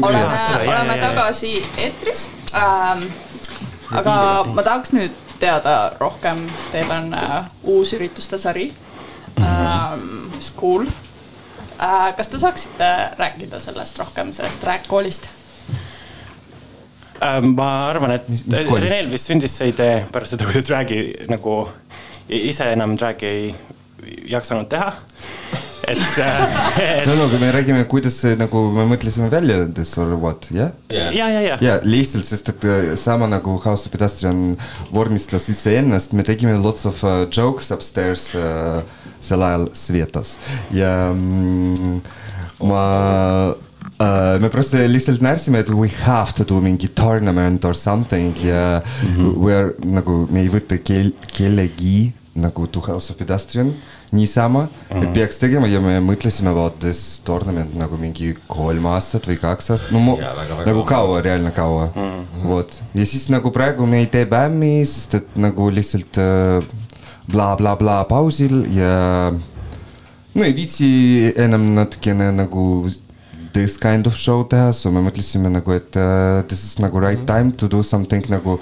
oleme, 0.02 0.38
oleme 0.68 0.98
tagasi 1.02 1.54
eetris 1.78 2.30
ähm,. 2.54 3.04
aga 3.92 4.16
ma 4.54 4.64
tahaks 4.64 4.94
nüüd 4.94 5.16
teada 5.40 5.92
rohkem, 6.00 6.40
teil 6.72 6.92
on 6.92 7.14
äh, 7.16 7.46
uus 7.64 7.94
ürituste 7.96 8.38
sari 8.38 8.70
ähm,, 9.40 10.32
School 10.42 10.86
äh,. 10.86 12.16
kas 12.18 12.28
te 12.28 12.40
saaksite 12.40 12.90
rääkida 13.18 13.60
sellest 13.60 14.00
rohkem, 14.00 14.34
sellest 14.34 14.64
Rääkkoolist? 14.64 15.30
Äh, 17.20 17.42
ma 17.42 17.90
arvan, 17.90 18.12
et? 18.16 18.28
Renel 18.52 19.12
vist 19.12 19.28
sündis 19.28 19.58
see 19.60 19.74
idee 19.74 20.04
pärast 20.12 20.36
seda, 20.36 20.48
kui 20.48 20.56
ta 20.56 20.64
drag'i 20.70 21.02
nagu 21.32 21.62
ise 22.30 22.70
enam 22.72 22.96
drag'i 23.00 23.28
ei 23.28 23.50
jaksanud 24.32 24.70
teha 24.72 24.94
et , 25.89 25.99
et 26.81 27.07
no 27.09 27.15
no 27.19 27.29
kui 27.29 27.39
me 27.43 27.51
räägime , 27.53 27.85
kuidas 27.91 28.17
see 28.23 28.37
nagu 28.41 28.63
me 28.75 28.87
mõtlesime 28.95 29.29
välja 29.33 29.65
this 29.75 29.97
or 29.99 30.15
what , 30.21 30.49
jah ? 30.55 30.71
ja , 30.91 31.11
ja , 31.13 31.29
ja , 31.31 31.59
ja 31.61 31.79
lihtsalt , 31.85 32.27
sest 32.29 32.49
et 32.55 32.65
äh, 32.65 32.95
sama 33.01 33.29
nagu 33.31 33.59
House 33.65 33.87
of 33.87 33.93
Pedestrian 33.93 34.57
vormistas 34.93 35.49
iseennast , 35.53 36.13
me 36.13 36.23
tegime 36.27 36.57
lots 36.63 36.87
of 36.87 37.03
uh, 37.05 37.25
jokes 37.31 37.71
upstairs 37.75 38.31
uh, 38.39 38.81
sel 39.21 39.43
ajal 39.43 39.69
Svetas 39.75 40.37
ja 40.75 41.13
mm, 41.13 42.01
ma 42.65 42.83
uh, 43.53 44.41
me 44.41 44.49
просто 44.53 44.85
lihtsalt 44.89 45.23
närsime , 45.25 45.61
et 45.61 45.71
we 45.71 45.89
have 46.05 46.33
to 46.37 46.45
do 46.45 46.61
mingi 46.61 46.89
tournament 46.89 47.65
or 47.65 47.75
something 47.75 48.35
ja 48.45 48.81
mm 48.81 49.17
-hmm. 49.17 49.39
we 49.45 49.57
are 49.57 49.73
nagu 49.85 50.27
me 50.31 50.41
ei 50.41 50.49
võta 50.49 50.79
kel- , 50.79 51.15
kellegi 51.37 52.13
nagu 52.35 52.67
to 52.67 52.81
House 52.81 53.13
of 53.13 53.19
Pedestrian 53.19 53.73
niisama 54.12 54.68
mm, 54.68 55.02
-hmm. 55.02 55.14
peaks 55.14 55.38
tegema 55.38 55.68
ja 55.68 55.82
me 55.82 56.00
mõtlesime 56.02 56.54
this 56.80 57.22
tournament 57.26 57.76
nagu 57.76 57.98
mingi 57.98 58.36
kolm 58.48 58.86
aastat 58.86 59.28
või 59.28 59.38
kaks 59.42 59.70
aastat, 59.70 59.92
no 59.92 60.00
mo- 60.00 60.18
Jaa, 60.20 60.34
väga, 60.36 60.56
väga 60.56 60.72
nagu 60.72 60.84
kaua. 60.84 61.22
reaalne 61.22 61.52
kaua 61.52 61.90
mm. 61.96 62.02
-hmm. 62.02 62.48
vot 62.48 62.82
ja 62.94 63.06
siis 63.06 63.30
nagu 63.30 63.52
praegu 63.52 63.86
me 63.86 64.00
ei 64.00 64.06
tee 64.06 64.26
bämmi, 64.26 64.86
sest 64.86 65.14
et 65.14 65.38
nagu 65.38 65.70
lihtsalt 65.70 66.18
äh, 66.18 66.64
blablabla 67.32 68.04
pausil 68.10 68.66
ja 68.76 69.32
no 70.36 70.44
ei 70.44 70.56
viitsi 70.56 71.34
enam 71.38 71.74
natukene 71.76 72.32
nagu 72.32 72.90
this 73.54 73.78
kind 73.78 74.08
of 74.08 74.16
show 74.16 74.44
teha, 74.44 74.72
so 74.74 74.92
me 74.92 75.02
mõtlesime 75.02 75.50
nagu, 75.50 75.74
et 75.74 75.96
uh, 75.98 76.42
this 76.48 76.64
is 76.64 76.78
nagu 76.80 77.00
right 77.02 77.26
time 77.26 77.52
to 77.52 77.68
do 77.68 77.84
something 77.84 78.24
nagu 78.30 78.60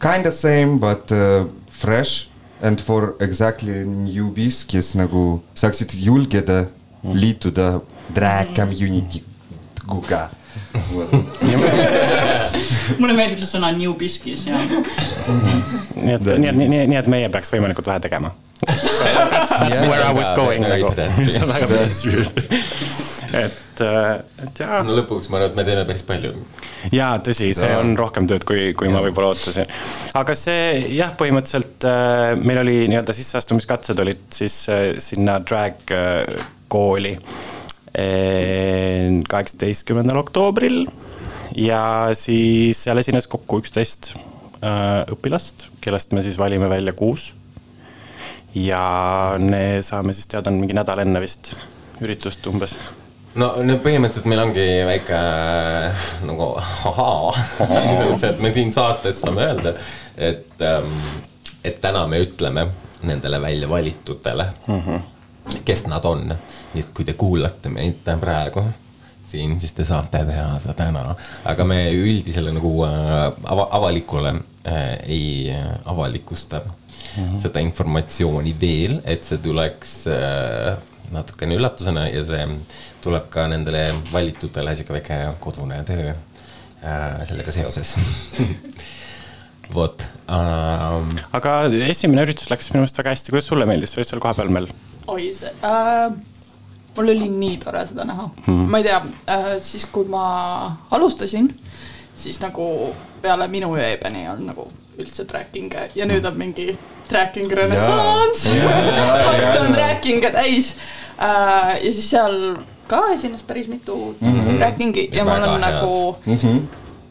kinda 0.00 0.30
same 0.30 0.78
but 0.78 1.12
uh, 1.12 1.46
fresh 1.70 2.28
and 2.62 2.80
for 2.80 3.14
exactly 3.20 3.84
newbies, 3.84 4.64
kes 4.68 4.94
nagu 4.96 5.42
saaksid 5.54 5.92
julgeda 6.00 6.66
liituda 7.04 7.80
drag 8.14 8.54
community'ga. 8.56 10.22
mulle 13.00 13.14
meeldib 13.16 13.38
see 13.40 13.48
sõna 13.50 13.70
new 13.76 13.92
biscuits 13.98 14.46
ja 14.48 14.56
nii 14.56 16.14
et, 16.16 16.22
nii 16.24 16.48
et, 16.48 16.56
nii, 16.56 16.84
nii 16.92 16.98
et 17.00 17.10
meie 17.12 17.28
peaks 17.32 17.52
võimalikult 17.52 17.88
vähe 17.90 18.00
tegema. 18.04 18.32
That's 18.66 19.82
where 19.84 20.02
I 20.02 20.12
was 20.16 20.30
going 20.36 20.64
nagu. 20.64 20.94
see 21.16 21.42
on 21.42 21.52
väga 21.52 21.68
pedestrian. 21.68 23.04
et, 23.44 23.82
et 24.46 24.60
jaa 24.62 24.80
no 24.86 24.96
lõpuks 24.96 25.28
ma 25.30 25.40
arvan, 25.40 25.52
et 25.52 25.58
me 25.58 25.64
teeme 25.68 25.84
päris 25.88 26.04
palju. 26.06 26.32
jaa, 26.94 27.16
tõsi, 27.24 27.50
see 27.56 27.72
on 27.76 27.94
rohkem 27.98 28.28
tööd, 28.30 28.46
kui, 28.48 28.70
kui 28.78 28.90
ma 28.92 29.02
võib-olla 29.04 29.34
ootasin. 29.34 29.68
aga 30.20 30.36
see 30.38 30.62
jah, 30.96 31.12
põhimõtteliselt 31.18 31.88
äh, 31.90 32.32
meil 32.40 32.62
oli 32.62 32.78
nii-öelda 32.92 33.16
sisseastumiskatsed 33.16 34.00
olid 34.04 34.24
siis 34.34 34.58
äh, 34.72 34.88
sinna 35.02 35.38
drag 35.44 35.94
äh, 35.94 36.46
kooli 36.72 37.14
äh, 37.16 39.22
kaheksateistkümnendal 39.30 40.22
oktoobril 40.24 40.84
ja 41.56 41.82
siis 42.18 42.84
seal 42.84 43.02
esines 43.02 43.28
kokku 43.30 43.60
üksteist 43.62 44.14
äh, 44.16 45.02
õpilast, 45.12 45.70
kellest 45.84 46.16
me 46.16 46.24
siis 46.26 46.38
valime 46.40 46.70
välja 46.72 46.96
kuus. 46.96 47.34
ja 48.56 49.36
me 49.38 49.82
saame 49.84 50.14
siis 50.16 50.30
teada 50.32 50.50
mingi 50.50 50.76
nädal 50.76 51.02
enne 51.02 51.20
vist 51.20 51.52
üritust 52.00 52.46
umbes 52.48 52.78
no 53.40 53.50
nüüd 53.66 53.82
põhimõtteliselt 53.84 54.28
meil 54.30 54.42
ongi 54.46 54.66
väike 54.88 55.18
äh, 55.18 56.06
nagu 56.28 56.48
ahaa, 56.60 57.34
et 58.30 58.40
me 58.42 58.52
siin 58.54 58.72
saates 58.74 59.20
saame 59.22 59.44
öelda, 59.50 59.74
et, 60.16 60.64
et 61.64 61.78
täna 61.82 62.06
me 62.10 62.22
ütleme 62.24 62.68
nendele 63.06 63.40
välja 63.42 63.68
valitutele 63.68 64.48
mm, 64.66 64.80
-hmm. 64.80 65.60
kes 65.64 65.86
nad 65.86 66.04
on. 66.04 66.28
nii 66.74 66.82
et 66.82 66.90
kui 66.94 67.04
te 67.04 67.12
kuulate 67.12 67.68
meid 67.72 68.08
praegu 68.20 68.64
siin, 69.30 69.60
siis 69.60 69.72
te 69.72 69.84
saate 69.84 70.24
teada 70.24 70.74
täna, 70.76 71.14
aga 71.44 71.64
me 71.64 71.78
üldisele 71.92 72.52
nagu 72.54 72.72
äh, 72.86 73.32
ava, 73.44 73.68
avalikule 73.78 74.34
äh, 74.66 74.98
ei 75.04 75.52
äh, 75.54 75.70
avalikusta 75.84 76.60
mm 76.60 77.24
-hmm. 77.24 77.38
seda 77.38 77.60
informatsiooni 77.60 78.56
veel, 78.60 79.00
et 79.04 79.24
see 79.24 79.38
tuleks 79.38 80.06
äh, 80.06 80.76
natukene 81.10 81.56
üllatusena 81.56 82.08
ja 82.08 82.24
see 82.24 82.46
tuleb 83.06 83.30
ka 83.32 83.46
nendele 83.50 83.86
valitutele 84.12 84.74
sihuke 84.74 84.98
väike 84.98 85.20
kodune 85.40 85.82
töö 85.86 86.10
äh, 86.10 87.22
sellega 87.28 87.54
seoses. 87.54 87.96
vot 89.74 90.02
ähm,. 90.30 91.10
aga 91.34 91.56
esimene 91.88 92.24
üritus 92.26 92.50
läks 92.50 92.70
minu 92.70 92.84
meelest 92.84 93.00
väga 93.00 93.14
hästi, 93.14 93.34
kuidas 93.34 93.50
sulle 93.50 93.66
meeldis, 93.68 93.92
sa 93.92 94.00
olid 94.00 94.10
seal 94.10 94.22
kohapeal 94.22 94.50
meil? 94.54 94.68
oi, 95.10 95.30
see 95.34 95.52
äh,, 95.66 96.14
mul 96.96 97.12
oli 97.14 97.28
nii 97.32 97.56
tore 97.62 97.82
seda 97.88 98.06
näha 98.08 98.28
mm.. 98.44 98.66
ma 98.70 98.80
ei 98.82 98.86
tea 98.86 99.00
äh,, 99.34 99.48
siis 99.62 99.88
kui 99.92 100.08
ma 100.10 100.26
alustasin, 100.94 101.50
siis 102.16 102.38
nagu 102.44 102.68
peale 103.22 103.48
minu 103.52 103.74
ja 103.78 103.90
Ebeni 103.96 104.26
on 104.30 104.44
nagu 104.52 104.68
üldse 104.96 105.26
tracking'e 105.28 105.90
ja 105.98 106.06
nüüd 106.08 106.24
on 106.24 106.38
mingi 106.40 106.70
tracking 107.10 107.52
renessanss. 107.52 108.46
katt 108.46 109.60
on 109.60 109.74
tracking'e 109.74 110.32
täis 110.38 110.76
äh,. 111.18 111.76
ja 111.82 111.90
siis 111.90 112.10
seal 112.14 112.40
ka 112.86 113.02
esines 113.14 113.42
päris 113.42 113.68
mitu 113.68 114.16
mm 114.20 114.28
-hmm. 114.28 114.56
tracking'i 114.56 115.08
ja 115.12 115.24
mul 115.24 115.42
on 115.42 115.60
head. 115.60 115.60
nagu 115.60 115.92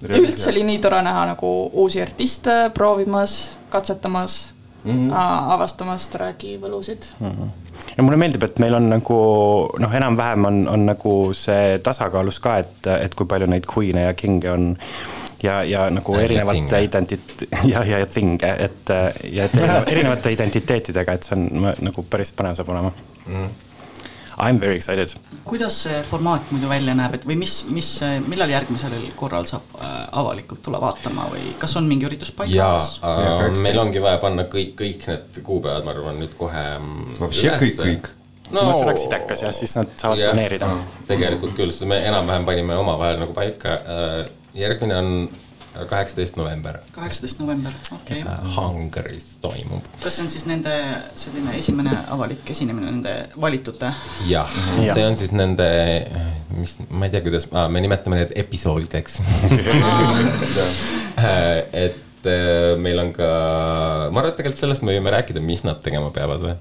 ja 0.09 0.17
üldse 0.17 0.49
oli 0.49 0.63
nii 0.63 0.79
tore 0.83 1.01
näha 1.01 1.25
nagu 1.25 1.51
uusi 1.73 2.01
artiste 2.01 2.71
proovimas, 2.73 3.57
katsetamas 3.69 4.53
mm, 4.83 5.09
-hmm. 5.09 5.13
avastamas 5.53 6.07
track'i 6.07 6.57
võlusid 6.61 7.07
mm. 7.19 7.51
ja 7.97 8.03
mulle 8.03 8.17
meeldib, 8.17 8.43
et 8.43 8.59
meil 8.59 8.75
on 8.75 8.89
nagu 8.89 9.19
noh, 9.79 9.95
enam-vähem 9.95 10.45
on, 10.45 10.67
on 10.67 10.85
nagu 10.85 11.33
see 11.33 11.79
tasakaalus 11.83 12.39
ka, 12.39 12.57
et, 12.57 12.91
et 12.99 13.15
kui 13.15 13.25
palju 13.25 13.47
neid 13.47 13.67
queen'e 13.75 14.07
ja 14.07 14.13
king'e 14.13 14.51
on 14.51 14.75
ja, 15.43 15.63
ja 15.63 15.89
nagu 15.89 16.15
Ja 16.15 16.21
erinevate 16.21 16.81
identit- 16.85 17.47
ja, 17.71 17.83
ja, 17.83 17.99
ja 17.99 18.05
thing'e, 18.05 18.55
et 18.59 18.89
ja 19.31 19.45
et 19.45 19.57
erineva, 19.57 19.83
erinevate 19.93 20.31
identiteetidega, 20.31 21.13
et 21.13 21.23
see 21.23 21.37
on 21.37 21.71
nagu 21.89 22.05
päris 22.09 22.33
põnev 22.33 22.57
saab 22.57 22.69
olema 22.75 22.91
mm.. 23.25 23.49
I 24.37 24.49
am 24.49 24.59
very 24.59 24.75
excited. 24.75 25.13
kuidas 25.45 25.77
see 25.83 26.01
formaat 26.09 26.49
muidu 26.51 26.67
välja 26.69 26.95
näeb, 26.97 27.13
et 27.15 27.25
või 27.27 27.37
mis, 27.39 27.53
mis, 27.71 27.89
millal 28.27 28.49
järgmisel 28.49 28.95
korral 29.15 29.45
saab 29.47 29.77
äh, 29.77 29.93
avalikult 30.19 30.63
tulla 30.65 30.81
vaatama 30.81 31.29
või 31.31 31.53
kas 31.61 31.75
on 31.79 31.87
mingi 31.87 32.07
üritus 32.09 32.33
paigas? 32.35 32.97
jaa, 32.99 33.49
meil 33.61 33.79
ongi 33.79 34.01
vaja 34.03 34.19
panna 34.23 34.47
kõik, 34.51 34.73
kõik 34.81 35.07
need 35.11 35.39
kuupäevad, 35.45 35.85
ma 35.85 35.93
arvan, 35.93 36.19
nüüd 36.19 36.35
kohe. 36.39 36.65
Mm, 36.81 37.15
kõik, 37.21 37.79
kõik 37.79 38.09
no,. 38.51 38.65
kui 38.65 38.73
see 38.73 38.87
oleks 38.87 39.05
idekas 39.07 39.45
jah, 39.45 39.55
siis 39.55 39.77
nad 39.77 39.93
saavad 39.95 40.21
yeah, 40.21 40.33
planeerida 40.33 40.69
no,. 40.69 40.81
tegelikult 41.07 41.55
küll, 41.57 41.71
sest 41.73 41.87
me 41.89 42.01
enam-vähem 42.09 42.49
panime 42.49 42.77
omavahel 42.81 43.21
nagu 43.21 43.37
paika. 43.37 43.79
Äh, 43.85 44.17
järgmine 44.55 44.97
on 44.97 45.11
kaheksateist 45.89 46.37
november. 46.39 46.79
kaheksateist 46.95 47.39
november, 47.39 47.73
okei 47.91 48.21
okay.. 48.23 48.53
Hungaris 48.55 49.35
toimub. 49.41 49.83
kas 50.03 50.15
see 50.17 50.25
on 50.25 50.31
siis 50.33 50.45
nende 50.49 50.73
selline 51.19 51.57
esimene 51.59 51.93
avalik 52.15 52.49
esinemine 52.55 52.91
nende 52.91 53.15
valitute? 53.41 53.91
jah, 54.29 54.49
see 54.81 55.05
on 55.05 55.17
siis 55.19 55.31
nende, 55.35 55.67
mis, 56.55 56.77
ma 56.89 57.09
ei 57.09 57.13
tea, 57.13 57.21
kuidas, 57.25 57.49
me 57.51 57.83
nimetame 57.83 58.23
need 58.23 58.33
episoodideks. 58.45 59.21
et 61.85 62.27
äh, 62.27 62.75
meil 62.81 62.99
on 62.99 63.11
ka, 63.15 63.27
ma 64.11 64.19
arvan, 64.19 64.31
et 64.31 64.37
tegelikult 64.39 64.61
sellest 64.63 64.85
me 64.85 64.95
võime 64.95 65.11
rääkida, 65.13 65.43
mis 65.43 65.63
nad 65.67 65.81
tegema 65.85 66.09
peavad 66.15 66.43
või? 66.43 66.55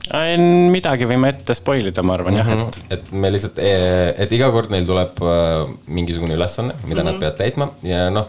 midagi 0.75 1.09
võime 1.09 1.31
ette 1.35 1.57
spoil 1.57 1.91
ida, 1.91 2.05
ma 2.07 2.19
arvan 2.19 2.39
jah, 2.41 2.51
et 2.51 2.59
Mhm. 2.59 2.91
et 2.97 3.13
me 3.13 3.31
lihtsalt, 3.33 3.59
et 3.63 4.35
iga 4.37 4.51
kord 4.55 4.71
neil 4.75 4.87
tuleb 4.89 5.23
äh, 5.23 5.71
mingisugune 5.87 6.37
ülesanne, 6.39 6.75
mida 6.85 7.03
mm 7.03 7.07
-hmm. 7.07 7.13
nad 7.13 7.21
peavad 7.21 7.39
täitma 7.41 7.71
ja 7.83 8.11
noh, 8.11 8.29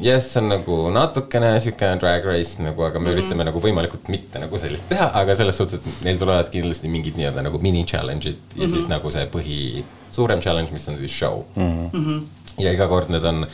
jah, 0.00 0.20
see 0.22 0.40
on 0.40 0.50
nagu 0.52 0.76
natukene 0.94 1.52
siukene 1.62 1.98
drag 2.00 2.26
race 2.28 2.62
nagu, 2.62 2.82
aga 2.84 2.98
me 2.98 3.08
mm 3.08 3.14
-hmm. 3.14 3.18
üritame 3.18 3.44
nagu 3.48 3.60
võimalikult 3.60 4.08
mitte 4.08 4.38
nagu 4.38 4.58
sellist 4.58 4.88
teha, 4.88 5.10
aga 5.14 5.34
selles 5.36 5.56
suhtes, 5.56 5.80
et 5.80 6.04
neil 6.04 6.18
tulevad 6.18 6.50
kindlasti 6.50 6.88
mingid 6.88 7.16
nii-öelda 7.16 7.42
nagu 7.42 7.58
mini 7.58 7.84
challenge'id 7.84 8.36
ja 8.36 8.56
mm 8.56 8.66
-hmm. 8.66 8.70
siis 8.70 8.88
nagu 8.88 9.10
see 9.10 9.26
põhi, 9.26 9.84
suurem 10.12 10.40
challenge, 10.40 10.72
mis 10.72 10.88
on 10.88 10.98
siis 10.98 11.18
show 11.18 11.44
mm. 11.56 11.90
-hmm. 11.90 12.22
ja 12.58 12.72
iga 12.72 12.88
kord 12.88 13.08
need 13.08 13.24
on 13.24 13.46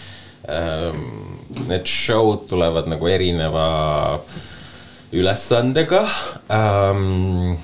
ähm,, 0.49 1.01
need 1.69 1.87
show'd 1.87 2.47
tulevad 2.49 2.87
nagu 2.87 3.07
erineva 3.07 4.21
ülesandega 5.13 6.09
ähm,. 6.51 7.57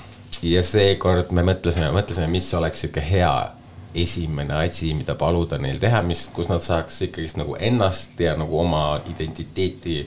ja 0.42 0.62
seekord 0.62 1.30
me 1.30 1.42
mõtlesime, 1.42 1.90
mõtlesime, 1.92 2.26
mis 2.26 2.54
oleks 2.54 2.80
sihuke 2.80 3.00
hea 3.00 3.52
esimene 3.95 4.55
asi, 4.64 4.95
mida 4.97 5.14
paluda 5.18 5.59
neil 5.61 5.78
teha, 5.80 6.01
mis, 6.07 6.26
kus 6.32 6.49
nad 6.49 6.62
saaks 6.64 7.03
ikkagist 7.09 7.38
nagu 7.40 7.57
ennast 7.61 8.20
ja 8.20 8.34
nagu 8.38 8.59
oma 8.61 9.01
identiteeti 9.11 10.01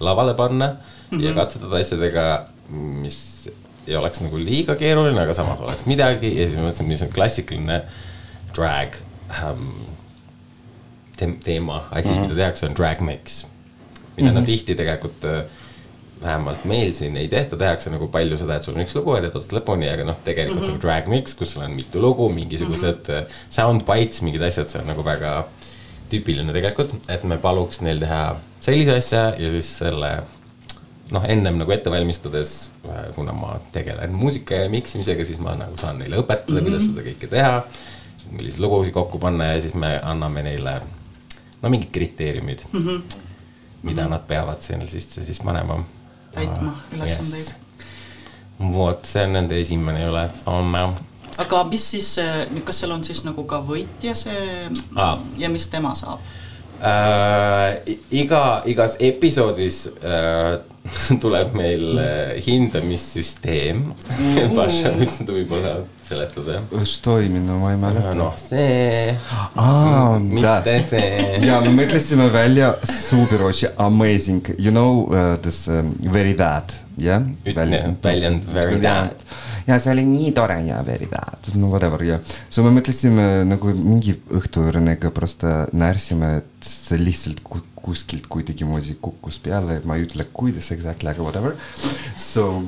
lavale 0.00 0.34
panna 0.38 0.68
mm 0.68 1.18
-hmm. 1.18 1.24
ja 1.24 1.34
katsetada 1.34 1.76
asjadega, 1.76 2.44
mis 2.70 3.48
ei 3.86 3.96
oleks 3.96 4.20
nagu 4.20 4.38
liiga 4.38 4.74
keeruline, 4.78 5.20
aga 5.22 5.34
samas 5.34 5.60
oleks 5.60 5.86
midagi 5.86 6.30
ja 6.40 6.46
siis 6.46 6.58
me 6.58 6.68
mõtlesime, 6.68 6.88
mis 6.88 7.02
on 7.02 7.08
klassikaline 7.08 7.82
drag 8.54 8.94
ähm, 9.42 9.68
te- 11.16 11.38
teema, 11.44 11.88
asi 11.90 12.08
mm, 12.08 12.14
-hmm. 12.14 12.20
mida 12.20 12.34
tehakse, 12.34 12.66
on 12.66 12.76
drag 12.76 13.00
mix. 13.00 13.44
mida 14.16 14.30
mm 14.30 14.36
-hmm. 14.36 14.40
no 14.40 14.46
tihti 14.46 14.74
tegelikult 14.74 15.24
äh, 15.24 15.44
vähemalt 16.22 16.64
meil 16.70 16.92
siin 16.94 17.16
ei 17.16 17.28
tehta, 17.28 17.56
tehakse 17.56 17.90
nagu 17.90 18.08
palju 18.12 18.38
seda, 18.38 18.56
et 18.56 18.66
sul 18.66 18.76
on 18.76 18.84
üks 18.84 18.94
lugu 18.98 19.16
ja 19.16 19.24
teed 19.24 19.38
otsast 19.38 19.54
lõpuni, 19.56 19.88
aga 19.92 20.04
noh, 20.06 20.18
tegelikult 20.24 20.60
mm 20.60 20.68
-hmm. 20.68 20.74
on 20.78 20.84
drag 20.84 21.08
mix, 21.10 21.34
kus 21.34 21.54
sul 21.54 21.64
on 21.66 21.74
mitu 21.76 22.02
lugu, 22.02 22.28
mingisugused 22.28 23.08
mm 23.08 23.18
-hmm. 23.18 23.40
sound 23.50 23.82
bites, 23.88 24.22
mingid 24.22 24.42
asjad, 24.42 24.68
see 24.68 24.80
on 24.80 24.86
nagu 24.86 25.04
väga 25.04 25.46
tüüpiline 26.12 26.52
tegelikult, 26.52 26.94
et 27.08 27.24
me 27.24 27.38
paluks 27.38 27.80
neil 27.80 28.00
teha 28.00 28.36
sellise 28.60 28.96
asja 28.96 29.22
ja 29.38 29.50
siis 29.50 29.78
selle 29.78 30.12
noh, 31.12 31.24
ennem 31.28 31.58
nagu 31.60 31.72
ette 31.74 31.90
valmistades, 31.92 32.70
kuna 33.14 33.34
ma 33.36 33.56
tegelen 33.72 34.14
muusika 34.16 34.62
ja 34.64 34.70
miksimisega, 34.72 35.24
siis 35.24 35.40
ma 35.42 35.54
nagu 35.58 35.76
saan 35.80 36.00
neile 36.02 36.20
õpetada 36.20 36.52
mm, 36.52 36.58
-hmm. 36.58 36.70
kuidas 36.70 36.86
seda 36.88 37.06
kõike 37.08 37.30
teha. 37.36 37.62
milliseid 38.30 38.60
lugusid 38.62 38.92
kokku 38.94 39.18
panna 39.18 39.44
ja 39.44 39.60
siis 39.60 39.74
me 39.74 40.00
anname 40.02 40.42
neile 40.42 40.76
no 41.62 41.70
mingid 41.70 41.90
kriteeriumid 41.92 42.60
mm, 42.72 42.84
-hmm. 42.86 43.18
mida 43.82 44.06
nad 44.08 44.22
peavad 44.26 44.60
sinna 44.60 44.86
sisse 44.86 45.24
siis 45.24 45.40
panema. 45.40 45.84
Täitma 46.32 46.76
ülesandeid.. 46.94 47.54
vot, 48.72 49.06
see 49.06 49.24
on 49.26 49.34
nende 49.36 49.58
esimene 49.60 50.06
ülesanne. 50.08 50.84
aga 51.42 51.64
mis 51.70 51.90
siis, 51.94 52.14
kas 52.64 52.82
seal 52.82 52.94
on 52.94 53.04
siis 53.04 53.24
nagu 53.26 53.44
ka 53.48 53.60
võitja 53.66 54.14
see 54.16 54.68
Aa. 54.96 55.16
ja 55.38 55.50
mis 55.52 55.68
tema 55.72 55.94
saab? 55.98 56.20
äh,. 56.80 57.96
iga, 58.10 58.62
igas 58.66 58.96
episoodis 59.00 59.86
äh, 60.02 60.60
tuleb 61.22 61.54
meil 61.54 61.98
äh, 61.98 62.36
hindamissüsteem. 62.42 63.92
Paša 64.56 64.94
võib 64.98 65.12
seda 65.14 65.36
võib-olla 65.36 65.74
seletada, 66.12 66.58
jah? 66.58 66.66
mis 66.76 66.94
toiminud, 67.04 67.60
ma 67.62 67.72
ei 67.72 67.80
mäleta. 67.80 68.12
noh, 68.18 68.34
hm, 68.34 68.42
see 68.42 69.16
ah,. 69.56 70.18
mitte 70.20 70.44
da. 70.66 70.76
see. 70.90 71.40
ja 71.46 71.58
me 71.64 71.72
mõtlesime 71.76 72.28
välja 72.34 72.74
suupiroši 72.88 73.72
amazing, 73.82 74.52
you 74.58 74.74
know 74.74 75.04
uh, 75.08 75.34
this 75.42 75.64
um, 75.72 75.94
very 76.12 76.36
bad, 76.38 76.74
jah 76.96 77.24
yeah?. 77.24 77.56
väljend, 77.56 77.98
väljend 78.04 78.48
very 78.54 78.80
bad. 78.82 79.26
ja 79.66 79.78
see 79.82 79.94
oli 79.94 80.06
nii 80.08 80.32
tore 80.36 80.60
ja 80.66 80.82
very 80.86 81.08
bad, 81.10 81.52
no 81.56 81.72
whatever 81.72 82.04
ja 82.06 82.18
yeah.. 82.18 82.38
siis 82.48 82.64
me 82.66 82.74
mõtlesime 82.78 83.28
nagu 83.48 83.74
mingi 83.76 84.16
õhtu 84.38 84.68
Renega 84.72 85.12
prosta 85.14 85.54
äh, 85.62 85.76
naersime, 85.76 86.38
et 86.42 86.72
see 86.72 87.00
lihtsalt 87.00 87.42
kuskilt 87.82 88.28
kuidagimoodi 88.30 88.94
kukkus 89.02 89.40
peale, 89.42 89.80
ma 89.88 89.96
ei 89.98 90.06
ütle, 90.06 90.26
kuidas 90.30 90.70
exactly, 90.70 91.10
aga 91.10 91.24
whatever. 91.24 91.56
So 92.14 92.62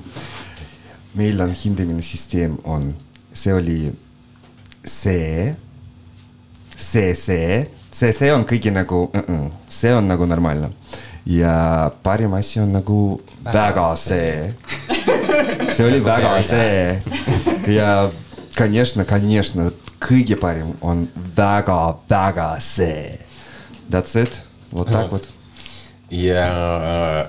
meil 1.14 1.40
on 1.40 1.55
hindamine 1.55 2.03
süsteem 2.03 2.59
on 2.64 2.90
see 3.34 3.53
oli 3.53 3.91
see 4.86 5.55
see , 6.76 7.15
see , 7.15 7.67
see , 7.91 8.11
see 8.13 8.32
on 8.34 8.45
kõigi 8.47 8.72
nagu 8.74 9.09
mm , 9.13 9.26
-mm, 9.28 9.51
see 9.70 9.93
on 9.93 10.07
nagu 10.07 10.26
normaalne . 10.26 10.70
ja 11.26 11.91
parim 12.03 12.34
asi 12.34 12.59
on 12.59 12.72
nagu 12.74 13.22
väga 13.43 13.95
see . 13.95 14.53
see 15.76 15.86
oli 15.86 15.99
väga 16.03 16.41
see 16.41 17.01
ja 17.67 18.09
конечно , 18.55 19.05
конечно , 19.05 19.72
kõige 19.99 20.36
parim 20.39 20.74
on 20.82 21.07
väga , 21.36 21.95
väga 22.09 22.59
see . 22.59 23.20
That's 23.89 24.15
it , 24.20 24.41
vot 24.72 24.89
tak 24.91 25.11
vot . 25.11 25.28
ja 26.09 26.45
äh, 26.49 27.28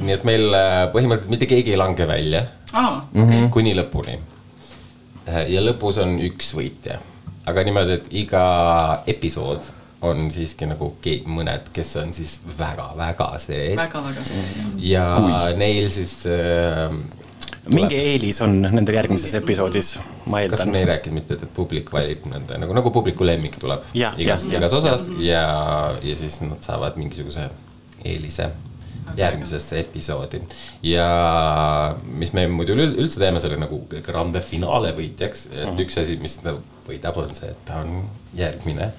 nii 0.00 0.14
et 0.14 0.24
meil 0.24 0.46
äh, 0.54 0.84
põhimõtteliselt 0.94 1.30
mitte 1.32 1.48
keegi 1.50 1.74
ei 1.74 1.78
lange 1.80 2.06
välja 2.06 2.44
aa , 2.72 3.02
mm 3.12 3.24
-hmm. 3.30 3.50
kuni 3.50 3.74
lõpuni . 3.74 4.18
ja 5.49 5.61
lõpus 5.63 5.99
on 6.03 6.17
üks 6.29 6.53
võitja, 6.57 6.99
aga 7.49 7.63
niimoodi, 7.67 7.99
et 7.99 8.09
iga 8.23 8.43
episood 9.09 9.67
on 10.01 10.29
siiski 10.31 10.67
nagu 10.69 10.93
ke- 11.03 11.21
mõned, 11.27 11.71
kes 11.75 11.95
on 11.99 12.13
siis 12.15 12.37
väga-väga 12.59 13.33
see. 13.43 13.73
Väga-väga 13.75 14.23
see. 14.23 14.43
ja 14.93 15.07
Kui? 15.19 15.57
neil 15.59 15.89
siis 15.91 16.13
äh, 16.31 16.93
mingi 17.69 17.97
eelis 17.99 18.39
on 18.45 18.55
nendel 18.63 18.95
järgmises 18.95 19.33
episoodis, 19.41 19.91
ma 20.25 20.39
kas 20.47 20.61
eeldan 20.63 20.71
me 20.73 20.83
ei 20.83 20.87
rääkinud 20.89 21.19
mitte, 21.19 21.35
et 21.35 21.51
publik 21.55 21.91
valib 21.93 22.25
nende 22.31 22.57
nagu, 22.61 22.73
nagu 22.77 22.91
publiku 22.95 23.27
lemmik 23.27 23.59
tuleb 23.61 23.83
Jah, 23.97 24.15
igas, 24.21 24.47
igas 24.49 24.73
osas 24.79 25.09
ja, 25.21 25.43
ja 26.03 26.15
siis 26.17 26.39
nad 26.45 26.63
saavad 26.65 26.97
mingisuguse 26.99 27.49
eelise 28.05 28.49
järgmisesse 29.17 29.79
episoodi. 29.79 30.41
ja 30.83 31.07
mis 32.03 32.33
me 32.33 32.47
muidu 32.47 32.75
üld- 32.77 32.97
üldse 33.01 33.19
teeme 33.19 33.39
selle 33.39 33.57
nagu 33.57 33.81
grande 34.05 34.41
finale 34.41 34.91
võitjaks, 34.97 35.47
et 35.51 35.79
üks 35.85 35.97
asi, 36.01 36.17
mis 36.21 36.37
ta 36.43 36.55
võidab, 36.87 37.17
on 37.17 37.33
see, 37.35 37.49
et 37.51 37.65
ta 37.65 37.81
on 37.83 38.03
järgmine 38.37 38.91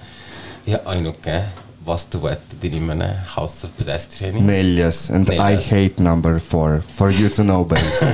ja 0.67 0.79
ainuke 0.85 1.41
vastu 1.85 2.19
võetud 2.21 2.61
inimene 2.67 3.07
House 3.35 3.65
of 3.65 3.71
Pedestriani. 3.77 4.41
neljas 4.45 5.09
and 5.09 5.29
I 5.33 5.37
Neljas. 5.39 5.69
hate 5.71 6.03
number 6.03 6.39
four 6.39 6.81
for 6.93 7.09
you 7.09 7.29
to 7.29 7.41
know 7.43 7.63
babes. 7.65 8.01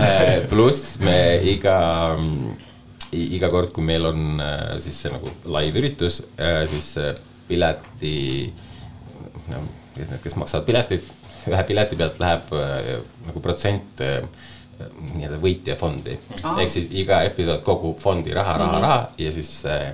Äh, 0.00 0.46
pluss 0.48 0.96
me 1.02 1.40
iga, 1.44 2.16
iga 3.12 3.50
kord, 3.52 3.68
kui 3.74 3.84
meil 3.84 4.06
on 4.08 4.40
äh, 4.40 4.78
siis 4.80 4.96
see 5.02 5.10
nagu 5.12 5.28
live 5.58 5.76
üritus, 5.82 6.20
siis 6.70 6.88
äh, 7.00 7.10
pileti, 7.48 8.14
no 9.50 9.62
need, 9.96 10.14
kes 10.22 10.36
maksavad 10.40 10.66
piletit, 10.68 11.06
ühe 11.50 11.62
pileti 11.68 11.98
pealt 12.00 12.20
läheb 12.22 12.52
äh, 12.56 12.90
nagu 13.28 13.42
protsent 13.44 14.02
äh, 14.04 14.20
nii-öelda 15.14 15.40
võitjafondi. 15.42 16.18
ehk 16.56 16.70
siis 16.72 16.88
iga 16.96 17.22
episood 17.28 17.64
kogub 17.66 18.00
fondi 18.00 18.32
raha, 18.36 18.56
raha, 18.62 18.78
raha 18.80 19.00
ja 19.20 19.32
siis 19.34 19.50
äh, 19.68 19.90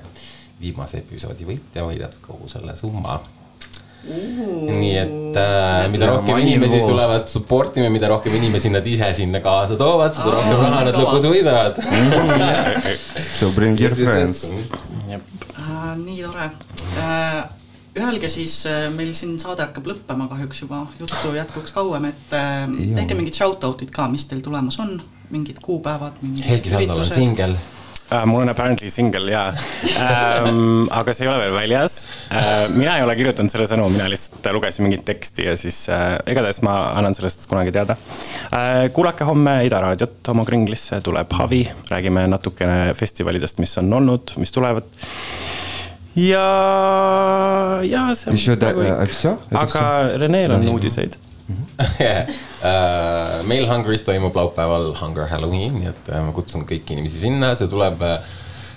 viimase 0.61 1.03
episoodi 1.03 1.49
võitja 1.49 1.87
võidab 1.87 2.15
kogu 2.25 2.49
selle 2.49 2.77
summa 2.79 3.19
nii 4.07 4.93
et 5.01 5.39
äh, 5.41 5.89
mida 5.91 6.07
rohkem 6.07 6.39
inimesi 6.39 6.79
involved. 6.79 6.93
tulevad 6.93 7.29
support 7.29 7.77
ima, 7.77 7.89
mida 7.91 8.09
rohkem 8.13 8.35
inimesi 8.39 8.71
nad 8.71 8.87
ise 8.87 9.09
sinna 9.19 9.41
kaasa 9.43 9.77
toovad, 9.81 10.15
seda 10.15 10.31
Aa, 10.31 10.37
rohkem 10.37 10.63
raha 10.63 10.85
nad 10.87 10.99
lõpus 11.01 11.27
võidavad. 11.33 11.81
So 13.37 13.51
bring 13.57 13.81
your 13.81 13.95
friends. 13.97 14.47
Nii 15.97 16.23
tore. 16.23 16.51
Öelge 17.97 18.29
siis, 18.29 18.59
meil 18.93 19.15
siin 19.17 19.39
saade 19.41 19.65
hakkab 19.65 19.87
lõppema 19.89 20.27
kahjuks 20.29 20.59
juba, 20.67 20.83
juttu 21.01 21.31
jätkuks 21.33 21.73
kauem, 21.73 22.11
et 22.11 22.35
äh, 22.37 22.67
Jaa. 22.69 22.99
tehke 22.99 23.17
mingid 23.17 23.39
shout-out'id 23.39 23.89
ka, 23.95 24.05
mis 24.13 24.27
teil 24.29 24.43
tulemas 24.45 24.77
on, 24.83 24.99
mingid 25.33 25.63
kuupäevad, 25.65 26.21
mingid 26.21 26.45
Helgi 26.45 26.75
Saldal 26.75 27.01
on 27.01 27.09
singel. 27.09 27.57
uh,. 27.57 28.27
mul 28.29 28.45
on 28.45 28.53
apparently 28.53 28.91
single 28.91 29.31
jaa 29.31 29.49
um, 30.45 30.85
aga 30.99 31.15
see 31.17 31.25
ei 31.25 31.31
ole 31.33 31.41
veel 31.41 31.57
väljas 31.57 31.97
uh,. 32.05 32.69
mina 32.77 32.99
ei 32.99 33.07
ole 33.07 33.17
kirjutanud 33.17 33.51
selle 33.51 33.67
sõnu, 33.71 33.89
mina 33.97 34.11
lihtsalt 34.13 34.53
lugesin 34.55 34.87
mingit 34.87 35.07
teksti 35.09 35.49
ja 35.49 35.57
siis 35.59 35.87
uh, 35.89 36.19
igatahes 36.29 36.61
ma 36.69 36.77
annan 36.93 37.17
sellest 37.17 37.49
kunagi 37.49 37.73
teada 37.75 37.97
uh,. 37.97 38.87
kuulake 38.93 39.25
homme 39.25 39.63
Ida 39.67 39.81
raadiot, 39.89 40.21
Tomo 40.23 40.45
Kringlisse 40.45 41.01
tuleb 41.01 41.33
Havi, 41.41 41.65
räägime 41.91 42.29
natukene 42.29 42.93
festivalidest, 42.95 43.65
mis 43.65 43.79
on 43.81 43.93
olnud, 44.03 44.37
mis 44.37 44.53
tulevad 44.53 44.93
ja, 46.17 46.49
ja 47.85 48.03
see 48.17 48.33
on 48.33 48.39
vist 48.39 48.53
nagu 48.67 48.83
kõik. 48.83 49.47
aga 49.63 49.87
Reneel 50.23 50.59
on 50.59 50.69
uudiseid. 50.75 51.19
Äh, 52.67 53.43
meil 53.47 53.67
Hungris 53.69 54.03
toimub 54.03 54.35
laupäeval 54.35 54.89
Hunger 54.99 55.29
Halloween, 55.31 55.77
nii 55.77 55.91
et 55.91 56.09
äh, 56.09 56.23
ma 56.25 56.33
kutsun 56.35 56.65
kõiki 56.67 56.97
inimesi 56.97 57.21
sinna, 57.21 57.53
see 57.55 57.69
tuleb 57.71 58.01
äh, 58.03 58.17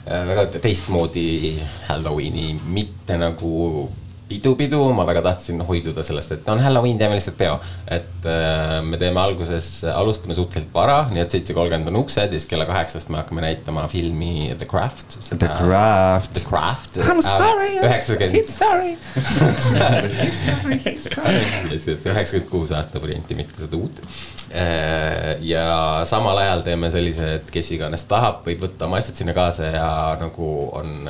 väga 0.06 0.44
teistmoodi 0.60 1.56
Halloweeni, 1.88 2.52
mitte 2.76 3.18
nagu 3.18 3.88
pidu, 4.30 4.54
pidu, 4.56 4.80
ma 4.94 5.06
väga 5.08 5.24
tahtsin 5.26 5.62
hoiduda 5.66 6.04
sellest, 6.06 6.36
et 6.36 6.50
on 6.52 6.62
Halloween, 6.62 6.98
teeme 7.00 7.18
lihtsalt 7.18 7.38
peo. 7.40 7.56
et 7.90 8.28
äh, 8.30 8.80
me 8.86 8.98
teeme 9.02 9.22
alguses, 9.22 9.84
alustame 9.94 10.36
suhteliselt 10.38 10.74
vara, 10.74 11.00
nii 11.10 11.24
et 11.24 11.34
seitse 11.34 11.56
kolmkümmend 11.58 11.90
on 11.92 12.00
uksed 12.04 12.30
ja 12.30 12.38
siis 12.38 12.50
kella 12.50 12.68
kaheksast 12.70 13.10
me 13.10 13.20
hakkame 13.22 13.42
näitama 13.46 13.88
filmi 13.90 14.54
The 14.58 14.68
Craft. 14.70 15.18
The 15.32 15.50
Craft. 15.58 16.34
The 16.38 16.46
Craft. 16.46 17.02
I 17.02 17.16
m 17.16 17.24
sorry, 17.26 17.72
üheksakümmend, 17.82 18.54
sorry. 18.54 18.94
üheksakümmend 22.14 22.50
kuus 22.52 22.74
aasta 22.76 23.02
varianti, 23.02 23.38
mitte 23.40 23.66
seda 23.66 23.80
uut. 23.80 24.02
ja 25.46 25.68
samal 26.10 26.38
ajal 26.46 26.66
teeme 26.66 26.90
sellise, 26.94 27.36
et 27.40 27.52
kes 27.54 27.74
iganes 27.76 28.06
tahab, 28.10 28.44
võib 28.46 28.66
võtta 28.68 28.90
oma 28.90 29.02
asjad 29.02 29.22
sinna 29.24 29.38
kaasa 29.38 29.74
ja 29.74 29.92
nagu 30.22 30.50
on. 30.78 31.10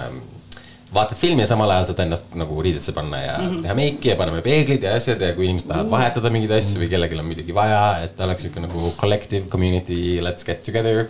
Vaatad 0.94 1.18
filmi 1.20 1.44
ja 1.44 1.50
samal 1.52 1.70
ajal 1.74 1.90
saad 1.90 2.00
ennast 2.06 2.32
nagu 2.40 2.62
riidesse 2.66 2.94
panna 2.96 3.22
ja 3.22 3.36
mm 3.38 3.50
-hmm. 3.50 3.62
teha 3.66 3.76
meiki 3.78 4.10
ja 4.10 4.16
paneme 4.16 4.42
peeglid 4.42 4.84
ja 4.84 4.96
asjad 4.98 5.22
ja 5.22 5.34
kui 5.38 5.46
inimesed 5.46 5.70
tahavad 5.70 5.92
vahetada 5.92 6.32
mingeid 6.34 6.56
asju 6.58 6.82
või 6.82 6.90
kellelgi 6.94 7.20
on 7.20 7.30
midagi 7.30 7.56
vaja, 7.56 7.84
et 8.06 8.20
oleks 8.26 8.42
sihuke 8.46 8.64
nagu 8.66 8.94
collective 9.02 9.48
community, 9.54 10.20
let's 10.26 10.46
get 10.46 10.64
together 10.64 11.06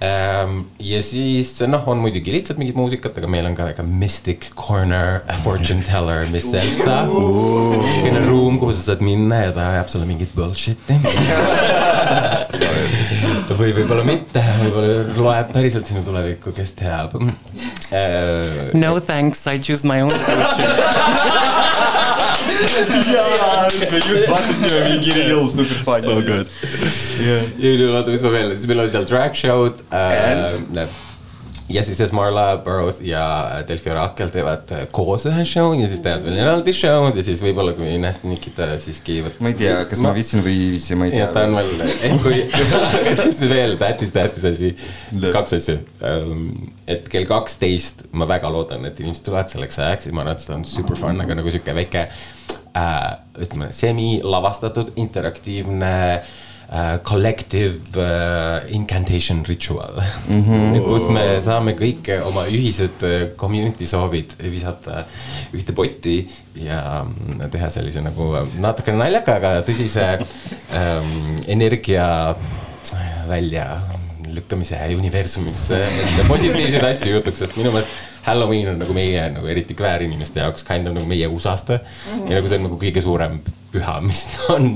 ja 0.00 1.00
siis 1.02 1.52
noh, 1.70 1.86
on 1.88 2.00
muidugi 2.02 2.32
lihtsalt 2.34 2.58
mingit 2.60 2.76
muusikat, 2.78 3.16
aga 3.20 3.30
meil 3.30 3.46
on 3.48 3.56
ka 3.56 3.68
väike 3.68 3.84
Mystic 3.86 4.50
Corner 4.58 5.20
Fortune 5.44 5.84
Teller, 5.86 6.26
mis 6.32 6.48
Elsa. 6.52 7.04
niisugune 7.06 8.24
ruum, 8.26 8.58
kuhu 8.62 8.74
sa 8.74 8.90
saad 8.90 9.04
minna 9.06 9.44
ja 9.46 9.54
ta 9.56 9.70
ajab 9.76 9.92
sulle 9.92 10.08
mingit 10.08 10.34
bullshit'i. 10.36 10.98
või 13.54 13.70
võib-olla 13.76 14.04
mitte, 14.06 14.42
võib-olla 14.60 15.18
loeb 15.18 15.52
päriselt 15.54 15.90
sinu 15.90 16.04
tulevikku, 16.06 16.54
kes 16.56 16.76
teab. 16.80 17.16
no 18.74 18.94
thanks, 19.00 19.46
I 19.46 19.58
choose 19.58 19.86
my 19.86 20.02
own 20.02 20.10
future. 20.10 21.50
jaa, 23.12 23.70
me 23.90 24.00
just 24.08 24.28
vaatasime 24.30 24.82
mingi 24.88 25.16
reel, 25.18 25.48
super 25.48 25.80
fun. 25.86 26.02
So 26.02 26.20
good. 26.22 26.48
ei 27.62 27.76
no 27.80 27.90
oota, 27.94 28.10
mis 28.14 28.22
ma 28.26 28.34
veel, 28.34 28.54
siis 28.56 28.68
meil 28.70 28.84
oli 28.84 28.94
seal 28.94 29.08
drag 29.10 29.34
show'd 29.38 29.82
äh,. 29.90 30.86
Ja 31.68 31.82
siis 31.84 32.00
Esmarla, 32.00 32.56
Burroughs 32.64 33.00
ja 33.00 33.24
Delfi 33.68 33.90
Orakel 33.90 34.28
teevad 34.32 34.68
koos 34.92 35.24
ühe 35.30 35.44
show 35.48 35.72
ja 35.78 35.88
siis 35.88 36.02
teevad 36.04 36.26
veel 36.26 36.36
eraldi 36.42 36.74
show'd 36.76 37.16
ja 37.16 37.24
siis 37.24 37.40
võib-olla 37.44 37.72
kui 37.76 37.94
Nasty 38.02 38.28
Nikita 38.28 38.68
siiski 38.82 39.22
võtab. 39.24 39.40
ma 39.44 39.52
ei 39.52 39.58
tea, 39.62 39.78
kas 39.88 40.02
ma 40.04 40.12
viitsin 40.16 40.44
või 40.44 40.58
ei 40.58 40.68
viitsi, 40.74 40.98
ma 41.00 41.08
ei 41.08 41.16
tea. 41.16 41.30
ta 41.32 41.46
on 41.48 41.56
veel, 41.56 41.72
ehk 42.10 42.20
kui, 42.26 42.42
aga 42.90 43.16
siis 43.22 43.40
veel 43.48 43.78
tähtis, 43.80 44.12
tähtis 44.12 44.46
asi, 44.52 44.74
kaks 45.24 45.56
asja. 45.60 45.78
et 46.90 47.08
kell 47.12 47.28
kaksteist 47.30 48.06
ma 48.12 48.28
väga 48.28 48.52
loodan, 48.52 48.84
et 48.90 49.00
inimesed 49.00 49.24
tulevad 49.24 49.52
selleks 49.52 49.80
ajaks 49.80 50.10
ja 50.10 50.16
ma 50.16 50.26
arvan, 50.26 50.36
et 50.36 50.44
see 50.44 50.56
on 50.58 50.68
super 50.68 51.00
fun, 51.00 51.24
aga 51.24 51.40
nagu 51.40 51.54
sihuke 51.54 51.76
väike 51.80 52.08
äh, 52.76 53.04
ütleme, 53.40 53.72
semilavastatud 53.72 54.92
interaktiivne 55.00 55.94
äh, 56.18 56.34
collective 57.04 58.00
äh, 58.00 58.74
incantation 58.74 59.44
ritual 59.44 60.02
mm, 60.28 60.40
-hmm. 60.40 60.80
kus 60.84 61.08
me 61.12 61.24
saame 61.40 61.74
kõik 61.76 62.08
oma 62.24 62.46
ühised 62.48 63.04
äh, 63.04 63.26
community 63.36 63.86
soovid 63.86 64.32
visata 64.38 65.04
ühte 65.52 65.72
potti 65.72 66.16
ja 66.56 67.04
mm, 67.04 67.50
teha 67.50 67.70
sellise 67.70 68.00
nagu 68.00 68.30
natukene 68.58 68.98
naljaka, 68.98 69.36
aga 69.36 69.52
tõsise 69.66 70.06
ähm, 70.72 71.36
energia 71.46 72.34
välja 73.28 73.80
lükkamise 74.34 74.80
universumisse, 74.96 75.78
positiivseid 76.28 76.84
asju 76.88 77.12
jutuks, 77.18 77.38
sest 77.44 77.56
minu 77.60 77.70
meelest 77.70 77.94
Halloween 78.24 78.70
on 78.72 78.78
nagu 78.80 78.94
meie 78.96 79.26
nagu 79.34 79.46
eriti 79.52 79.76
kväärinimeste 79.76 80.40
jaoks 80.40 80.64
kind 80.64 80.88
of 80.88 80.94
nagu 80.96 81.06
meie 81.06 81.28
USA-st 81.28 81.68
mm. 81.68 81.80
-hmm. 81.80 82.30
ja 82.30 82.38
nagu 82.38 82.48
see 82.48 82.58
on 82.58 82.66
nagu 82.70 82.78
kõige 82.80 83.02
suurem 83.04 83.40
püha, 83.72 84.00
mis 84.00 84.24
on 84.48 84.72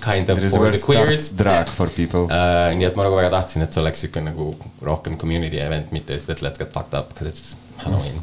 kind 0.00 0.28
of 0.30 0.38
for 0.50 0.70
the 0.70 0.80
queers 0.84 1.30
drag 1.36 1.68
for 1.68 1.88
people. 1.96 2.26
uh,. 2.26 2.70
nii 2.76 2.88
et 2.88 2.96
ma 2.96 3.06
nagu 3.06 3.16
väga 3.18 3.30
tahtsin, 3.36 3.62
et 3.66 3.72
see 3.74 3.82
oleks 3.82 4.04
siuke 4.06 4.22
nagu 4.24 4.52
rohkem 4.86 5.16
community 5.20 5.60
event, 5.62 5.92
mitte 5.92 6.16
lihtsalt, 6.16 6.36
et 6.38 6.42
let's 6.46 6.58
get 6.58 6.72
fucked 6.72 6.96
up, 6.98 7.12
because 7.14 7.28
it's 7.32 7.56
Halloween. 7.84 8.22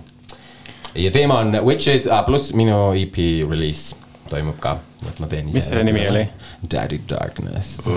ja 0.96 1.12
teema 1.14 1.40
on 1.44 1.54
witches 1.66 2.06
uh, 2.10 2.24
pluss 2.26 2.54
minu 2.58 2.80
EP 2.98 3.18
release 3.50 3.96
toimub 4.30 4.60
ka, 4.60 4.78
et 5.08 5.20
ma 5.24 5.28
teen 5.32 5.50
ise. 5.50 5.56
Mis 5.60 5.70
selle 5.72 5.84
nimi 5.88 6.04
oli?? 6.10 6.26
Daddy 6.72 7.00
Darkness. 7.10 7.78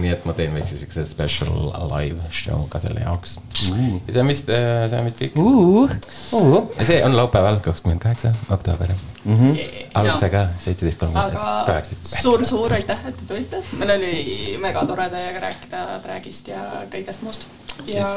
nii 0.00 0.12
et 0.14 0.26
ma 0.28 0.32
teen 0.36 0.54
väikse 0.54 0.78
siukse 0.80 1.04
special 1.08 1.70
live 1.92 2.28
show 2.32 2.64
ka 2.72 2.80
selle 2.82 3.04
jaoks. 3.04 3.38
ja 3.68 4.14
see 4.14 4.20
on 4.22 4.30
vist, 4.30 4.48
see 4.48 4.98
on 4.98 5.08
vist 5.08 5.22
kõik. 5.22 6.76
ja 6.78 6.86
see 6.88 7.00
on 7.04 7.16
laupäeval, 7.16 7.60
kakskümmend 7.64 8.00
kaheksa 8.02 8.32
oktoober 8.50 8.94
mm. 9.24 9.36
-hmm. 9.36 9.58
algusega 9.94 10.46
seitseteist 10.58 10.98
kolmkümmend, 10.98 11.36
aga 11.36 11.64
kaheksateist. 11.66 12.22
suur-suur 12.22 12.72
aitäh, 12.72 13.06
et 13.08 13.16
te 13.16 13.34
tulite, 13.34 13.62
meil 13.78 13.96
oli 13.96 14.56
mega 14.60 14.86
tore 14.86 15.08
teiega 15.10 15.44
rääkida 15.46 15.84
dragist 16.06 16.48
ja 16.48 16.64
kõigest 16.94 17.26
muust. 17.26 17.46
ja, 17.86 18.08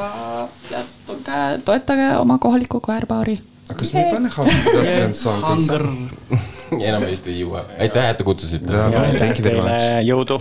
ja 0.72 0.86
tulge, 1.08 1.42
toetage 1.66 2.16
oma 2.18 2.38
kohalikku 2.38 2.80
koerpaari. 2.80 3.40
aga 3.70 3.80
kas 3.80 3.94
me 3.94 4.06
ei 4.06 4.14
pane 4.14 4.32
Hunger 4.38 5.14
Song 5.14 5.42
ka 5.42 5.56
ise? 5.56 5.80
enam 6.80 7.06
vist 7.06 7.28
ei 7.28 7.40
jõua. 7.42 7.66
aitäh, 7.80 8.10
et 8.10 8.18
te 8.18 8.24
kutsusite. 8.24 8.84
Aitäh 9.08 9.42
teile, 9.42 9.80
jõudu. 10.08 10.40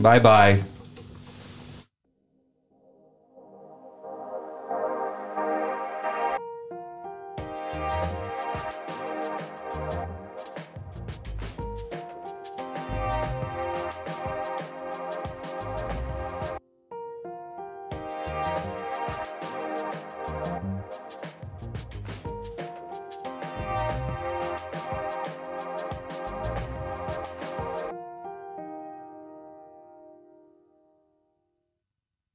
Bye 0.00 0.18
bye. 0.20 0.62